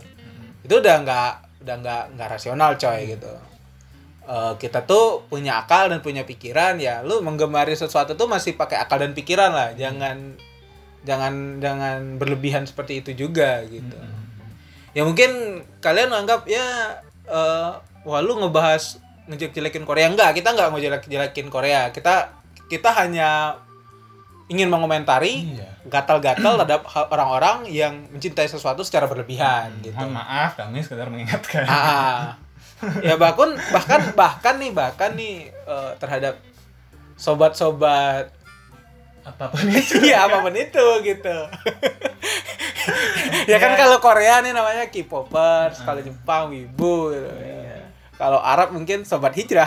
Itu 0.62 0.78
udah 0.78 1.02
nggak 1.02 1.32
udah 1.62 1.76
nggak 1.78 2.02
nggak 2.14 2.28
rasional 2.30 2.74
coy 2.74 3.10
gitu. 3.10 3.32
Eh, 4.22 4.52
kita 4.56 4.86
tuh 4.86 5.26
punya 5.26 5.58
akal 5.58 5.90
dan 5.90 5.98
punya 5.98 6.22
pikiran 6.22 6.78
ya. 6.78 7.02
Lu 7.02 7.18
menggemari 7.20 7.74
sesuatu 7.74 8.14
tuh 8.14 8.30
masih 8.30 8.54
pakai 8.54 8.78
akal 8.78 8.96
dan 8.96 9.12
pikiran 9.12 9.50
lah. 9.50 9.74
Jangan 9.74 10.38
jangan 11.02 11.58
jangan 11.58 12.16
berlebihan 12.16 12.64
seperti 12.64 13.02
itu 13.02 13.26
juga 13.26 13.62
gitu. 13.66 13.98
Ya 14.92 15.02
mungkin 15.02 15.62
kalian 15.80 16.12
anggap 16.12 16.44
ya 16.46 16.98
eh, 17.24 17.70
wah 18.02 18.20
lu 18.20 18.38
ngebahas 18.38 18.98
ngejelek-jelekin 19.26 19.86
Korea 19.86 20.10
enggak 20.10 20.34
kita 20.34 20.52
enggak 20.52 20.68
ngejelek-jelekin 20.74 21.48
Korea 21.48 21.88
kita 21.94 22.34
kita 22.66 22.90
hanya 22.92 23.56
ingin 24.50 24.68
mengomentari 24.68 25.54
Iya. 25.54 25.70
gatal-gatal 25.88 26.60
terhadap 26.60 26.82
orang-orang 27.08 27.64
yang 27.70 28.04
mencintai 28.10 28.46
sesuatu 28.46 28.82
secara 28.84 29.06
berlebihan 29.06 29.70
gitu 29.80 29.94
Mohon 29.94 30.18
maaf, 30.20 30.58
kami 30.58 30.82
sekedar 30.82 31.08
mengingatkan. 31.08 31.64
Ah, 31.64 31.78
ah. 31.78 32.22
ya 33.00 33.14
bahkan 33.14 33.54
bahkan 33.70 34.00
bahkan 34.12 34.54
nih 34.58 34.70
bahkan 34.74 35.10
nih 35.14 35.48
eh, 35.48 35.92
terhadap 35.96 36.36
sobat-sobat 37.14 38.34
Apa 39.22 39.54
pun 39.54 39.62
itu. 39.78 40.02
Iya 40.02 40.26
apa 40.26 40.42
pun 40.42 40.54
itu 40.54 40.86
gitu. 41.06 41.36
ya 43.50 43.56
kan 43.62 43.70
Ya. 43.74 43.78
kalau 43.78 43.98
Korea 44.02 44.42
nih 44.42 44.50
namanya 44.50 44.90
K-popers, 44.90 45.82
kalau 45.82 46.00
Jepang 46.02 46.50
wibu 46.50 47.14
gitu. 47.14 47.30
Kalau 48.18 48.38
Arab 48.38 48.70
mungkin 48.74 49.02
sobat 49.02 49.34
hijrah. 49.34 49.66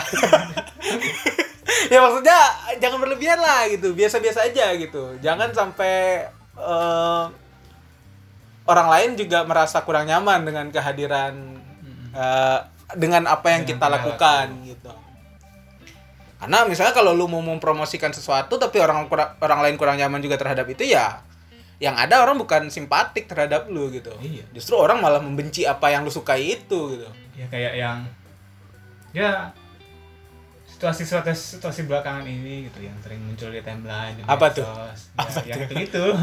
ya 1.92 1.98
maksudnya 2.00 2.38
jangan 2.80 2.98
berlebihan 3.00 3.36
lah 3.36 3.68
gitu, 3.68 3.92
biasa-biasa 3.92 4.48
aja 4.48 4.72
gitu. 4.76 5.16
Jangan 5.20 5.52
sampai 5.52 6.24
eh, 6.56 7.24
orang 8.66 8.88
lain 8.88 9.10
juga 9.16 9.44
merasa 9.44 9.80
kurang 9.84 10.08
nyaman 10.08 10.44
dengan 10.44 10.66
kehadiran 10.72 11.34
eh, 12.16 12.58
dengan 12.96 13.26
apa 13.26 13.50
yang 13.50 13.66
Dengan 13.66 13.76
kita 13.76 13.86
kita 13.86 13.94
lakukan 13.98 14.46
gitu. 14.64 14.90
Karena 16.36 16.68
misalnya 16.68 16.92
kalau 16.92 17.16
lu 17.16 17.26
mau 17.26 17.40
mempromosikan 17.40 18.12
sesuatu 18.12 18.56
tapi 18.56 18.76
orang 18.76 19.08
orang 19.40 19.60
lain 19.64 19.76
kurang 19.80 19.96
nyaman 19.96 20.20
juga 20.20 20.36
terhadap 20.36 20.68
itu 20.68 20.84
ya 20.84 21.24
yang 21.76 21.92
ada 21.92 22.24
orang 22.24 22.36
bukan 22.36 22.68
simpatik 22.68 23.28
terhadap 23.28 23.68
lu 23.68 23.88
gitu. 23.92 24.12
Iya. 24.20 24.44
Justru 24.52 24.76
orang 24.76 25.00
malah 25.00 25.20
membenci 25.20 25.64
apa 25.64 25.88
yang 25.88 26.04
lu 26.04 26.12
sukai 26.12 26.56
itu 26.56 26.96
gitu. 26.96 27.08
ya 27.36 27.44
kayak 27.52 27.72
yang 27.76 27.98
ya 29.12 29.52
situasi 30.66 31.04
situasi 31.04 31.56
situasi 31.56 31.84
belakangan 31.84 32.24
ini 32.24 32.68
gitu 32.68 32.84
yang 32.84 32.96
sering 33.00 33.20
muncul 33.20 33.48
di 33.48 33.60
timeline 33.60 34.16
di 34.16 34.24
Apa 34.24 34.52
tuh? 34.52 34.64
ya, 35.44 35.56
yang 35.56 35.68
itu 35.68 35.74
gitu 35.84 36.04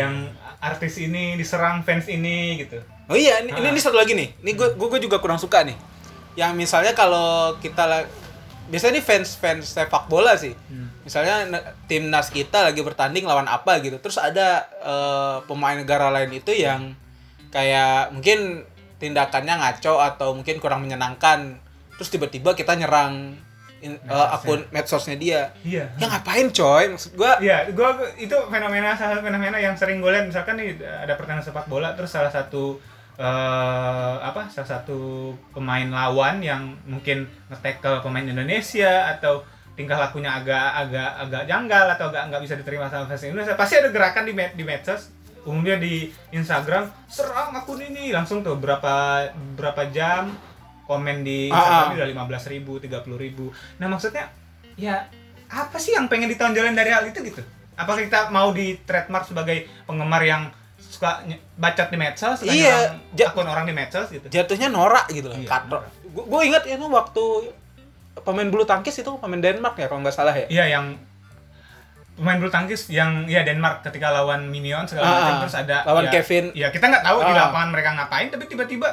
yang 0.00 0.14
artis 0.60 1.00
ini 1.00 1.36
diserang 1.36 1.84
fans 1.84 2.08
ini 2.08 2.64
gitu 2.64 2.80
Oh 3.10 3.18
iya, 3.18 3.42
ini, 3.42 3.50
ini, 3.50 3.66
Ah. 3.66 3.74
ini 3.74 3.80
satu 3.82 3.98
lagi 3.98 4.14
nih. 4.14 4.38
Ini 4.38 4.54
gue 4.54 4.78
gue 4.78 5.00
juga 5.02 5.18
kurang 5.18 5.34
suka 5.34 5.66
nih. 5.66 5.74
Yang 6.32 6.52
misalnya 6.56 6.92
kalau 6.92 7.28
kita 7.58 8.06
biasanya 8.66 8.96
nih 8.96 9.04
fans 9.04 9.34
fans 9.34 9.64
sepak 9.68 10.06
bola 10.06 10.34
sih. 10.34 10.54
Misalnya 11.00 11.48
ne- 11.48 11.64
timnas 11.86 12.28
kita 12.28 12.62
lagi 12.62 12.80
bertanding 12.80 13.24
lawan 13.24 13.46
apa 13.46 13.78
gitu. 13.78 13.98
Terus 13.98 14.16
ada 14.16 14.62
eh, 14.80 15.36
pemain 15.44 15.74
negara 15.74 16.08
lain 16.08 16.30
itu 16.32 16.52
yang 16.52 16.94
kayak 17.48 18.10
mungkin 18.10 18.62
tindakannya 18.96 19.54
ngaco 19.56 19.98
atau 19.98 20.32
mungkin 20.32 20.56
kurang 20.56 20.80
menyenangkan. 20.80 21.58
Terus 21.94 22.08
tiba-tiba 22.08 22.52
kita 22.52 22.72
nyerang 22.74 23.34
in- 23.80 23.96
Medsosnya. 23.98 24.36
akun 24.36 24.60
medsosnya 24.70 25.16
dia. 25.16 25.40
iya 25.60 25.88
Ya 25.96 26.06
ngapain 26.06 26.48
coy? 26.48 26.84
Maksud 26.90 27.12
gua 27.14 27.40
Iya, 27.40 27.64
gua- 27.72 27.96
itu 28.14 28.36
fenomena 28.46 28.92
salah 28.92 29.16
satu 29.16 29.24
fenomena 29.24 29.56
yang 29.56 29.72
sering 29.72 29.98
gue 29.98 30.10
lihat 30.10 30.24
misalkan 30.24 30.54
nih 30.54 30.76
ada 30.78 31.16
pertandingan 31.16 31.42
sepak 31.42 31.64
bola 31.64 31.92
terus 31.92 32.08
salah 32.08 32.28
satu 32.28 32.76
eh 33.20 34.16
apa 34.24 34.48
salah 34.48 34.80
satu 34.80 35.28
pemain 35.52 35.84
lawan 35.84 36.40
yang 36.40 36.72
mungkin 36.88 37.28
ngetek 37.52 37.84
ke 37.84 37.92
pemain 38.00 38.24
Indonesia 38.24 39.12
atau 39.12 39.44
tingkah 39.76 40.00
lakunya 40.00 40.32
agak 40.40 40.88
agak 40.88 41.10
agak 41.28 41.42
janggal 41.44 41.86
atau 42.00 42.08
agak 42.08 42.32
nggak 42.32 42.42
bisa 42.48 42.54
diterima 42.56 42.88
sama 42.88 43.04
fans 43.04 43.28
Indonesia. 43.28 43.60
Pasti 43.60 43.76
ada 43.76 43.92
gerakan 43.92 44.24
di 44.24 44.32
med- 44.32 44.56
di 44.56 44.64
medsos 44.64 45.12
umumnya 45.44 45.76
di 45.76 46.08
Instagram 46.32 46.88
serang 47.12 47.52
akun 47.52 47.84
ini. 47.84 48.08
Langsung 48.08 48.40
tuh 48.40 48.56
berapa 48.56 49.28
berapa 49.52 49.92
jam 49.92 50.32
komen 50.88 51.20
di 51.20 51.52
Ah, 51.52 51.60
Instagram 51.60 52.00
udah 52.00 52.08
lima 52.08 52.24
belas 52.24 52.48
ribu 52.48 52.80
tiga 52.80 53.04
puluh 53.04 53.20
ribu. 53.20 53.52
Nah 53.76 53.88
maksudnya 53.92 54.32
ya 54.80 55.12
apa 55.52 55.76
sih 55.76 55.92
yang 55.92 56.08
pengen 56.08 56.32
ditonjolin 56.32 56.72
dari 56.72 56.88
hal 56.88 57.04
itu 57.04 57.20
gitu? 57.20 57.44
Apakah 57.76 58.00
kita 58.00 58.32
mau 58.32 58.48
di 58.52 58.80
trademark 58.84 59.28
sebagai 59.28 59.68
penggemar 59.84 60.24
yang 60.24 60.48
suka 61.00 61.24
bacot 61.56 61.88
di 61.88 61.96
medsos 61.96 62.44
Iya, 62.44 63.00
ja- 63.10 63.32
akun 63.32 63.42
orang 63.42 63.64
di 63.64 63.72
medsos 63.72 64.04
gitu 64.06 64.28
jatuhnya 64.28 64.68
norak 64.68 65.08
gitu 65.08 65.26
loh. 65.26 65.34
Iya, 65.34 65.48
Katro. 65.48 65.80
Gue 66.04 66.40
ingat 66.44 66.68
itu 66.68 66.84
waktu 66.84 67.24
pemain 68.20 68.44
bulu 68.46 68.62
tangkis 68.62 68.92
itu 68.94 69.08
pemain 69.16 69.40
Denmark 69.40 69.74
ya 69.74 69.88
kalau 69.88 70.04
nggak 70.04 70.12
salah 70.12 70.34
ya. 70.34 70.44
iya 70.46 70.64
yang 70.70 70.92
pemain 72.12 72.36
bulu 72.36 72.52
tangkis 72.52 72.92
yang 72.92 73.24
ya 73.24 73.40
Denmark 73.40 73.80
ketika 73.80 74.12
lawan 74.12 74.44
Minion 74.46 74.84
segala 74.84 75.02
Ah, 75.02 75.12
macam 75.14 75.32
ah. 75.32 75.40
terus 75.40 75.56
ada 75.56 75.76
Lawan 75.82 76.04
ya, 76.04 76.12
Kevin. 76.12 76.44
ya 76.52 76.68
kita 76.68 76.84
nggak 76.84 77.00
tahu 77.02 77.18
di 77.18 77.32
Ah. 77.32 77.48
lapangan 77.48 77.68
mereka 77.70 77.90
ngapain 77.94 78.28
tapi 78.28 78.44
tiba-tiba 78.44 78.88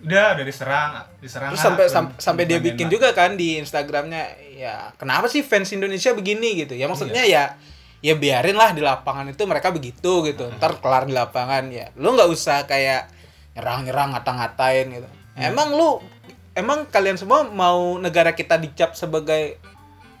udah 0.00 0.38
udah 0.38 0.44
diserang 0.44 0.90
diserang 1.18 1.50
Terus 1.50 1.64
sampai 1.64 1.84
sam- 1.88 2.14
sampai 2.14 2.44
dia 2.44 2.62
bikin 2.62 2.86
Denmark. 2.86 2.94
juga 2.94 3.08
kan 3.10 3.34
di 3.34 3.58
Instagramnya 3.58 4.22
ya 4.52 4.94
kenapa 4.94 5.26
sih 5.26 5.42
fans 5.42 5.72
Indonesia 5.72 6.12
begini 6.12 6.62
gitu 6.62 6.72
ya 6.72 6.86
maksudnya 6.86 7.26
ya 7.26 7.58
ya 8.04 8.12
biarin 8.14 8.52
lah 8.52 8.70
di 8.70 8.84
lapangan 8.84 9.24
itu 9.26 9.40
mereka 9.44 9.72
begitu 9.72 10.20
gitu. 10.22 10.44
Ntar 10.52 10.76
kelar 10.78 11.08
di 11.08 11.12
lapangan 11.12 11.64
ya 11.68 11.88
lu 11.96 12.12
nggak 12.12 12.28
usah 12.28 12.68
kayak 12.68 13.08
nyerang-nyerang 13.54 14.12
ngata-ngatain 14.12 14.86
gitu. 14.92 15.08
Emang 15.34 15.72
lu 15.72 16.04
emang 16.52 16.84
kalian 16.86 17.16
semua 17.16 17.42
mau 17.42 17.96
negara 17.96 18.30
kita 18.30 18.54
dicap 18.54 18.92
sebagai 18.92 19.56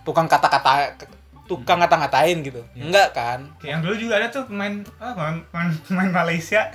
tukang 0.02 0.24
kata-kata 0.24 0.96
tukang 1.44 1.76
ngata-ngatain 1.76 2.40
gitu? 2.40 2.64
Enggak 2.74 3.12
kan? 3.12 3.44
Kayak 3.58 3.70
yang 3.70 3.80
dulu 3.84 3.94
juga 3.98 4.14
ada 4.16 4.28
tuh 4.28 4.48
pemain 4.48 4.80
ah, 4.96 5.12
pemain, 5.12 5.36
pemain, 5.44 5.68
pemain 5.84 6.10
Malaysia. 6.16 6.64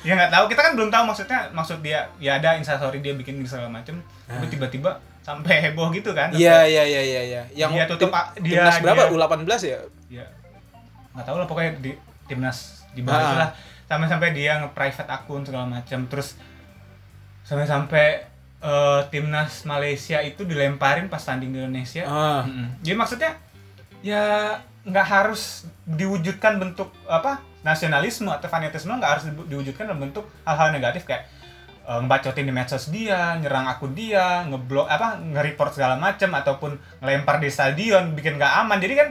Ya 0.00 0.14
nggak 0.14 0.30
tahu 0.30 0.44
kita 0.46 0.60
kan 0.62 0.72
belum 0.74 0.88
tahu 0.88 1.04
maksudnya 1.04 1.50
maksud 1.50 1.82
dia 1.82 2.06
ya 2.16 2.38
ada 2.38 2.54
instastory 2.54 3.02
dia 3.02 3.12
bikin 3.12 3.42
segala 3.42 3.66
macem 3.68 3.98
tapi 4.24 4.46
tiba-tiba 4.46 4.94
sampai 5.20 5.60
heboh 5.60 5.90
gitu 5.90 6.14
kan? 6.14 6.30
Ah. 6.30 6.38
iya 6.38 6.64
iya 6.64 6.82
iya 6.82 7.02
iya 7.04 7.22
iya. 7.22 7.42
Yang 7.52 7.70
Dia 7.74 7.84
tutup, 7.84 8.08
tim- 8.08 8.16
ah, 8.16 8.26
dia- 8.34 8.62
timnas 8.62 8.78
berapa? 8.80 9.02
dia- 9.04 9.12
U18 9.12 9.60
ya? 9.60 9.78
Ya 10.08 10.24
nggak 11.18 11.26
tahu 11.26 11.36
lah 11.36 11.46
pokoknya 11.46 11.72
di 11.82 11.90
timnas 12.24 12.86
di 12.94 13.02
bawah 13.02 13.18
Ah. 13.18 13.26
itulah 13.26 13.50
sampai-sampai 13.84 14.30
dia 14.30 14.62
nge-private 14.62 15.10
akun 15.10 15.42
segala 15.42 15.66
macam 15.66 16.06
terus 16.06 16.38
sampai-sampai 17.42 18.06
eh, 18.58 19.00
timnas 19.08 19.62
Malaysia 19.64 20.18
itu 20.20 20.42
dilemparin 20.42 21.06
pas 21.06 21.20
tanding 21.20 21.50
di 21.50 21.58
Indonesia 21.58 22.04
Ah. 22.04 22.42
Mm-mm. 22.44 22.78
jadi 22.80 22.96
maksudnya 22.96 23.30
ya 24.00 24.54
nggak 24.82 25.06
harus 25.06 25.66
diwujudkan 25.84 26.56
bentuk 26.56 26.88
apa 27.04 27.42
nasionalisme 27.60 28.30
atau 28.30 28.46
fanatisme 28.46 28.94
nggak 28.94 29.10
harus 29.10 29.24
diwujudkan 29.46 29.84
dalam 29.84 30.00
bentuk 30.00 30.24
hal-hal 30.42 30.70
negatif 30.70 31.02
kayak 31.04 31.26
eh, 31.82 31.98
ngebacotin 31.98 32.44
di 32.44 32.52
medsos 32.52 32.92
dia, 32.92 33.34
nyerang 33.36 33.64
akun 33.64 33.92
dia, 33.92 34.44
ngeblok 34.44 34.86
apa 34.86 35.16
nge-report 35.18 35.72
segala 35.72 35.96
macam 35.96 36.30
ataupun 36.30 36.70
ngelempar 37.00 37.40
di 37.40 37.48
stadion 37.48 38.12
bikin 38.12 38.36
nggak 38.36 38.52
aman. 38.60 38.76
Jadi 38.76 38.94
kan 38.94 39.08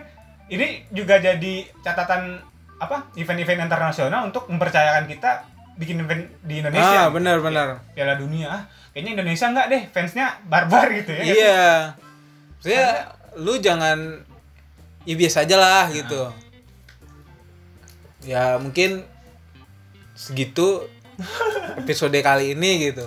ini 0.48 0.88
juga 0.92 1.20
jadi 1.20 1.68
catatan 1.84 2.40
apa 2.78 3.10
event-event 3.18 3.68
internasional 3.68 4.30
untuk 4.30 4.48
mempercayakan 4.48 5.10
kita 5.10 5.44
bikin 5.78 6.02
event 6.02 6.26
di 6.46 6.58
ah 6.58 6.60
Indonesia. 6.66 7.02
benar 7.14 7.38
benar 7.42 7.68
Piala 7.94 8.18
Dunia 8.18 8.48
ah 8.50 8.62
kayaknya 8.94 9.22
Indonesia 9.22 9.46
nggak 9.54 9.68
deh 9.70 9.84
fansnya 9.94 10.28
barbar 10.50 10.90
gitu 10.90 11.12
ya. 11.14 11.24
Iya. 11.24 11.66
Saya 12.58 12.86
lu 13.38 13.62
jangan 13.62 14.26
ya 15.06 15.16
biasa 15.18 15.46
aja 15.46 15.56
lah 15.58 15.86
gitu. 15.94 16.34
Ya 18.26 18.58
mungkin 18.58 19.06
segitu 20.18 20.86
episode 21.82 22.18
kali 22.26 22.58
ini 22.58 22.90
gitu. 22.90 23.06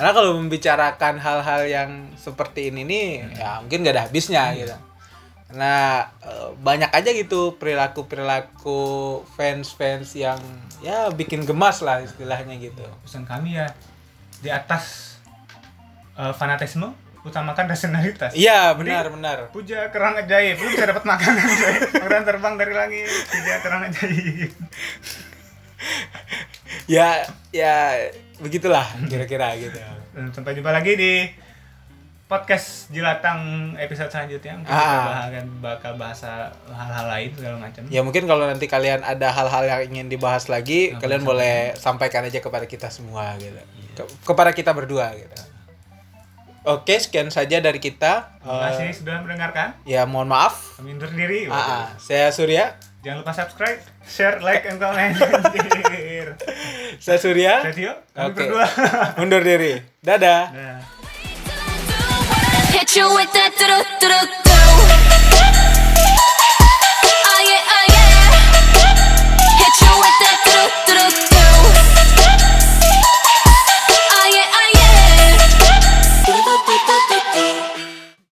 Karena 0.00 0.12
kalau 0.16 0.38
membicarakan 0.40 1.20
hal-hal 1.20 1.62
yang 1.68 1.90
seperti 2.16 2.72
ini 2.72 2.86
nih 2.86 3.06
ya 3.36 3.60
mungkin 3.60 3.84
gak 3.84 3.94
ada 3.96 4.04
habisnya 4.08 4.56
gitu. 4.56 4.76
Karena 5.56 6.04
eh, 6.20 6.52
banyak 6.60 6.92
aja 6.92 7.10
gitu 7.16 7.56
perilaku-perilaku 7.56 9.24
fans-fans 9.40 10.12
yang 10.12 10.36
ya 10.84 11.08
bikin 11.08 11.48
gemas 11.48 11.80
lah 11.80 12.04
istilahnya 12.04 12.60
gitu. 12.60 12.84
pesan 13.00 13.24
kami 13.24 13.56
ya 13.56 13.64
di 14.44 14.52
atas 14.52 15.16
eh, 16.20 16.36
fanatisme 16.36 16.92
utamakan 17.24 17.72
rasionalitas. 17.72 18.36
Iya 18.36 18.76
benar 18.76 19.08
benar. 19.08 19.48
Puja 19.48 19.88
kerang 19.88 20.20
ajaib, 20.20 20.60
lu 20.60 20.68
bisa 20.76 20.92
dapat 20.92 21.08
makanan. 21.08 21.48
Makanan 22.04 22.24
terbang 22.28 22.54
dari 22.60 22.74
langit, 22.76 23.08
puja 23.08 23.54
kerang 23.64 23.82
ajaib. 23.88 24.52
ya 26.84 27.24
ya 27.48 27.96
begitulah 28.44 28.84
kira-kira 29.08 29.56
gitu 29.56 29.80
sampai 30.36 30.52
jumpa 30.52 30.68
lagi 30.68 30.92
di 30.94 31.12
podcast 32.26 32.90
Jilatang 32.90 33.38
episode 33.76 34.08
selanjutnya. 34.08 34.54
Mungkin 34.56 34.66
kita 34.66 34.82
Ah. 34.82 35.06
bakal 35.22 35.44
bakal 35.60 35.92
bahas 35.94 36.18
hal-hal 36.22 37.06
lain 37.06 37.30
segala 37.32 37.56
macam. 37.56 37.82
ya 37.86 38.00
mungkin 38.00 38.24
kalau 38.24 38.44
nanti 38.44 38.66
kalian 38.66 39.00
ada 39.00 39.30
hal-hal 39.30 39.62
yang 39.64 39.80
ingin 39.88 40.06
dibahas 40.08 40.46
lagi 40.46 40.90
Nah, 40.90 40.98
kalian 40.98 41.22
boleh 41.22 41.54
sampaikan 41.76 42.22
aja 42.22 42.38
kepada 42.38 42.64
kita 42.64 42.88
semua 42.88 43.34
gitu 43.36 43.54
Ke- 43.94 44.10
kepada 44.24 44.50
kita 44.50 44.70
berdua 44.70 45.14
gitu 45.14 45.38
oke 46.64 46.94
sekian 46.96 47.30
saja 47.30 47.58
dari 47.58 47.78
kita 47.78 48.34
Terima 48.36 48.58
kasih 48.66 48.84
Eh, 48.84 48.94
sudah 48.96 49.16
mendengarkan. 49.20 49.68
ya 49.84 50.02
mohon 50.02 50.26
maaf 50.26 50.76
Kami 50.76 50.92
undur 50.92 51.08
diri. 51.08 51.46
Ah, 51.46 51.54
ah. 51.54 51.86
saya 51.96 52.28
Surya 52.28 52.74
Jangan 52.98 53.22
lupa 53.22 53.30
subscribe, 53.32 53.78
share, 54.02 54.42
like, 54.42 54.66
and 54.66 54.82
comment. 54.82 55.14
Saya 56.98 57.14
Surya. 57.16 57.62
Saya 57.62 57.70
Tio, 57.70 57.94
kami 58.10 58.26
Oke. 58.26 58.38
berdua. 58.42 58.66
Undur 59.22 59.46
diri. 59.46 59.78
Dadah. 60.02 60.42
Nah. 60.50 60.78
Hit 62.76 62.94
you 62.94 63.08
with 63.14 63.32
that. 63.32 64.55